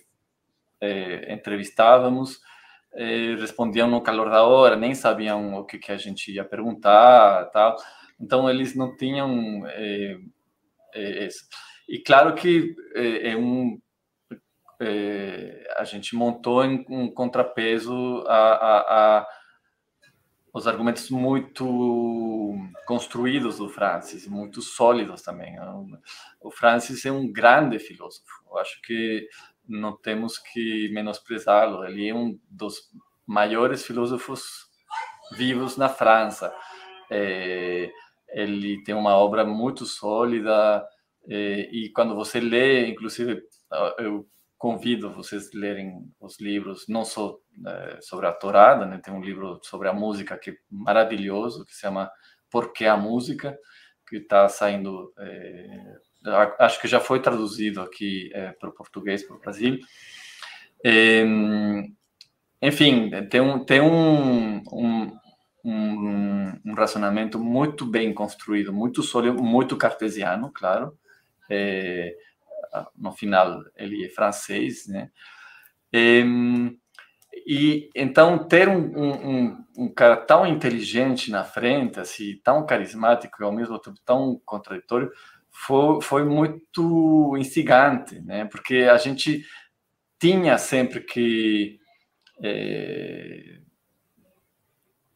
é, 0.81 1.33
entrevistávamos 1.33 2.41
é, 2.95 3.35
respondiam 3.37 3.89
no 3.89 4.01
calor 4.01 4.31
da 4.31 4.43
hora, 4.43 4.74
nem 4.74 4.95
sabiam 4.95 5.55
o 5.55 5.64
que, 5.64 5.79
que 5.79 5.93
a 5.93 5.97
gente 5.97 6.33
ia 6.33 6.45
perguntar, 6.45 7.45
tal. 7.51 7.76
Então 8.20 8.51
eles 8.51 8.74
não 8.74 8.97
tinham 8.97 9.64
é, 9.66 10.16
é, 10.95 11.26
isso. 11.26 11.45
E 11.89 12.01
claro 12.01 12.35
que 12.35 12.74
é, 12.95 13.37
um 13.37 13.81
a 15.76 15.85
gente 15.85 16.14
montou 16.14 16.64
em 16.64 16.85
um 16.89 17.11
contrapeso 17.11 18.24
a, 18.26 18.37
a, 18.37 19.18
a 19.18 19.29
os 20.53 20.66
argumentos 20.66 21.11
muito 21.11 22.57
construídos 22.87 23.59
do 23.59 23.68
Francis, 23.68 24.26
muito 24.26 24.61
sólidos 24.62 25.22
também. 25.22 25.57
O 26.41 26.51
Francis 26.51 27.05
é 27.05 27.12
um 27.12 27.31
grande 27.31 27.79
filósofo. 27.79 28.26
Eu 28.51 28.59
acho 28.59 28.81
que 28.83 29.29
não 29.68 29.97
temos 29.97 30.39
que 30.39 30.89
menosprezá-lo. 30.93 31.85
Ele 31.85 32.09
é 32.09 32.14
um 32.14 32.39
dos 32.51 32.91
maiores 33.26 33.85
filósofos 33.85 34.66
vivos 35.33 35.76
na 35.76 35.89
França. 35.89 36.53
É, 37.11 37.91
ele 38.31 38.83
tem 38.83 38.95
uma 38.95 39.16
obra 39.16 39.45
muito 39.45 39.85
sólida 39.85 40.85
é, 41.29 41.68
e 41.70 41.91
quando 41.91 42.14
você 42.14 42.41
lê, 42.41 42.87
inclusive, 42.89 43.43
eu 43.99 44.26
convido 44.59 45.15
vocês 45.15 45.49
a 45.55 45.59
lerem 45.59 46.13
os 46.21 46.41
livros, 46.41 46.87
não 46.89 47.05
só 47.05 47.39
é, 47.67 47.99
sobre 48.03 48.27
a 48.27 48.33
Torada, 48.33 48.85
né? 48.85 49.01
tem 49.03 49.15
um 49.15 49.23
livro 49.23 49.61
sobre 49.63 49.89
a 49.89 49.93
música 49.93 50.37
que 50.37 50.51
é 50.51 50.57
maravilhoso, 50.69 51.65
que 51.65 51.73
se 51.73 51.81
chama 51.81 52.11
Por 52.51 52.73
que 52.73 52.85
a 52.85 52.97
Música, 52.97 53.57
que 54.09 54.17
está 54.17 54.49
saindo, 54.49 55.13
é, 55.19 55.97
acho 56.59 56.81
que 56.81 56.89
já 56.89 56.99
foi 56.99 57.23
traduzido 57.23 57.81
aqui 57.81 58.31
é, 58.35 58.51
para 58.53 58.69
o 58.69 58.75
português, 58.75 59.23
para 59.23 59.37
o 59.37 59.41
Brasil. 59.41 59.79
É, 60.85 61.25
enfim, 62.61 63.11
tem 63.31 63.41
um, 63.41 63.65
tem 63.65 63.81
um, 63.81 64.57
um, 64.73 65.19
um, 65.65 66.61
um 66.65 66.75
relacionamento 66.75 67.39
muito 67.39 67.87
bem 67.87 68.13
construído, 68.13 68.73
muito 68.73 69.05
sólido, 69.05 69.41
muito 69.41 69.77
cartesiano, 69.77 70.51
claro, 70.53 70.99
é, 71.49 72.17
no 72.97 73.12
final 73.12 73.62
ele 73.77 74.05
é 74.05 74.09
francês, 74.09 74.87
né? 74.87 75.11
E, 75.93 76.77
e 77.47 77.91
então 77.95 78.47
ter 78.47 78.69
um, 78.69 78.99
um, 78.99 79.64
um, 79.77 79.89
cara 79.89 80.16
tão 80.16 80.47
inteligente 80.47 81.31
na 81.31 81.45
frente, 81.45 82.01
assim, 82.01 82.39
tão 82.45 82.66
carismático 82.66 83.43
e 83.43 83.45
ao 83.45 83.53
mesmo 83.53 83.79
tempo 83.79 83.99
tão 84.05 84.41
contraditório, 84.45 85.11
foi, 85.51 86.01
foi 86.03 86.25
muito 86.25 87.37
instigante, 87.39 88.21
né? 88.21 88.45
Porque 88.45 88.89
a 88.91 88.97
gente 88.97 89.45
tinha 90.19 90.59
sempre 90.59 91.01
que 91.01 91.79
é, 92.43 93.59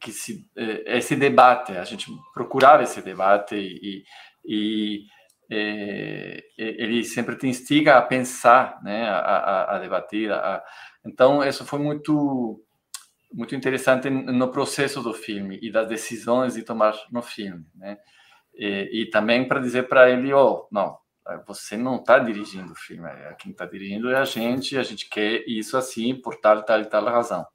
que 0.03 0.11
se, 0.11 0.45
é, 0.55 0.97
esse 0.97 1.15
debate, 1.15 1.71
a 1.71 1.83
gente 1.85 2.11
procurava 2.33 2.83
esse 2.83 3.01
debate 3.01 3.55
e, 3.55 4.03
e 4.45 5.05
é, 5.51 6.43
ele 6.57 7.03
sempre 7.03 7.35
te 7.35 7.47
instiga 7.47 7.97
a 7.97 8.01
pensar, 8.01 8.81
né, 8.83 9.07
a, 9.07 9.17
a, 9.17 9.75
a 9.75 9.79
debater. 9.79 10.31
A... 10.31 10.63
Então, 11.05 11.43
isso 11.43 11.65
foi 11.65 11.79
muito 11.79 12.61
muito 13.33 13.55
interessante 13.55 14.11
no 14.11 14.51
processo 14.51 15.01
do 15.01 15.11
filme 15.11 15.57
e 15.59 15.71
das 15.71 15.87
decisões 15.87 16.53
de 16.53 16.61
tomar 16.61 16.93
no 17.11 17.23
filme, 17.23 17.65
né? 17.73 17.97
E, 18.53 19.01
e 19.01 19.09
também 19.09 19.47
para 19.47 19.59
dizer 19.59 19.87
para 19.87 20.07
ele, 20.07 20.31
oh, 20.31 20.67
não, 20.71 20.99
você 21.47 21.75
não 21.75 21.95
está 21.95 22.19
dirigindo 22.19 22.73
o 22.73 22.75
filme, 22.75 23.09
é, 23.09 23.35
quem 23.39 23.51
está 23.51 23.65
dirigindo 23.65 24.11
é 24.11 24.17
a 24.17 24.25
gente, 24.25 24.77
a 24.77 24.83
gente 24.83 25.09
quer 25.09 25.43
isso 25.47 25.75
assim 25.75 26.13
por 26.13 26.35
tal, 26.35 26.63
tal 26.63 26.79
e 26.81 26.85
tal 26.85 27.05
razão. 27.05 27.45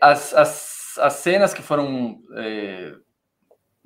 As, 0.00 0.32
as, 0.32 0.98
as 0.98 1.12
cenas 1.14 1.52
que 1.52 1.62
foram 1.62 2.22
é, 2.36 2.94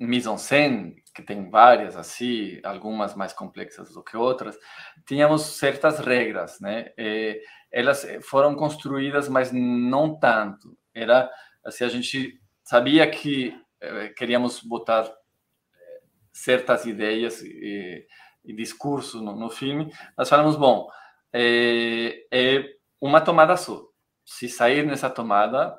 mise-en-scène, 0.05 0.95
que 1.13 1.21
tem 1.21 1.49
várias 1.49 1.95
assim, 1.95 2.59
algumas 2.63 3.15
mais 3.15 3.33
complexas 3.33 3.93
do 3.93 4.03
que 4.03 4.17
outras, 4.17 4.57
tínhamos 5.05 5.41
certas 5.43 5.99
regras, 5.99 6.59
né? 6.59 6.91
E 6.97 7.41
elas 7.71 8.05
foram 8.23 8.55
construídas, 8.55 9.29
mas 9.29 9.51
não 9.51 10.17
tanto. 10.17 10.77
Era 10.93 11.29
assim, 11.63 11.83
a 11.83 11.89
gente 11.89 12.39
sabia 12.63 13.09
que 13.09 13.55
eh, 13.79 14.09
queríamos 14.09 14.61
botar 14.61 15.05
eh, 15.05 16.01
certas 16.31 16.85
ideias 16.85 17.41
e, 17.41 18.05
e 18.43 18.53
discurso 18.53 19.21
no, 19.21 19.35
no, 19.35 19.49
filme, 19.49 19.93
nós 20.17 20.29
falamos, 20.29 20.55
bom, 20.55 20.87
é, 21.31 22.25
é 22.31 22.75
uma 22.99 23.21
tomada 23.21 23.55
só. 23.55 23.85
Se 24.25 24.47
sair 24.49 24.85
nessa 24.85 25.09
tomada, 25.09 25.77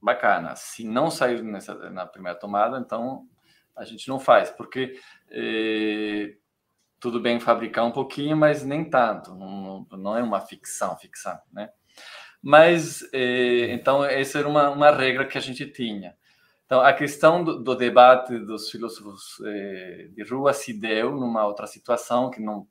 bacana. 0.00 0.56
Se 0.56 0.84
não 0.84 1.10
sair 1.10 1.42
nessa, 1.42 1.74
na 1.90 2.06
primeira 2.06 2.38
tomada, 2.38 2.78
então 2.78 3.26
a 3.76 3.84
gente 3.84 4.08
não 4.08 4.18
faz, 4.18 4.50
porque 4.50 4.98
é, 5.30 6.34
tudo 7.00 7.20
bem 7.20 7.40
fabricar 7.40 7.84
um 7.84 7.92
pouquinho, 7.92 8.36
mas 8.36 8.64
nem 8.64 8.88
tanto, 8.88 9.34
não, 9.34 9.86
não 9.90 10.16
é 10.16 10.22
uma 10.22 10.40
ficção, 10.40 10.96
ficção, 10.96 11.38
né? 11.52 11.70
Mas, 12.42 13.02
é, 13.12 13.72
então, 13.72 14.04
essa 14.04 14.38
era 14.38 14.48
uma, 14.48 14.68
uma 14.70 14.90
regra 14.90 15.24
que 15.26 15.38
a 15.38 15.40
gente 15.40 15.64
tinha. 15.66 16.16
Então, 16.66 16.80
a 16.80 16.92
questão 16.92 17.44
do, 17.44 17.62
do 17.62 17.76
debate 17.76 18.36
dos 18.38 18.68
filósofos 18.68 19.40
é, 19.44 20.08
de 20.12 20.22
rua 20.24 20.52
se 20.52 20.72
deu 20.72 21.12
numa 21.12 21.46
outra 21.46 21.66
situação, 21.66 22.30
que 22.30 22.40
não 22.40 22.66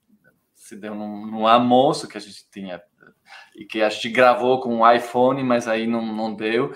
se 0.54 0.76
deu 0.76 0.94
num, 0.94 1.26
num 1.26 1.48
almoço 1.48 2.08
que 2.08 2.18
a 2.18 2.22
gente 2.22 2.50
tinha, 2.52 2.82
e 3.56 3.66
que 3.66 3.82
a 3.82 3.90
gente 3.90 4.10
gravou 4.10 4.60
com 4.60 4.78
um 4.78 4.92
iPhone, 4.92 5.44
mas 5.44 5.68
aí 5.68 5.88
não, 5.88 6.06
não 6.06 6.36
deu. 6.36 6.74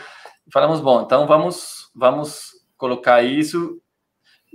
Falamos, 0.51 0.80
bom, 0.80 1.01
então 1.01 1.28
vamos, 1.28 1.91
vamos 1.95 2.51
colocar 2.78 3.23
isso 3.23 3.82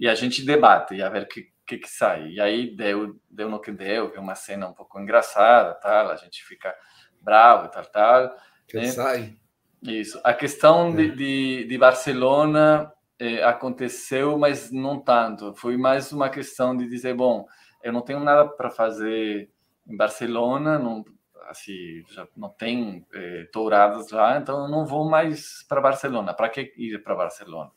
e 0.00 0.08
a 0.08 0.14
gente 0.14 0.44
debate 0.44 0.94
e 0.94 1.02
a 1.02 1.10
ver 1.10 1.24
o 1.24 1.28
que, 1.28 1.52
que, 1.66 1.76
que, 1.76 1.88
sai. 1.88 2.30
E 2.30 2.40
aí 2.40 2.74
deu, 2.74 3.20
deu 3.30 3.50
no 3.50 3.60
que 3.60 3.70
deu, 3.70 4.10
é 4.16 4.18
uma 4.18 4.34
cena 4.34 4.66
um 4.66 4.72
pouco 4.72 4.98
engraçada, 4.98 5.74
tal, 5.74 6.10
a 6.10 6.16
gente 6.16 6.42
fica 6.42 6.74
bravo 7.20 7.66
e 7.66 7.70
tal, 7.70 7.84
tal. 7.84 8.36
Que 8.66 8.78
né? 8.78 8.86
sai. 8.86 9.36
Isso. 9.82 10.18
A 10.24 10.32
questão 10.32 10.88
é. 10.88 10.96
de, 10.96 11.16
de, 11.16 11.64
de, 11.66 11.78
Barcelona 11.78 12.90
é, 13.18 13.44
aconteceu, 13.44 14.38
mas 14.38 14.72
não 14.72 14.98
tanto. 14.98 15.54
Foi 15.54 15.76
mais 15.76 16.12
uma 16.12 16.30
questão 16.30 16.74
de 16.74 16.88
dizer, 16.88 17.14
bom, 17.14 17.46
eu 17.82 17.92
não 17.92 18.00
tenho 18.00 18.20
nada 18.20 18.48
para 18.48 18.70
fazer 18.70 19.50
em 19.86 19.96
Barcelona, 19.96 20.78
não, 20.78 21.04
assim, 21.48 22.02
já 22.08 22.26
não 22.34 22.48
tem 22.48 23.06
é, 23.12 23.44
touradas 23.52 24.10
lá, 24.10 24.38
então 24.38 24.64
eu 24.64 24.68
não 24.68 24.86
vou 24.86 25.08
mais 25.08 25.62
para 25.68 25.80
Barcelona. 25.80 26.32
Para 26.32 26.48
que 26.48 26.72
ir 26.76 27.02
para 27.02 27.14
Barcelona? 27.14 27.70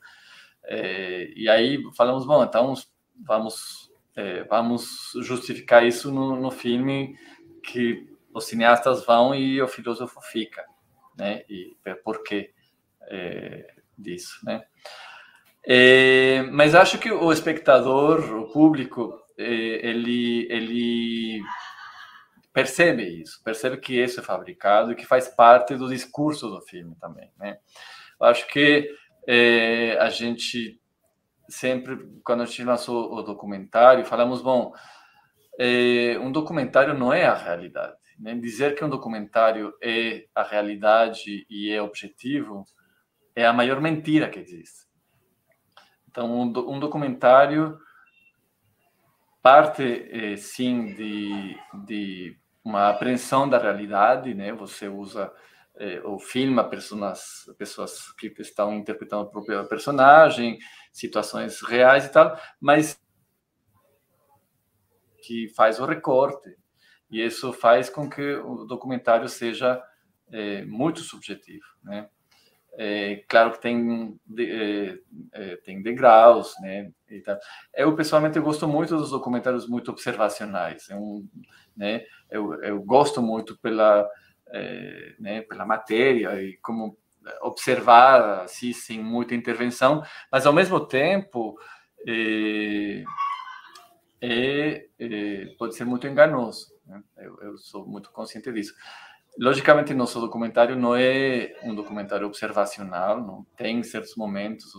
É, 0.66 1.32
e 1.36 1.49
aí 1.49 1.82
falamos, 1.95 2.26
bom, 2.26 2.43
então 2.43 2.74
vamos, 3.26 3.91
é, 4.16 4.43
vamos 4.43 5.11
justificar 5.22 5.86
isso 5.86 6.11
no, 6.11 6.36
no 6.36 6.51
filme 6.51 7.18
que 7.61 8.07
os 8.34 8.45
cineastas 8.45 9.05
vão 9.05 9.36
e 9.36 9.61
o 9.61 9.68
filósofo 9.68 10.20
fica, 10.22 10.66
né? 11.18 11.43
E 11.49 11.76
por 12.03 12.24
que 12.24 12.51
é, 13.09 13.76
disso, 13.97 14.39
né? 14.43 14.64
É, 15.66 16.43
mas 16.51 16.76
acho 16.76 16.97
que 16.97 17.11
o 17.11 17.32
espectador, 17.32 18.20
o 18.36 18.51
público, 18.51 19.18
é, 19.38 19.45
ele, 19.45 20.47
ele 20.49 21.41
percebe 22.51 23.03
isso, 23.22 23.41
percebe 23.43 23.78
que 23.78 24.01
isso 24.01 24.20
é 24.20 24.24
fabricado 24.24 24.91
e 24.91 24.95
que 24.95 25.05
faz 25.05 25.28
parte 25.28 25.76
do 25.76 25.88
discurso 25.88 26.49
do 26.49 26.61
filme 26.61 26.95
também, 26.99 27.32
né? 27.38 27.57
Acho 28.20 28.47
que 28.47 28.89
é, 29.28 29.97
a 29.99 30.09
gente 30.09 30.80
sempre, 31.49 31.97
quando 32.24 32.43
a 32.43 32.45
gente 32.45 32.63
lançou 32.63 33.13
o 33.13 33.21
documentário, 33.21 34.05
falamos, 34.05 34.41
bom, 34.41 34.74
é, 35.59 36.17
um 36.19 36.32
documentário 36.32 36.93
não 36.93 37.13
é 37.13 37.26
a 37.26 37.36
realidade. 37.36 37.97
Né? 38.19 38.36
Dizer 38.36 38.76
que 38.76 38.84
um 38.84 38.89
documentário 38.89 39.74
é 39.82 40.26
a 40.34 40.43
realidade 40.43 41.45
e 41.49 41.71
é 41.71 41.82
objetivo 41.82 42.65
é 43.36 43.45
a 43.45 43.53
maior 43.53 43.82
mentira 43.82 44.30
que 44.30 44.39
existe. 44.39 44.88
Então, 46.07 46.32
um, 46.32 46.43
um 46.43 46.80
documentário 46.80 47.80
parte, 49.41 49.84
eh, 49.84 50.38
sim, 50.38 50.93
de, 50.93 51.57
de 51.86 52.38
uma 52.63 52.89
apreensão 52.89 53.49
da 53.49 53.57
realidade, 53.57 54.34
né? 54.34 54.53
Você 54.53 54.88
usa 54.88 55.32
eh, 55.78 56.01
ou 56.03 56.19
filma 56.19 56.63
pessoas, 56.63 57.49
pessoas 57.57 58.11
que 58.13 58.34
estão 58.39 58.74
interpretando 58.76 59.24
o 59.24 59.32
próprio 59.32 59.67
personagem, 59.67 60.59
situações 60.91 61.61
reais 61.61 62.05
e 62.05 62.11
tal, 62.11 62.39
mas 62.59 62.99
que 65.24 65.47
faz 65.49 65.80
o 65.80 65.86
recorte. 65.86 66.55
E 67.09 67.24
isso 67.24 67.53
faz 67.53 67.89
com 67.89 68.09
que 68.09 68.36
o 68.38 68.65
documentário 68.65 69.30
seja 69.30 69.82
eh, 70.32 70.65
muito 70.65 71.01
subjetivo, 71.01 71.65
né? 71.84 72.09
É, 72.76 73.24
claro 73.30 73.51
que 73.51 73.61
tem, 73.61 74.19
é, 74.39 74.97
é, 75.32 75.55
tem 75.57 75.82
degraus, 75.84 76.55
né? 76.59 76.91
Eu, 77.76 77.95
pessoalmente, 77.95 78.38
eu 78.38 78.43
gosto 78.43 78.67
muito 78.67 78.97
dos 78.97 79.11
documentários 79.11 79.67
muito 79.67 79.91
observacionais. 79.91 80.89
É 80.89 80.95
um, 80.95 81.28
né? 81.78 82.03
eu, 82.32 82.53
eu 82.63 82.82
gosto 82.82 83.21
muito 83.21 83.55
pela, 83.59 84.09
é, 84.49 85.15
né, 85.19 85.41
pela 85.41 85.65
matéria 85.65 86.41
e 86.41 86.57
como 86.57 86.97
observar, 87.41 88.41
assim, 88.43 88.73
sem 88.73 89.01
muita 89.01 89.35
intervenção, 89.35 90.03
mas, 90.31 90.45
ao 90.45 90.53
mesmo 90.53 90.79
tempo, 90.85 91.57
é, 92.07 93.03
é, 94.21 94.87
é 94.99 95.45
pode 95.57 95.75
ser 95.75 95.85
muito 95.85 96.07
enganoso. 96.07 96.73
Né? 96.85 97.01
Eu, 97.17 97.39
eu 97.41 97.57
sou 97.57 97.85
muito 97.85 98.11
consciente 98.11 98.51
disso. 98.51 98.73
Logicamente, 99.39 99.93
nosso 99.93 100.19
documentário 100.19 100.75
não 100.75 100.95
é 100.95 101.55
um 101.63 101.73
documentário 101.73 102.27
observacional, 102.27 103.19
não 103.19 103.43
tem 103.57 103.81
certos 103.81 104.15
momentos 104.15 104.73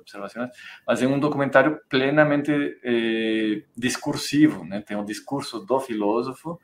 observacionais, 0.00 0.50
mas 0.86 1.02
é 1.02 1.06
um 1.06 1.18
documentário 1.18 1.80
plenamente 1.88 2.52
eh, 2.84 3.64
discursivo, 3.76 4.64
né? 4.64 4.80
Tem 4.80 4.96
um 4.96 5.04
discurso 5.04 5.60
do 5.60 5.78
filósofo 5.80 6.58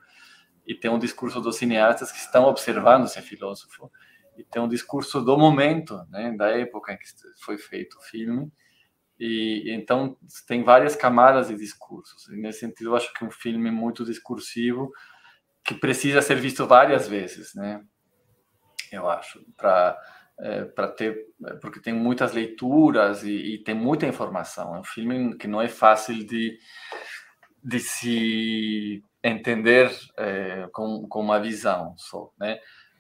e 0.67 0.75
tem 0.75 0.91
um 0.91 0.99
discurso 0.99 1.41
dos 1.41 1.57
cineastas 1.57 2.11
que 2.11 2.19
estão 2.19 2.45
observando 2.45 3.05
esse 3.05 3.21
filósofo 3.23 3.91
e 4.37 4.45
tem 4.45 4.61
um 4.61 4.69
discurso 4.69 5.21
do 5.21 5.39
momento, 5.39 6.05
né? 6.11 6.35
Da 6.37 6.49
época 6.49 6.93
em 6.93 6.99
que 6.99 7.05
foi 7.41 7.57
feito 7.57 7.97
o 7.99 8.03
filme 8.03 8.51
e 9.19 9.71
então 9.73 10.17
tem 10.47 10.63
várias 10.63 10.95
camadas 10.95 11.49
de 11.49 11.57
discursos. 11.57 12.29
E 12.29 12.37
nesse 12.37 12.61
sentido, 12.61 12.91
eu 12.91 12.97
acho 12.97 13.13
que 13.15 13.25
é 13.25 13.27
um 13.27 13.31
filme 13.31 13.71
muito 13.71 14.05
discursivo 14.05 14.91
que 15.65 15.75
precisa 15.75 16.21
ser 16.21 16.37
visto 16.37 16.67
várias 16.67 17.09
vezes, 17.09 17.55
né? 17.55 17.83
Eu 18.93 19.09
acho, 19.09 19.45
para 19.57 19.99
é, 20.39 20.65
para 20.65 20.89
ter, 20.89 21.17
porque 21.63 21.81
tem 21.81 21.95
muitas 21.95 22.33
leituras 22.33 23.23
e, 23.23 23.55
e, 23.55 23.59
tem 23.65 23.75
muita 23.75 24.07
informação. 24.07 24.77
É 24.77 24.81
um 24.81 24.85
filme 24.85 25.35
que 25.39 25.49
não 25.49 25.63
é 25.63 25.69
fácil 25.69 26.27
de, 26.27 26.59
de 27.65 27.81
se 27.81 29.03
entender 29.29 29.91
é, 30.17 30.69
com, 30.73 31.07
com 31.09 31.21
uma 31.21 31.41
visão 31.41 31.95
só, 31.97 32.31
né? 32.39 32.59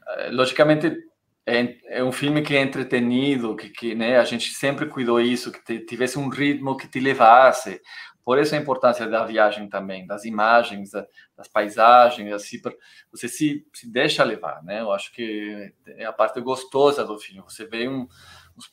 É, 0.08 0.30
logicamente 0.30 0.96
é, 1.44 1.98
é, 1.98 2.04
um 2.04 2.12
filme 2.12 2.42
que 2.42 2.56
é 2.56 2.60
entretenido, 2.60 3.56
que, 3.56 3.70
que 3.70 3.94
né, 3.94 4.18
a 4.18 4.24
gente 4.24 4.50
sempre 4.50 4.86
cuidou 4.86 5.20
isso, 5.20 5.52
que 5.52 5.64
te, 5.64 5.80
tivesse 5.80 6.18
um 6.18 6.28
ritmo 6.28 6.76
que 6.76 6.88
te 6.88 6.98
levasse, 6.98 7.80
por 8.26 8.40
isso 8.40 8.56
a 8.56 8.58
importância 8.58 9.06
da 9.06 9.24
viagem 9.24 9.68
também, 9.68 10.04
das 10.04 10.24
imagens, 10.24 10.90
das 11.36 11.46
paisagens, 11.46 12.32
assim, 12.32 12.60
você 13.08 13.28
se, 13.28 13.64
se 13.72 13.88
deixa 13.88 14.24
levar, 14.24 14.64
né? 14.64 14.80
Eu 14.80 14.90
acho 14.90 15.12
que 15.12 15.72
é 15.86 16.04
a 16.04 16.12
parte 16.12 16.40
gostosa 16.40 17.04
do 17.04 17.16
filme. 17.20 17.40
Você 17.42 17.64
vê 17.66 17.88
um, 17.88 18.08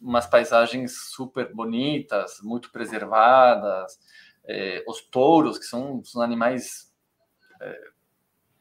umas 0.01 0.25
paisagens 0.25 1.11
super 1.11 1.53
bonitas, 1.53 2.39
muito 2.41 2.71
preservadas, 2.71 3.99
é, 4.43 4.83
os 4.87 5.01
touros, 5.01 5.59
que 5.59 5.65
são, 5.65 6.03
são 6.03 6.23
animais 6.23 6.91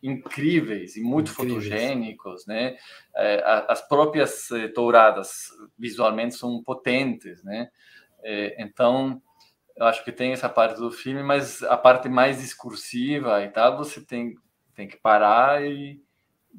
incríveis 0.02 0.96
e 0.96 1.00
muito 1.00 1.30
incríveis. 1.30 1.64
fotogênicos, 1.64 2.46
né? 2.46 2.76
É, 3.14 3.42
as 3.68 3.86
próprias 3.86 4.50
é, 4.50 4.68
touradas 4.68 5.48
visualmente 5.78 6.34
são 6.34 6.62
potentes, 6.62 7.42
né? 7.44 7.70
Então 8.56 9.20
eu 9.76 9.86
acho 9.86 10.04
que 10.04 10.12
tem 10.12 10.32
essa 10.32 10.48
parte 10.48 10.78
do 10.78 10.90
filme, 10.90 11.22
mas 11.22 11.62
a 11.62 11.76
parte 11.76 12.08
mais 12.08 12.40
discursiva 12.40 13.42
e 13.42 13.48
tal, 13.48 13.76
você 13.76 14.00
tem, 14.00 14.34
tem 14.74 14.86
que 14.86 14.96
parar 14.96 15.64
e 15.64 16.00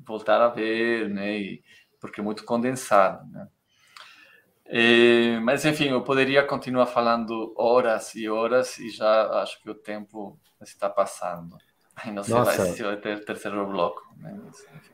voltar 0.05 0.41
a 0.41 0.49
ver, 0.49 1.09
né? 1.09 1.37
E, 1.37 1.63
porque 1.99 2.19
é 2.19 2.23
muito 2.23 2.43
condensado, 2.43 3.25
né? 3.31 3.47
E, 4.65 5.39
mas 5.43 5.65
enfim, 5.65 5.89
eu 5.89 6.03
poderia 6.03 6.43
continuar 6.43 6.87
falando 6.87 7.53
horas 7.57 8.15
e 8.15 8.27
horas 8.29 8.77
e 8.79 8.89
já 8.89 9.41
acho 9.41 9.61
que 9.61 9.69
o 9.69 9.75
tempo 9.75 10.39
está 10.61 10.89
passando. 10.89 11.57
Aí 11.95 12.11
não 12.11 12.23
sei 12.23 12.33
Nossa. 12.33 12.65
se 12.73 12.83
vai 12.83 12.97
ter 12.97 13.23
terceiro 13.23 13.65
bloco. 13.67 14.01
Né? 14.17 14.39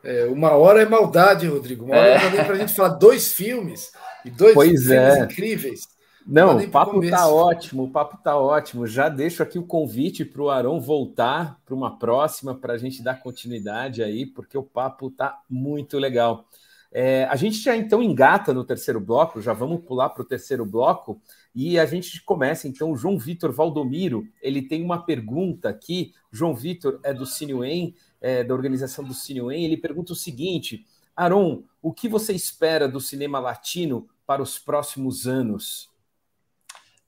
É, 0.04 0.26
uma 0.26 0.52
hora 0.52 0.82
é 0.82 0.86
maldade, 0.86 1.48
Rodrigo. 1.48 1.86
Uma 1.86 1.96
hora 1.96 2.10
é. 2.10 2.44
para 2.44 2.54
a 2.54 2.58
gente 2.58 2.74
falar 2.74 2.90
dois 2.90 3.34
filmes 3.34 3.92
e 4.26 4.30
dois 4.30 4.54
pois 4.54 4.70
filmes 4.70 4.92
é. 4.92 5.24
incríveis. 5.24 6.00
Não, 6.28 6.58
o 6.58 6.70
papo 6.70 7.10
tá 7.10 7.28
ótimo, 7.28 7.84
o 7.84 7.90
papo 7.90 8.18
tá 8.18 8.38
ótimo. 8.38 8.86
Já 8.86 9.10
deixo 9.10 9.42
aqui 9.42 9.58
o 9.58 9.66
convite 9.66 10.24
para 10.24 10.42
o 10.42 10.50
Arão 10.50 10.80
voltar 10.80 11.58
para 11.66 11.74
uma 11.74 11.98
próxima 11.98 12.54
para 12.54 12.74
a 12.74 12.78
gente 12.78 13.02
dar 13.02 13.20
continuidade 13.20 14.04
aí, 14.04 14.28
porque 14.28 14.58
o 14.58 14.62
papo 14.62 15.10
tá 15.10 15.42
muito 15.50 15.98
legal. 15.98 16.46
É, 16.92 17.26
a 17.26 17.36
gente 17.36 17.58
já 17.58 17.76
então 17.76 18.02
engata 18.02 18.54
no 18.54 18.64
terceiro 18.64 19.00
bloco, 19.00 19.42
já 19.42 19.54
vamos 19.54 19.84
pular 19.86 20.10
para 20.10 20.22
o 20.22 20.26
terceiro 20.26 20.66
bloco 20.66 21.22
e 21.54 21.80
a 21.80 21.86
gente 21.86 22.22
começa 22.24 22.68
então. 22.68 22.96
João 22.96 23.18
Vitor 23.18 23.52
Valdomiro 23.52 24.28
ele 24.42 24.62
tem 24.62 24.84
uma 24.84 25.06
pergunta 25.06 25.70
aqui. 25.70 26.14
João 26.32 26.56
Vitor 26.56 27.00
é 27.04 27.14
do 27.14 27.26
Cineuen, 27.26 27.96
é, 28.22 28.44
da 28.44 28.54
organização 28.54 29.04
do 29.04 29.14
Cineuen. 29.14 29.66
Ele 29.66 29.78
pergunta 29.78 30.14
o 30.14 30.16
seguinte: 30.16 30.86
Aron, 31.16 31.64
o 31.82 31.94
que 31.94 32.08
você 32.08 32.34
espera 32.34 32.88
do 32.88 33.00
cinema 33.00 33.40
latino 33.40 34.08
para 34.26 34.42
os 34.42 34.60
próximos 34.60 35.28
anos? 35.28 35.90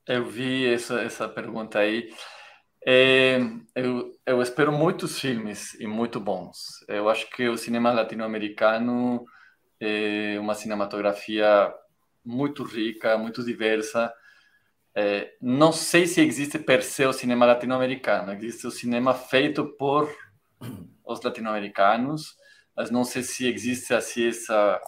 Eu 0.07 0.25
vi 0.25 0.65
essa, 0.65 1.01
essa 1.01 1.29
pergunta 1.29 1.79
aí. 1.79 2.09
É, 2.85 3.39
eu, 3.75 4.11
eu 4.25 4.41
espero 4.41 4.71
muitos 4.71 5.19
filmes 5.19 5.79
e 5.79 5.85
muito 5.85 6.19
bons. 6.19 6.83
Eu 6.87 7.07
acho 7.09 7.29
que 7.29 7.47
o 7.47 7.57
cinema 7.57 7.91
latino-americano 7.91 9.23
é 9.79 10.39
uma 10.39 10.55
cinematografia 10.55 11.71
muito 12.25 12.63
rica, 12.63 13.17
muito 13.17 13.43
diversa. 13.43 14.11
É, 14.93 15.33
não 15.41 15.71
sei 15.71 16.05
se 16.05 16.21
existe 16.21 16.59
per 16.59 16.83
se 16.83 17.05
o 17.05 17.13
cinema 17.13 17.45
latino-americano. 17.45 18.33
Existe 18.33 18.67
o 18.67 18.71
cinema 18.71 19.13
feito 19.13 19.65
por 19.77 20.13
os 21.05 21.21
latino-americanos, 21.21 22.35
mas 22.75 22.91
não 22.91 23.03
sei 23.03 23.23
se 23.23 23.47
existe 23.47 23.93
assim 23.93 24.27
essa 24.27 24.81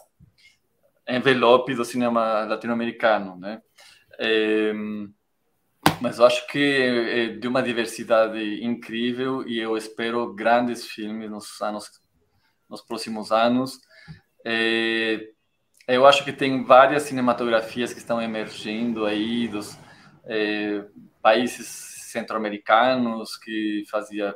envelope 1.07 1.75
do 1.75 1.85
cinema 1.85 2.45
latino-americano, 2.45 3.37
né? 3.37 3.61
É, 4.19 4.73
mas 5.99 6.19
eu 6.19 6.25
acho 6.25 6.47
que 6.47 6.59
é 6.59 7.27
de 7.27 7.47
uma 7.47 7.61
diversidade 7.61 8.63
incrível 8.63 9.47
e 9.47 9.59
eu 9.59 9.77
espero 9.77 10.33
grandes 10.33 10.85
filmes 10.85 11.29
nos 11.29 11.61
anos, 11.61 11.89
nos 12.69 12.81
próximos 12.81 13.31
anos. 13.31 13.79
É, 14.45 15.29
eu 15.87 16.05
acho 16.05 16.23
que 16.23 16.31
tem 16.31 16.63
várias 16.63 17.03
cinematografias 17.03 17.93
que 17.93 17.99
estão 17.99 18.21
emergindo 18.21 19.05
aí 19.05 19.47
dos 19.47 19.77
é, 20.25 20.85
países 21.21 21.67
centro-americanos 22.11 23.37
que 23.37 23.83
fazia, 23.89 24.35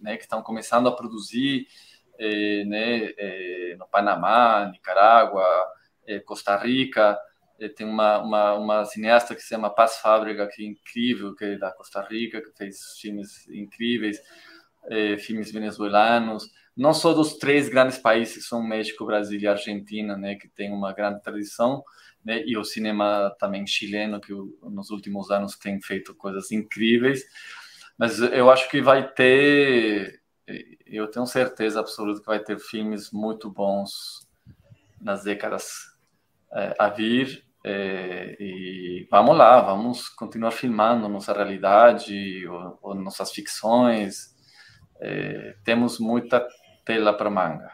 né, 0.00 0.16
que 0.16 0.22
estão 0.22 0.42
começando 0.42 0.88
a 0.88 0.94
produzir, 0.94 1.66
é, 2.18 2.64
né, 2.64 3.12
é, 3.16 3.76
no 3.78 3.86
Panamá, 3.86 4.68
Nicarágua, 4.72 5.44
é, 6.06 6.20
Costa 6.20 6.56
Rica. 6.56 7.18
Eh, 7.58 7.68
tem 7.68 7.86
uma, 7.86 8.18
uma, 8.22 8.54
uma, 8.54 8.84
cineasta 8.84 9.34
que 9.34 9.40
se 9.40 9.48
chama 9.48 9.70
Paz 9.74 9.98
Fábrica, 9.98 10.46
que 10.48 10.62
é 10.62 10.66
incrível, 10.66 11.34
que 11.34 11.44
é 11.44 11.58
da 11.58 11.70
Costa 11.72 12.02
Rica, 12.02 12.40
que 12.40 12.50
fez 12.56 12.98
filmes 13.00 13.48
incríveis, 13.48 14.20
eh, 14.90 15.16
filmes 15.18 15.50
venezuelanos, 15.52 16.50
não 16.76 16.92
só 16.92 17.12
dos 17.14 17.38
três 17.38 17.68
grandes 17.68 17.98
países, 17.98 18.46
são 18.46 18.62
México, 18.62 19.06
Brasil 19.06 19.40
e 19.40 19.46
Argentina, 19.46 20.16
né, 20.16 20.34
que 20.36 20.48
tem 20.48 20.72
uma 20.72 20.92
grande 20.92 21.22
tradição, 21.22 21.82
né, 22.26 22.42
e 22.44 22.58
o 22.58 22.64
cinema 22.64 23.34
também 23.38 23.64
chileno, 23.64 24.20
que 24.20 24.32
nos 24.62 24.90
últimos 24.90 25.30
anos 25.30 25.56
tem 25.56 25.80
feito 25.80 26.12
coisas 26.14 26.50
incríveis, 26.50 27.24
mas 27.96 28.18
eu 28.18 28.50
acho 28.50 28.68
que 28.68 28.82
vai 28.82 29.08
ter 29.08 30.20
eu 30.86 31.10
tenho 31.10 31.26
certeza 31.26 31.80
absoluta 31.80 32.20
que 32.20 32.26
vai 32.26 32.38
ter 32.38 32.58
filmes 32.58 33.10
muito 33.10 33.50
bons 33.50 34.28
nas 35.00 35.24
décadas 35.24 35.96
é, 36.52 36.74
a 36.78 36.88
vir. 36.88 37.44
É, 37.64 38.36
e 38.38 39.08
vamos 39.10 39.36
lá, 39.36 39.60
vamos 39.60 40.08
continuar 40.08 40.52
filmando 40.52 41.08
nossa 41.08 41.32
realidade 41.32 42.46
ou, 42.46 42.78
ou 42.80 42.94
nossas 42.94 43.32
ficções. 43.32 44.36
É, 45.00 45.56
temos 45.64 45.98
muita 45.98 46.46
tela 46.84 47.12
para 47.12 47.28
manga. 47.28 47.72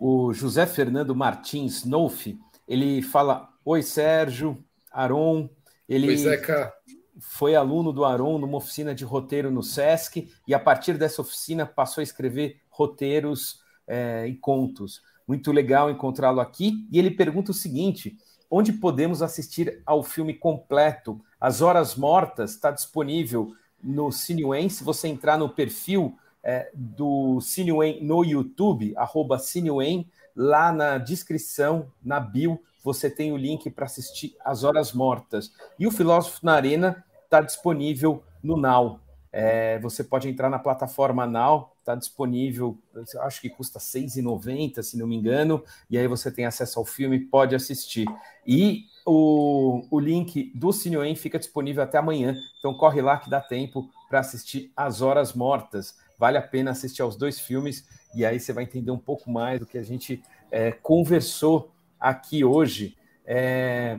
O 0.00 0.32
José 0.32 0.64
Fernando 0.64 1.14
Martins 1.14 1.84
Nolfi, 1.84 2.38
ele 2.68 3.00
fala: 3.00 3.48
Oi, 3.64 3.82
Sérgio, 3.82 4.62
Aron. 4.92 5.48
Ele 5.88 6.08
Oi, 6.08 6.16
Zeca. 6.18 6.72
foi 7.18 7.54
aluno 7.54 7.92
do 7.92 8.04
Aron 8.04 8.38
numa 8.38 8.58
oficina 8.58 8.94
de 8.94 9.04
roteiro 9.04 9.50
no 9.50 9.62
SESC 9.62 10.30
e, 10.46 10.54
a 10.54 10.60
partir 10.60 10.98
dessa 10.98 11.22
oficina, 11.22 11.64
passou 11.64 12.02
a 12.02 12.04
escrever 12.04 12.60
roteiros 12.68 13.60
é, 13.86 14.26
e 14.26 14.34
contos. 14.36 15.00
Muito 15.26 15.50
legal 15.50 15.90
encontrá-lo 15.90 16.40
aqui. 16.40 16.86
E 16.92 16.98
ele 16.98 17.10
pergunta 17.10 17.50
o 17.50 17.54
seguinte: 17.54 18.18
onde 18.50 18.72
podemos 18.72 19.22
assistir 19.22 19.82
ao 19.86 20.02
filme 20.02 20.34
completo? 20.34 21.20
As 21.40 21.62
Horas 21.62 21.96
Mortas 21.96 22.50
está 22.50 22.70
disponível 22.70 23.52
no 23.82 24.12
Cinewen. 24.12 24.68
Se 24.68 24.84
você 24.84 25.08
entrar 25.08 25.38
no 25.38 25.48
perfil 25.48 26.18
é, 26.42 26.70
do 26.74 27.40
Cinewen 27.40 28.04
no 28.04 28.24
YouTube, 28.24 28.94
arroba 28.96 29.38
Cinewen, 29.38 30.08
lá 30.38 30.70
na 30.70 30.98
descrição, 30.98 31.90
na 32.00 32.20
bio, 32.20 32.60
você 32.84 33.10
tem 33.10 33.32
o 33.32 33.36
link 33.36 33.68
para 33.70 33.86
assistir 33.86 34.36
As 34.44 34.62
Horas 34.62 34.92
Mortas. 34.92 35.52
E 35.76 35.84
o 35.84 35.90
Filósofo 35.90 36.46
na 36.46 36.54
Arena 36.54 37.04
está 37.24 37.40
disponível 37.40 38.22
no 38.40 38.56
Now. 38.56 39.00
É, 39.32 39.80
você 39.80 40.04
pode 40.04 40.28
entrar 40.28 40.48
na 40.48 40.58
plataforma 40.60 41.26
Now, 41.26 41.72
está 41.80 41.96
disponível, 41.96 42.78
acho 43.20 43.40
que 43.40 43.50
custa 43.50 43.80
R$ 43.80 43.84
6,90, 43.84 44.80
se 44.80 44.96
não 44.96 45.08
me 45.08 45.16
engano, 45.16 45.62
e 45.90 45.98
aí 45.98 46.06
você 46.06 46.30
tem 46.30 46.46
acesso 46.46 46.78
ao 46.78 46.84
filme, 46.84 47.18
pode 47.18 47.54
assistir. 47.54 48.06
E 48.46 48.84
o, 49.04 49.82
o 49.90 49.98
link 49.98 50.52
do 50.54 50.72
Cineoem 50.72 51.16
fica 51.16 51.38
disponível 51.38 51.82
até 51.82 51.98
amanhã, 51.98 52.34
então 52.58 52.72
corre 52.74 53.02
lá 53.02 53.18
que 53.18 53.28
dá 53.28 53.40
tempo 53.40 53.90
para 54.08 54.20
assistir 54.20 54.72
As 54.76 55.02
Horas 55.02 55.34
Mortas. 55.34 55.96
Vale 56.18 56.36
a 56.36 56.42
pena 56.42 56.72
assistir 56.72 57.02
aos 57.02 57.16
dois 57.16 57.38
filmes, 57.38 57.86
e 58.14 58.26
aí 58.26 58.40
você 58.40 58.52
vai 58.52 58.64
entender 58.64 58.90
um 58.90 58.98
pouco 58.98 59.30
mais 59.30 59.60
do 59.60 59.66
que 59.66 59.78
a 59.78 59.82
gente 59.82 60.22
é, 60.50 60.72
conversou 60.72 61.70
aqui 62.00 62.44
hoje. 62.44 62.96
É... 63.24 63.98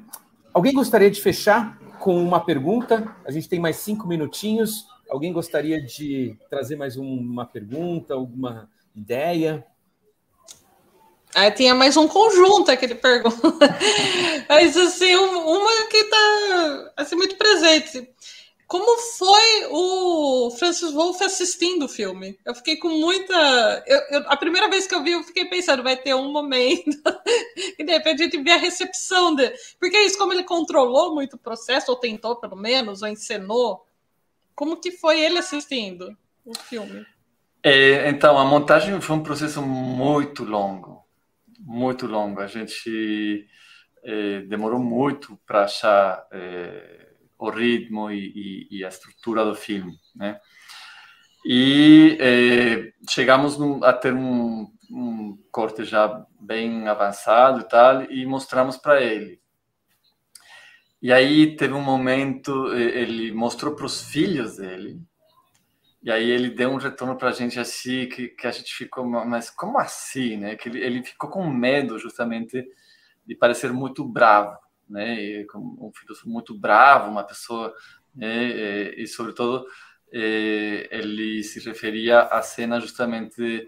Alguém 0.54 0.74
gostaria 0.74 1.10
de 1.10 1.22
fechar 1.22 1.78
com 2.00 2.22
uma 2.22 2.44
pergunta? 2.44 3.16
A 3.24 3.32
gente 3.32 3.48
tem 3.48 3.60
mais 3.60 3.78
cinco 3.78 4.08
minutinhos. 4.08 4.88
Alguém 5.10 5.32
gostaria 5.32 5.82
de 5.82 6.38
trazer 6.50 6.76
mais 6.76 6.98
uma 6.98 7.46
pergunta, 7.46 8.14
alguma 8.14 8.70
ideia? 8.96 9.66
Aí 11.36 11.52
tinha 11.52 11.76
mais 11.76 11.96
um 11.96 12.08
conjunto 12.08 12.76
que 12.76 12.86
ele 12.86 12.96
pergunta. 12.96 13.38
Mas 14.50 14.76
assim, 14.76 15.16
uma 15.16 15.88
que 15.90 15.98
está 15.98 16.92
assim, 16.98 17.16
muito 17.16 17.36
presente. 17.36 18.10
Como 18.70 19.00
foi 19.18 19.66
o 19.72 20.52
Francis 20.52 20.92
Wolff 20.92 21.24
assistindo 21.24 21.86
o 21.86 21.90
filme? 21.90 22.38
Eu 22.46 22.54
fiquei 22.54 22.78
com 22.78 22.90
muita. 22.90 23.84
Eu, 23.88 24.00
eu, 24.12 24.30
a 24.30 24.38
primeira 24.38 24.70
vez 24.70 24.86
que 24.86 24.94
eu 24.94 25.02
vi, 25.02 25.14
eu 25.14 25.24
fiquei 25.24 25.46
pensando, 25.46 25.82
vai 25.82 25.98
ter 25.98 26.14
um 26.14 26.32
momento 26.32 27.02
e 27.80 27.84
de 27.84 27.92
repente 27.92 28.22
a 28.22 28.26
gente 28.26 28.44
vê 28.44 28.52
a 28.52 28.58
recepção 28.58 29.34
dele. 29.34 29.56
Porque 29.80 29.98
é 29.98 30.06
isso, 30.06 30.20
como 30.20 30.34
ele 30.34 30.44
controlou 30.44 31.16
muito 31.16 31.36
o 31.36 31.40
processo, 31.40 31.90
ou 31.90 31.98
tentou 31.98 32.36
pelo 32.36 32.56
menos, 32.56 33.02
ou 33.02 33.08
encenou, 33.08 33.84
como 34.54 34.80
que 34.80 34.92
foi 34.92 35.20
ele 35.20 35.40
assistindo 35.40 36.16
o 36.46 36.56
filme? 36.56 37.04
É, 37.64 38.08
então, 38.08 38.38
a 38.38 38.46
montagem 38.46 39.02
foi 39.02 39.16
um 39.16 39.24
processo 39.24 39.64
muito 39.64 40.44
longo, 40.44 41.04
muito 41.60 42.06
longo. 42.06 42.40
A 42.40 42.46
gente 42.46 43.48
é, 44.04 44.42
demorou 44.42 44.80
muito 44.80 45.40
para 45.48 45.64
achar. 45.64 46.28
É, 46.32 47.09
o 47.40 47.50
ritmo 47.50 48.12
e, 48.12 48.68
e, 48.70 48.80
e, 48.80 48.86
a 48.86 48.90
estrutura 48.90 49.46
do 49.46 49.56
filme, 49.56 49.98
né? 50.14 50.40
E 51.46 52.18
eh, 52.20 52.94
chegamos 53.10 53.58
a 53.82 53.94
ter 53.94 54.14
um, 54.14 54.70
um, 54.92 55.38
corte 55.50 55.86
já 55.86 56.26
bem 56.38 56.88
avançado 56.90 57.62
e 57.62 57.64
tal, 57.64 58.04
e 58.12 58.26
mostramos 58.26 58.76
para 58.76 59.02
ele. 59.02 59.40
E 61.02 61.14
aí 61.14 61.56
teve 61.56 61.74
um 61.74 61.82
momento, 61.82 62.74
ele 62.76 63.32
mostrou 63.32 63.74
para 63.74 63.86
os 63.86 64.04
filhos 64.04 64.58
dele, 64.58 65.02
e 66.04 66.12
aí 66.12 66.30
ele 66.30 66.50
deu 66.50 66.70
um 66.72 66.78
retorno 66.78 67.16
para 67.16 67.30
a 67.30 67.32
gente 67.34 67.58
assim, 67.58 68.08
que, 68.10 68.28
que 68.30 68.48
a 68.48 68.52
gente 68.52 68.74
ficou, 68.74 69.06
mas 69.06 69.50
como 69.50 69.80
assim, 69.80 70.36
né? 70.36 70.58
Que 70.58 70.68
ele, 70.68 70.80
ele 70.84 71.04
ficou 71.04 71.30
com 71.30 71.50
medo 71.50 71.98
justamente 71.98 72.66
de 73.26 73.36
parecer 73.36 73.72
muito 73.72 74.04
bravo 74.04 74.58
né? 74.90 75.46
Um 75.56 75.92
filósofo 75.94 76.30
muito 76.30 76.58
bravo, 76.58 77.12
uma 77.12 77.24
pessoa, 77.24 77.74
né? 78.16 78.48
E, 78.48 79.04
e 79.04 79.08
sobretudo 79.08 79.66
ele 80.12 81.44
se 81.44 81.60
referia 81.60 82.22
à 82.22 82.42
cena 82.42 82.80
justamente 82.80 83.68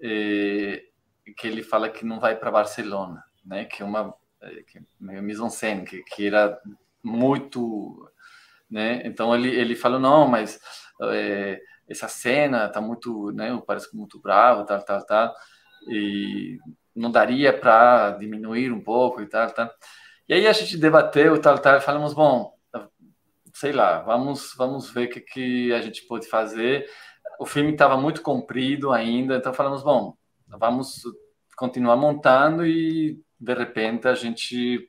que 0.00 1.46
ele 1.46 1.62
fala 1.62 1.88
que 1.88 2.04
não 2.04 2.20
vai 2.20 2.36
para 2.36 2.50
Barcelona, 2.50 3.24
né? 3.44 3.64
Que 3.64 3.82
é 3.82 3.84
uma 3.84 4.14
que 4.66 4.80
meio 4.98 5.22
mise 5.22 5.42
en 5.42 5.50
scène, 5.50 5.84
que, 5.84 6.02
que 6.02 6.26
era 6.26 6.58
muito, 7.02 8.10
né? 8.70 9.02
Então 9.04 9.34
ele 9.34 9.48
ele 9.48 9.74
falou 9.74 10.00
não, 10.00 10.26
mas 10.26 10.60
é, 11.02 11.60
essa 11.88 12.08
cena 12.08 12.68
tá 12.68 12.80
muito, 12.80 13.32
né? 13.32 13.60
Parece 13.66 13.94
muito 13.96 14.20
bravo, 14.20 14.64
tal, 14.64 14.82
tal, 14.84 15.04
tal, 15.04 15.34
e 15.88 16.58
não 16.94 17.10
daria 17.10 17.52
para 17.52 18.12
diminuir 18.12 18.72
um 18.72 18.80
pouco 18.80 19.20
e 19.22 19.26
tal, 19.26 19.50
tal. 19.50 19.70
E 20.30 20.32
aí 20.32 20.46
a 20.46 20.52
gente 20.52 20.76
debateu, 20.76 21.40
tal, 21.40 21.58
tal, 21.58 21.78
e 21.78 21.80
falamos, 21.80 22.14
bom, 22.14 22.56
sei 23.52 23.72
lá, 23.72 23.98
vamos, 23.98 24.54
vamos 24.56 24.88
ver 24.88 25.08
o 25.08 25.10
que, 25.10 25.20
que 25.20 25.72
a 25.72 25.80
gente 25.80 26.06
pode 26.06 26.28
fazer. 26.28 26.88
O 27.40 27.44
filme 27.44 27.72
estava 27.72 27.96
muito 27.96 28.22
comprido 28.22 28.92
ainda, 28.92 29.38
então 29.38 29.52
falamos, 29.52 29.82
bom, 29.82 30.16
vamos 30.46 31.02
continuar 31.56 31.96
montando 31.96 32.64
e 32.64 33.20
de 33.40 33.54
repente 33.54 34.06
a 34.06 34.14
gente 34.14 34.88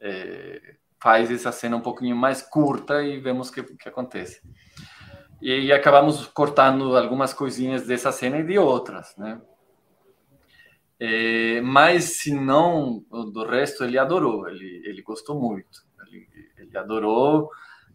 é, 0.00 0.76
faz 0.98 1.30
essa 1.30 1.52
cena 1.52 1.76
um 1.76 1.82
pouquinho 1.82 2.16
mais 2.16 2.40
curta 2.40 3.02
e 3.02 3.20
vemos 3.20 3.50
o 3.50 3.52
que, 3.52 3.64
que 3.64 3.86
acontece. 3.90 4.40
E, 5.42 5.66
e 5.66 5.72
acabamos 5.74 6.26
cortando 6.28 6.96
algumas 6.96 7.34
coisinhas 7.34 7.86
dessa 7.86 8.10
cena 8.10 8.38
e 8.38 8.46
de 8.46 8.58
outras, 8.58 9.14
né? 9.18 9.38
É, 10.98 11.60
mas 11.60 12.18
se 12.18 12.32
não 12.32 13.04
do 13.10 13.44
resto 13.44 13.84
ele 13.84 13.98
adorou 13.98 14.48
ele, 14.48 14.82
ele 14.84 15.02
gostou 15.02 15.38
muito. 15.38 15.84
Ele, 16.06 16.26
ele 16.56 16.78
adorou 16.78 17.50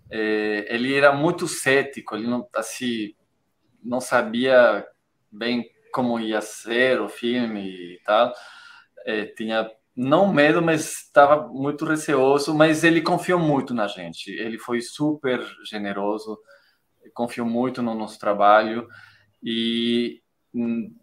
é, 0.09 0.67
ele 0.73 0.93
era 0.93 1.11
muito 1.11 1.47
cético 1.47 2.15
ele 2.15 2.27
não 2.27 2.47
assim 2.55 3.15
não 3.83 3.99
sabia 3.99 4.85
bem 5.31 5.65
como 5.91 6.19
ia 6.19 6.41
ser 6.41 7.01
o 7.01 7.09
filme 7.09 7.95
e 7.95 7.99
tal. 8.05 8.31
É, 9.05 9.25
tinha 9.25 9.69
não 9.95 10.31
medo 10.31 10.61
mas 10.61 10.91
estava 11.05 11.47
muito 11.47 11.85
receoso 11.85 12.53
mas 12.53 12.83
ele 12.83 13.01
confiou 13.01 13.39
muito 13.39 13.73
na 13.73 13.87
gente. 13.87 14.29
Ele 14.31 14.59
foi 14.59 14.79
super 14.81 15.43
generoso 15.67 16.37
confiou 17.13 17.47
muito 17.47 17.81
no 17.81 17.95
nosso 17.95 18.19
trabalho 18.19 18.87
e 19.43 20.20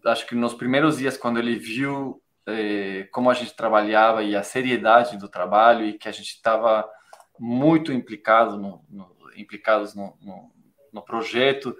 acho 0.05 0.27
que 0.27 0.35
nos 0.35 0.53
primeiros 0.53 0.97
dias, 0.97 1.17
quando 1.17 1.39
ele 1.39 1.55
viu 1.55 2.21
eh, 2.47 3.07
como 3.11 3.29
a 3.29 3.33
gente 3.33 3.55
trabalhava 3.55 4.23
e 4.23 4.35
a 4.35 4.43
seriedade 4.43 5.17
do 5.17 5.29
trabalho 5.29 5.85
e 5.85 5.97
que 5.97 6.07
a 6.07 6.11
gente 6.11 6.29
estava 6.29 6.89
muito 7.39 7.91
implicado 7.93 8.57
no, 8.57 8.83
no 8.89 9.17
implicados 9.35 9.95
no, 9.95 10.17
no, 10.21 10.51
no, 10.91 11.01
projeto, 11.01 11.75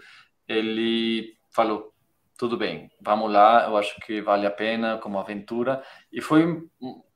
ele 0.47 1.35
falou 1.51 1.93
tudo 2.37 2.55
bem, 2.55 2.89
vamos 3.01 3.29
lá, 3.29 3.65
eu 3.67 3.75
acho 3.75 3.99
que 4.01 4.21
vale 4.21 4.45
a 4.45 4.51
pena 4.51 4.97
como 4.97 5.19
aventura. 5.19 5.83
E 6.11 6.21
foi 6.21 6.63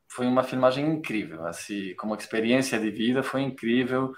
foi 0.08 0.28
uma 0.28 0.44
filmagem 0.44 0.86
incrível, 0.86 1.46
assim, 1.48 1.96
como 1.96 2.16
experiência 2.16 2.80
de 2.80 2.92
vida 2.92 3.24
foi 3.24 3.42
incrível. 3.42 4.14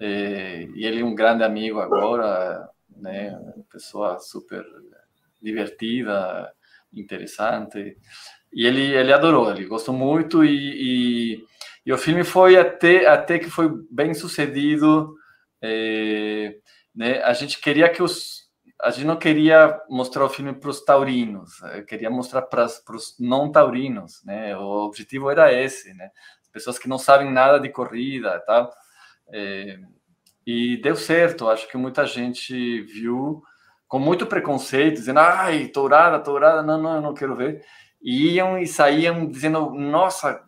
Eh, 0.00 0.68
e 0.74 0.84
ele 0.86 1.00
é 1.00 1.04
um 1.04 1.14
grande 1.14 1.44
amigo 1.44 1.80
agora, 1.80 2.68
né, 2.96 3.32
pessoa 3.70 4.18
super 4.18 4.64
divertida, 5.44 6.50
interessante. 6.92 7.96
E 8.52 8.66
ele, 8.66 8.94
ele 8.94 9.12
adorou, 9.12 9.50
ele 9.50 9.66
gostou 9.66 9.94
muito 9.94 10.44
e, 10.44 11.36
e, 11.36 11.44
e 11.86 11.92
o 11.92 11.98
filme 11.98 12.24
foi 12.24 12.56
até, 12.56 13.06
até 13.06 13.38
que 13.38 13.50
foi 13.50 13.68
bem 13.90 14.14
sucedido. 14.14 15.14
É, 15.62 16.56
né? 16.94 17.22
A 17.22 17.32
gente 17.32 17.60
queria 17.60 17.88
que 17.88 18.02
os 18.02 18.44
a 18.82 18.90
gente 18.90 19.06
não 19.06 19.16
queria 19.16 19.80
mostrar 19.88 20.24
o 20.24 20.28
filme 20.28 20.52
para 20.52 20.68
os 20.68 20.84
taurinos, 20.84 21.52
queria 21.88 22.10
mostrar 22.10 22.42
para 22.42 22.66
os 22.66 23.16
não 23.18 23.50
taurinos, 23.50 24.22
né? 24.24 24.54
O 24.58 24.84
objetivo 24.84 25.30
era 25.30 25.50
esse, 25.50 25.94
né? 25.94 26.10
As 26.42 26.48
pessoas 26.48 26.78
que 26.78 26.88
não 26.88 26.98
sabem 26.98 27.32
nada 27.32 27.58
de 27.58 27.70
corrida, 27.70 28.42
tal. 28.46 28.70
É, 29.32 29.78
e 30.46 30.76
deu 30.78 30.96
certo. 30.96 31.48
Acho 31.48 31.66
que 31.68 31.78
muita 31.78 32.06
gente 32.06 32.82
viu 32.82 33.42
com 33.94 34.00
muito 34.00 34.26
preconceito, 34.26 34.96
dizendo, 34.96 35.20
ai, 35.20 35.68
tourada, 35.68 36.18
tourada, 36.18 36.64
não, 36.64 36.82
não, 36.82 36.96
eu 36.96 37.00
não 37.00 37.14
quero 37.14 37.36
ver. 37.36 37.64
E 38.02 38.32
iam 38.32 38.58
e 38.58 38.66
saíam 38.66 39.24
dizendo, 39.24 39.70
nossa, 39.70 40.44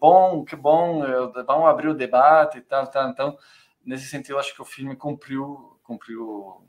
bom, 0.00 0.42
que 0.42 0.56
bom, 0.56 1.02
vamos 1.46 1.66
abrir 1.68 1.88
o 1.88 1.94
debate 1.94 2.56
e 2.56 2.60
tal, 2.62 2.86
tal. 2.86 3.10
Então, 3.10 3.36
nesse 3.84 4.06
sentido, 4.06 4.36
eu 4.36 4.38
acho 4.38 4.54
que 4.54 4.62
o 4.62 4.64
filme 4.64 4.96
cumpriu, 4.96 5.78
cumpriu 5.82 6.66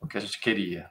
o 0.00 0.08
que 0.08 0.18
a 0.18 0.20
gente 0.20 0.40
queria. 0.40 0.90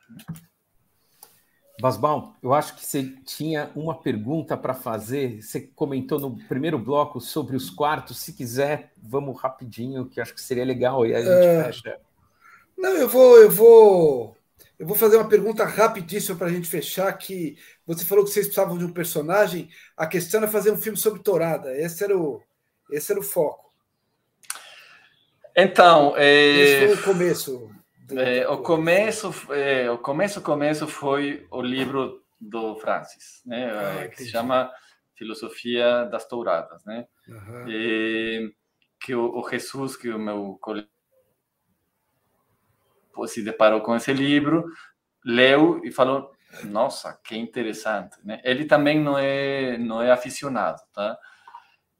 Basbal, 1.81 2.37
eu 2.41 2.53
acho 2.53 2.77
que 2.77 2.85
você 2.85 3.03
tinha 3.25 3.69
uma 3.75 3.95
pergunta 3.99 4.55
para 4.55 4.73
fazer. 4.73 5.41
Você 5.41 5.59
comentou 5.59 6.21
no 6.21 6.37
primeiro 6.47 6.79
bloco 6.79 7.19
sobre 7.19 7.57
os 7.57 7.69
quartos. 7.69 8.19
Se 8.19 8.31
quiser, 8.31 8.93
vamos 8.95 9.41
rapidinho, 9.41 10.05
que 10.05 10.21
acho 10.21 10.33
que 10.33 10.39
seria 10.39 10.63
legal. 10.63 11.05
E 11.05 11.13
aí 11.13 11.27
a 11.27 11.35
gente 11.35 11.47
é... 11.47 11.63
fecha. 11.65 12.10
Não, 12.81 12.95
eu 12.97 13.07
vou, 13.07 13.37
eu 13.37 13.49
vou, 13.49 14.37
eu 14.79 14.87
vou 14.87 14.95
fazer 14.95 15.17
uma 15.17 15.29
pergunta 15.29 15.63
rapidíssima 15.63 16.35
para 16.35 16.47
a 16.47 16.51
gente 16.51 16.67
fechar. 16.67 17.13
Que 17.13 17.55
você 17.85 18.03
falou 18.03 18.25
que 18.25 18.31
vocês 18.31 18.47
precisavam 18.47 18.75
de 18.75 18.83
um 18.83 18.91
personagem. 18.91 19.69
A 19.95 20.07
questão 20.07 20.41
era 20.41 20.51
fazer 20.51 20.71
um 20.71 20.77
filme 20.77 20.97
sobre 20.97 21.21
Tourada. 21.21 21.79
Esse 21.79 22.03
era 22.03 22.17
o, 22.17 22.41
esse 22.89 23.11
era 23.11 23.21
o 23.21 23.23
foco. 23.23 23.71
Então, 25.55 26.15
é... 26.17 26.47
esse 26.47 26.87
foi 26.87 26.95
o 26.95 27.13
começo. 27.13 27.71
É, 28.17 28.47
o 28.47 28.57
começo, 28.57 29.31
é, 29.53 29.89
o 29.89 29.97
começo, 29.97 30.41
começo 30.41 30.87
foi 30.87 31.47
o 31.49 31.61
livro 31.61 32.21
do 32.39 32.75
Francis, 32.77 33.41
né, 33.45 33.71
ah, 33.71 34.07
que 34.09 34.17
se 34.17 34.29
chama 34.29 34.69
Filosofia 35.15 36.05
das 36.05 36.27
Touradas, 36.27 36.83
né, 36.83 37.07
uhum. 37.29 37.69
e, 37.69 38.53
que 38.99 39.15
o, 39.15 39.39
o, 39.39 39.49
Jesus, 39.49 39.95
que 39.95 40.09
o 40.09 40.19
meu 40.19 40.57
colega 40.59 40.89
se 43.27 43.43
deparou 43.43 43.81
com 43.81 43.95
esse 43.95 44.13
livro, 44.13 44.65
leu 45.25 45.81
e 45.83 45.91
falou, 45.91 46.31
nossa, 46.65 47.19
que 47.23 47.35
interessante, 47.37 48.17
né? 48.23 48.41
Ele 48.43 48.65
também 48.65 48.99
não 48.99 49.17
é 49.17 49.77
não 49.77 50.01
é 50.01 50.11
aficionado, 50.11 50.81
tá? 50.93 51.17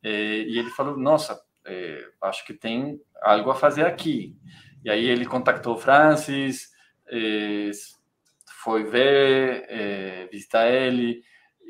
E, 0.04 0.48
e 0.50 0.60
ele 0.60 0.70
falou, 0.72 0.98
nossa, 0.98 1.40
é, 1.66 2.04
acho 2.22 2.46
que 2.46 2.54
tem 2.54 3.00
algo 3.22 3.52
a 3.52 3.56
fazer 3.56 3.86
aqui. 3.86 4.36
E 4.84 4.90
aí 4.90 5.06
ele 5.06 5.26
contactou 5.26 5.76
o 5.76 5.80
Francis, 5.80 6.72
eh, 7.08 7.72
foi 8.64 8.84
ver, 8.84 10.28
visitar 10.32 10.68
ele, 10.68 11.24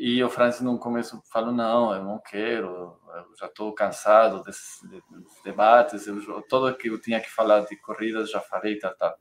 e 0.03 0.23
o 0.23 0.29
Francis 0.29 0.61
no 0.61 0.79
começo 0.79 1.21
falou, 1.31 1.51
não, 1.51 1.93
eu 1.93 2.03
não 2.03 2.19
quero, 2.19 2.97
eu 3.15 3.35
já 3.39 3.45
estou 3.45 3.73
cansado 3.73 4.43
desses, 4.43 4.79
debates, 5.43 6.07
eu, 6.07 6.41
tudo 6.43 6.75
que 6.75 6.89
eu 6.89 6.99
tinha 6.99 7.19
que 7.19 7.29
falar 7.29 7.61
de 7.61 7.75
corridas 7.77 8.31
já 8.31 8.39
falei, 8.39 8.77
tal, 8.79 8.95
tal. 8.95 9.15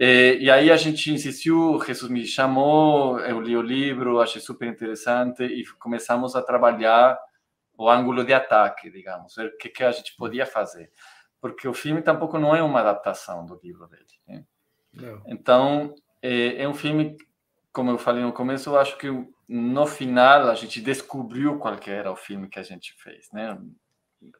E, 0.00 0.38
e, 0.40 0.50
aí 0.50 0.70
a 0.70 0.76
gente 0.76 1.12
insistiu, 1.12 1.80
Jesus 1.84 2.10
me 2.10 2.24
chamou, 2.24 3.18
eu 3.20 3.40
li 3.40 3.56
o 3.56 3.62
livro, 3.62 4.20
achei 4.20 4.40
super 4.40 4.68
interessante 4.68 5.42
e 5.42 5.66
começamos 5.78 6.36
a 6.36 6.42
trabalhar 6.42 7.18
o 7.76 7.90
ângulo 7.90 8.24
de 8.24 8.32
ataque, 8.32 8.90
digamos, 8.90 9.36
o 9.36 9.56
que, 9.58 9.68
que 9.68 9.84
a 9.84 9.92
gente 9.92 10.16
podia 10.16 10.46
fazer 10.46 10.90
porque 11.40 11.68
o 11.68 11.74
filme 11.74 12.02
tampouco 12.02 12.38
não 12.38 12.54
é 12.54 12.62
uma 12.62 12.80
adaptação 12.80 13.46
do 13.46 13.58
livro 13.62 13.86
dele. 13.86 14.04
Né? 14.26 14.44
Então, 15.26 15.94
é, 16.20 16.62
é, 16.62 16.68
um 16.68 16.74
filme, 16.74 17.16
como 17.78 17.92
eu 17.92 17.98
falei 17.98 18.24
no 18.24 18.32
começo, 18.32 18.70
eu 18.70 18.76
acho 18.76 18.98
que 18.98 19.06
no 19.48 19.86
final 19.86 20.50
a 20.50 20.54
gente 20.56 20.80
descobriu 20.80 21.60
qual 21.60 21.76
era 21.86 22.10
o 22.10 22.16
filme 22.16 22.48
que 22.48 22.58
a 22.58 22.62
gente 22.64 22.92
fez, 23.00 23.28
né? 23.32 23.56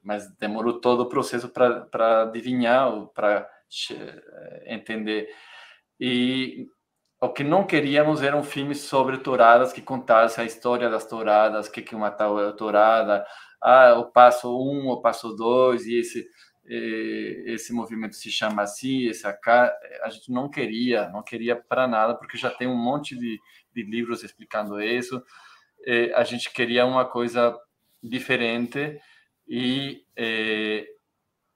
Mas 0.02 0.28
demorou 0.40 0.80
todo 0.80 1.02
o 1.02 1.08
processo 1.08 1.48
para 1.48 2.22
adivinhar, 2.22 2.90
para 3.14 3.48
entender. 4.66 5.28
E 6.00 6.66
o 7.20 7.28
que 7.28 7.44
não 7.44 7.64
queríamos 7.64 8.24
era 8.24 8.36
um 8.36 8.42
filme 8.42 8.74
sobre 8.74 9.18
touradas 9.18 9.72
que 9.72 9.82
contasse 9.82 10.40
a 10.40 10.44
história 10.44 10.90
das 10.90 11.06
touradas, 11.06 11.68
o 11.68 11.70
que 11.70 11.80
que 11.80 11.94
uma 11.94 12.10
tourada, 12.10 13.24
ah, 13.62 13.94
o 14.00 14.10
passo 14.10 14.48
um, 14.50 14.88
o 14.88 15.00
passo 15.00 15.32
dois, 15.36 15.86
e 15.86 16.00
esse 16.00 16.26
esse 16.68 17.72
movimento 17.72 18.14
se 18.14 18.30
chama 18.30 18.62
assim, 18.62 19.06
esse 19.06 19.26
AK, 19.26 19.48
a 20.02 20.10
gente 20.10 20.30
não 20.30 20.48
queria, 20.48 21.08
não 21.08 21.22
queria 21.22 21.56
para 21.56 21.86
nada, 21.86 22.14
porque 22.14 22.36
já 22.36 22.50
tem 22.50 22.68
um 22.68 22.76
monte 22.76 23.16
de, 23.16 23.40
de 23.74 23.82
livros 23.82 24.22
explicando 24.22 24.80
isso. 24.80 25.22
A 26.14 26.24
gente 26.24 26.52
queria 26.52 26.84
uma 26.84 27.06
coisa 27.06 27.58
diferente 28.02 29.00
e 29.48 30.04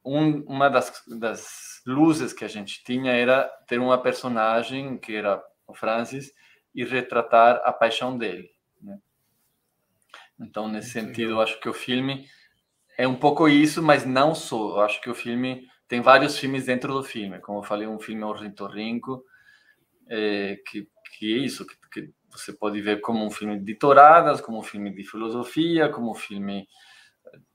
um, 0.05 0.43
uma 0.45 0.69
das, 0.69 1.03
das 1.07 1.83
luzes 1.87 2.33
que 2.33 2.45
a 2.45 2.49
gente 2.49 2.83
tinha 2.85 3.13
era 3.13 3.45
ter 3.67 3.79
uma 3.79 4.01
personagem 4.01 4.99
que 4.99 5.15
era 5.15 5.43
o 5.67 5.75
Francis 5.75 6.33
e 6.75 6.85
retratar 6.85 7.61
a 7.65 7.73
paixão 7.73 8.17
dele. 8.17 8.51
Né? 8.81 8.99
Então, 10.41 10.69
nesse 10.69 10.91
sentido, 10.91 11.33
eu 11.33 11.41
acho 11.41 11.61
que 11.61 11.69
o 11.69 11.75
filme 11.75 12.27
é 13.03 13.09
um 13.09 13.17
pouco 13.17 13.49
isso, 13.49 13.83
mas 13.83 14.07
não 14.07 14.33
só. 14.33 14.77
Eu 14.77 14.81
acho 14.83 15.01
que 15.01 15.11
o 15.11 15.15
filme 15.15 15.67
tem 15.89 16.01
vários 16.01 16.39
filmes 16.39 16.67
dentro 16.67 16.95
do 16.95 17.03
filme. 17.03 17.41
Como 17.41 17.59
eu 17.59 17.65
falei, 17.65 17.85
um 17.89 17.99
filme 17.99 18.23
ornitorrinco, 18.23 19.25
é, 20.09 20.57
que, 20.69 20.89
que 21.19 21.35
é 21.35 21.39
isso, 21.39 21.67
que, 21.67 21.75
que, 21.93 22.13
você 22.31 22.53
pode 22.53 22.81
ver 22.81 23.01
como 23.01 23.27
um 23.27 23.31
filme 23.31 23.59
de 23.59 23.75
touradas, 23.75 24.41
como 24.41 24.61
um 24.61 24.63
filme 24.63 24.95
de 24.95 25.03
filosofia, 25.03 25.89
como 25.89 26.13
um 26.13 26.15
filme, 26.15 26.69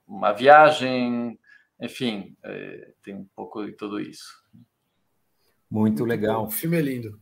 uma 0.06 0.32
viagem, 0.32 1.38
enfim, 1.80 2.36
é, 2.44 2.92
tem 3.02 3.14
um 3.14 3.26
pouco 3.34 3.64
de 3.64 3.72
tudo 3.72 3.98
isso. 3.98 4.44
Muito, 5.70 6.00
Muito 6.00 6.04
legal. 6.04 6.42
Bom. 6.42 6.48
O 6.48 6.50
filme 6.50 6.76
é 6.76 6.82
lindo. 6.82 7.18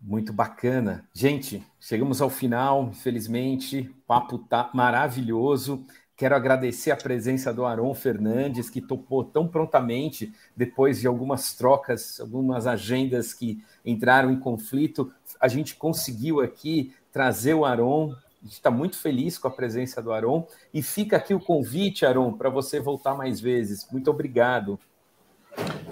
Muito 0.00 0.32
bacana. 0.32 1.06
Gente, 1.12 1.62
chegamos 1.78 2.22
ao 2.22 2.30
final, 2.30 2.84
infelizmente. 2.84 3.80
O 3.80 4.06
papo 4.06 4.38
tá 4.38 4.70
maravilhoso. 4.72 5.84
Quero 6.20 6.36
agradecer 6.36 6.90
a 6.90 6.96
presença 6.96 7.50
do 7.50 7.64
Aron 7.64 7.94
Fernandes, 7.94 8.68
que 8.68 8.82
topou 8.82 9.24
tão 9.24 9.48
prontamente, 9.48 10.30
depois 10.54 11.00
de 11.00 11.06
algumas 11.06 11.54
trocas, 11.54 12.20
algumas 12.20 12.66
agendas 12.66 13.32
que 13.32 13.64
entraram 13.82 14.30
em 14.30 14.38
conflito. 14.38 15.10
A 15.40 15.48
gente 15.48 15.76
conseguiu 15.76 16.42
aqui 16.42 16.94
trazer 17.10 17.54
o 17.54 17.64
Aron. 17.64 18.12
A 18.12 18.44
gente 18.44 18.52
está 18.52 18.70
muito 18.70 18.98
feliz 18.98 19.38
com 19.38 19.48
a 19.48 19.50
presença 19.50 20.02
do 20.02 20.12
Aron. 20.12 20.46
E 20.74 20.82
fica 20.82 21.16
aqui 21.16 21.32
o 21.32 21.40
convite, 21.40 22.04
Aron, 22.04 22.34
para 22.34 22.50
você 22.50 22.78
voltar 22.78 23.14
mais 23.14 23.40
vezes. 23.40 23.88
Muito 23.90 24.10
obrigado. 24.10 24.78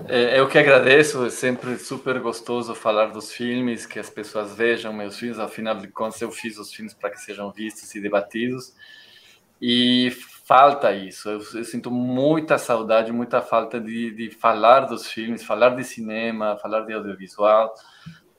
É, 0.07 0.39
eu 0.39 0.47
que 0.47 0.59
agradeço, 0.59 1.25
é 1.25 1.31
sempre 1.31 1.79
super 1.79 2.21
gostoso 2.21 2.75
falar 2.75 3.07
dos 3.07 3.33
filmes, 3.33 3.87
que 3.87 3.99
as 3.99 4.11
pessoas 4.11 4.55
vejam 4.55 4.93
meus 4.93 5.19
filmes, 5.19 5.39
afinal 5.39 5.79
de 5.79 5.89
contas 5.89 6.21
eu 6.21 6.31
fiz 6.31 6.59
os 6.59 6.71
filmes 6.71 6.93
para 6.93 7.09
que 7.09 7.19
sejam 7.19 7.51
vistos 7.51 7.95
e 7.95 8.01
debatidos. 8.03 8.75
E 9.61 10.11
falta 10.45 10.93
isso. 10.93 11.29
Eu, 11.29 11.41
eu, 11.55 11.65
sinto 11.65 11.91
muita 11.91 12.57
saudade, 12.57 13.13
muita 13.13 13.43
falta 13.43 13.81
de, 13.81 14.11
de 14.13 14.31
falar 14.31 14.87
dos 14.87 15.07
filmes, 15.07 15.45
falar 15.45 15.71
de 15.71 15.85
cinema, 15.85 16.57
falar 16.57 16.87
de 16.87 16.93
audiovisual. 16.93 17.75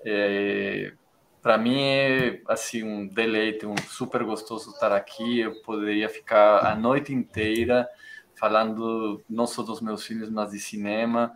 É, 0.06 0.94
para 1.42 1.58
mim 1.58 1.82
é 1.82 2.42
assim 2.48 2.84
um 2.84 3.08
deleite, 3.08 3.66
um 3.66 3.76
super 3.78 4.24
gostoso 4.24 4.72
estar 4.72 4.92
aqui. 4.92 5.42
Eu 5.42 5.62
poderia 5.62 6.10
ficar 6.10 6.66
a 6.66 6.76
noite 6.76 7.14
inteira 7.14 7.88
falando 8.34 9.22
não 9.30 9.46
só 9.46 9.62
dos 9.62 9.82
meus 9.82 10.06
filmes, 10.06 10.30
mas 10.30 10.52
de 10.52 10.60
cinema. 10.60 11.34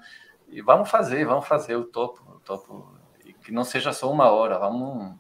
E 0.50 0.62
vamos 0.62 0.90
fazer, 0.90 1.26
vamos 1.26 1.48
fazer 1.48 1.76
o 1.76 1.84
topo, 1.84 2.24
o 2.36 2.40
topo. 2.40 2.98
E 3.26 3.34
que 3.34 3.52
não 3.52 3.64
seja 3.64 3.92
só 3.92 4.12
uma 4.12 4.32
hora, 4.32 4.58
vamos. 4.58 5.16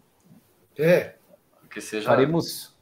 É. 0.77 1.15
Que 1.69 1.81
seja. 1.81 2.07
Faremos 2.07 2.72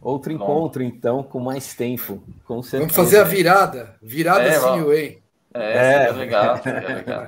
Outro 0.00 0.36
Bom. 0.36 0.44
encontro, 0.44 0.82
então, 0.82 1.22
com 1.22 1.40
mais 1.40 1.74
tempo, 1.74 2.22
com 2.44 2.62
certeza. 2.62 2.92
Vamos 2.92 2.96
fazer 2.96 3.18
a 3.18 3.24
virada. 3.24 3.96
Virada 4.00 4.44
é, 4.44 4.58
Way. 4.58 5.22
É, 5.54 5.60
é. 5.60 6.04
é 6.06 6.12
legal, 6.12 6.60
é 6.64 6.94
legal. 6.94 7.26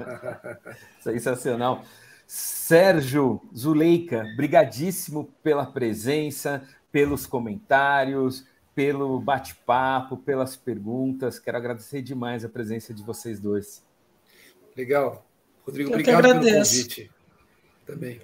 Sensacional. 1.00 1.82
Sérgio 2.26 3.40
Zuleika, 3.56 4.24
brigadíssimo 4.36 5.32
pela 5.42 5.66
presença, 5.66 6.62
pelos 6.92 7.26
comentários, 7.26 8.46
pelo 8.72 9.18
bate-papo, 9.18 10.16
pelas 10.16 10.56
perguntas. 10.56 11.40
Quero 11.40 11.56
agradecer 11.56 12.02
demais 12.02 12.44
a 12.44 12.48
presença 12.48 12.94
de 12.94 13.02
vocês 13.02 13.40
dois. 13.40 13.84
Legal. 14.76 15.26
Rodrigo, 15.66 15.90
Eu 15.90 15.94
obrigado 15.94 16.22
pelo 16.22 16.40
convite. 16.40 17.10
Também. 17.84 18.20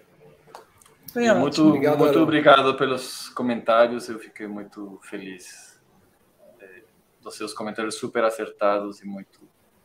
Muito, 1.16 1.66
obrigado, 1.66 1.98
muito 1.98 2.18
obrigado 2.18 2.76
pelos 2.76 3.28
comentários, 3.30 4.08
eu 4.08 4.18
fiquei 4.18 4.46
muito 4.46 5.00
feliz 5.02 5.80
é, 6.60 6.82
dos 7.22 7.36
seus 7.36 7.54
comentários 7.54 7.94
super 7.94 8.22
acertados 8.22 9.00
e 9.00 9.06
muito, 9.06 9.40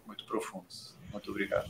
muito 0.06 0.26
profundos. 0.26 0.94
Muito 1.12 1.32
obrigado. 1.32 1.70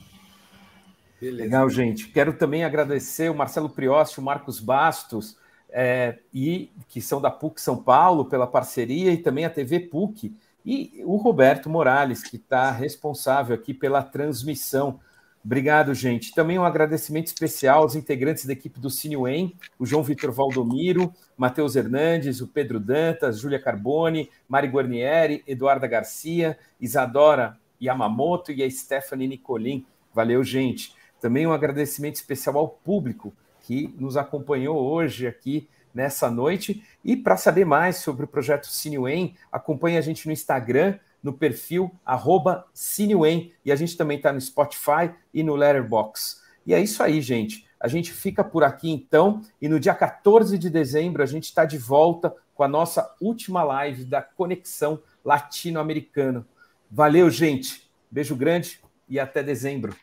Beleza. 1.20 1.44
Legal, 1.44 1.70
gente. 1.70 2.08
Quero 2.08 2.34
também 2.34 2.64
agradecer 2.64 3.30
o 3.30 3.36
Marcelo 3.36 3.70
Priosti, 3.70 4.20
o 4.20 4.24
Marcos 4.24 4.60
Bastos, 4.60 5.38
é, 5.70 6.18
e 6.34 6.72
que 6.88 7.00
são 7.00 7.22
da 7.22 7.30
PUC 7.30 7.62
São 7.62 7.82
Paulo, 7.82 8.26
pela 8.26 8.48
parceria, 8.48 9.12
e 9.12 9.18
também 9.18 9.46
a 9.46 9.50
TV 9.50 9.82
PUC, 9.82 10.36
e 10.66 11.02
o 11.06 11.16
Roberto 11.18 11.70
Morales, 11.70 12.24
que 12.24 12.38
está 12.38 12.72
responsável 12.72 13.56
aqui 13.56 13.74
pela 13.74 14.02
transmissão 14.02 15.00
Obrigado, 15.44 15.94
gente. 15.96 16.34
Também 16.34 16.60
um 16.60 16.64
agradecimento 16.64 17.28
especial 17.28 17.82
aos 17.82 17.96
integrantes 17.96 18.46
da 18.46 18.54
equipe 18.54 18.80
do 18.80 18.92
CineWen, 18.92 19.56
o 19.80 19.86
João 19.86 20.04
Vitor 20.04 20.32
Valdomiro, 20.32 21.12
Matheus 21.36 21.76
Hernandes, 21.76 22.42
o 22.42 22.48
Pedro 22.48 22.80
Dantas, 22.80 23.40
Júlia 23.40 23.60
Carboni, 23.60 24.30
Mari 24.48 24.68
Guarnieri, 24.68 25.44
Eduarda 25.48 25.88
Garcia, 25.88 26.58
Isadora 26.80 27.58
Yamamoto 27.82 28.52
e 28.52 28.62
a 28.62 28.70
Stephanie 28.70 29.28
Nicolin. 29.28 29.84
Valeu, 30.14 30.44
gente. 30.44 30.94
Também 31.20 31.48
um 31.48 31.54
agradecimento 31.54 32.16
especial 32.16 32.58
ao 32.58 32.68
público 32.68 33.34
que 33.62 33.94
nos 33.98 34.18
acompanhou 34.18 34.78
hoje 34.78 35.26
aqui 35.26 35.68
nessa 35.94 36.30
noite. 36.30 36.84
E 37.04 37.16
para 37.16 37.38
saber 37.38 37.66
mais 37.66 37.98
sobre 37.98 38.26
o 38.26 38.28
projeto 38.28 38.68
CineWen, 38.68 39.36
acompanhe 39.52 39.98
a 39.98 40.02
gente 40.02 40.28
no 40.28 40.34
Instagram, 40.34 41.00
no 41.22 41.34
perfil 41.34 41.92
arroba 42.06 42.66
CineWen. 42.74 43.54
E 43.64 43.72
a 43.72 43.76
gente 43.76 43.96
também 43.98 44.18
está 44.18 44.32
no 44.32 44.42
Spotify 44.42 45.14
e 45.34 45.44
no 45.44 45.56
Letterboxd. 45.56 46.42
E 46.66 46.74
é 46.74 46.80
isso 46.80 47.02
aí, 47.02 47.22
gente. 47.22 47.68
A 47.80 47.88
gente 47.88 48.12
fica 48.12 48.44
por 48.44 48.64
aqui 48.64 48.90
então. 48.90 49.42
E 49.62 49.68
no 49.68 49.80
dia 49.80 49.94
14 49.94 50.58
de 50.58 50.70
dezembro, 50.70 51.24
a 51.24 51.26
gente 51.26 51.46
está 51.46 51.66
de 51.66 51.78
volta 51.78 52.34
com 52.54 52.64
a 52.64 52.68
nossa 52.68 53.16
última 53.20 53.64
live 53.64 54.06
da 54.06 54.22
Conexão 54.22 55.02
Latino-Americana. 55.26 56.46
Valeu, 56.90 57.30
gente. 57.30 57.90
Beijo 58.10 58.36
grande 58.36 58.80
e 59.10 59.20
até 59.20 59.42
dezembro. 59.42 59.96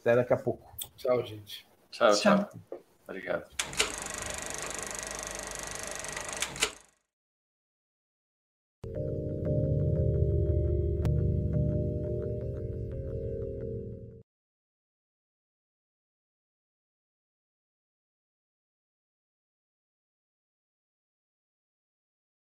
Até 0.00 0.14
daqui 0.14 0.32
a 0.32 0.36
pouco. 0.36 0.72
Tchau, 0.96 1.24
gente. 1.26 1.66
Tchau, 1.90 2.14
tchau. 2.14 2.50
Obrigado. 3.06 3.83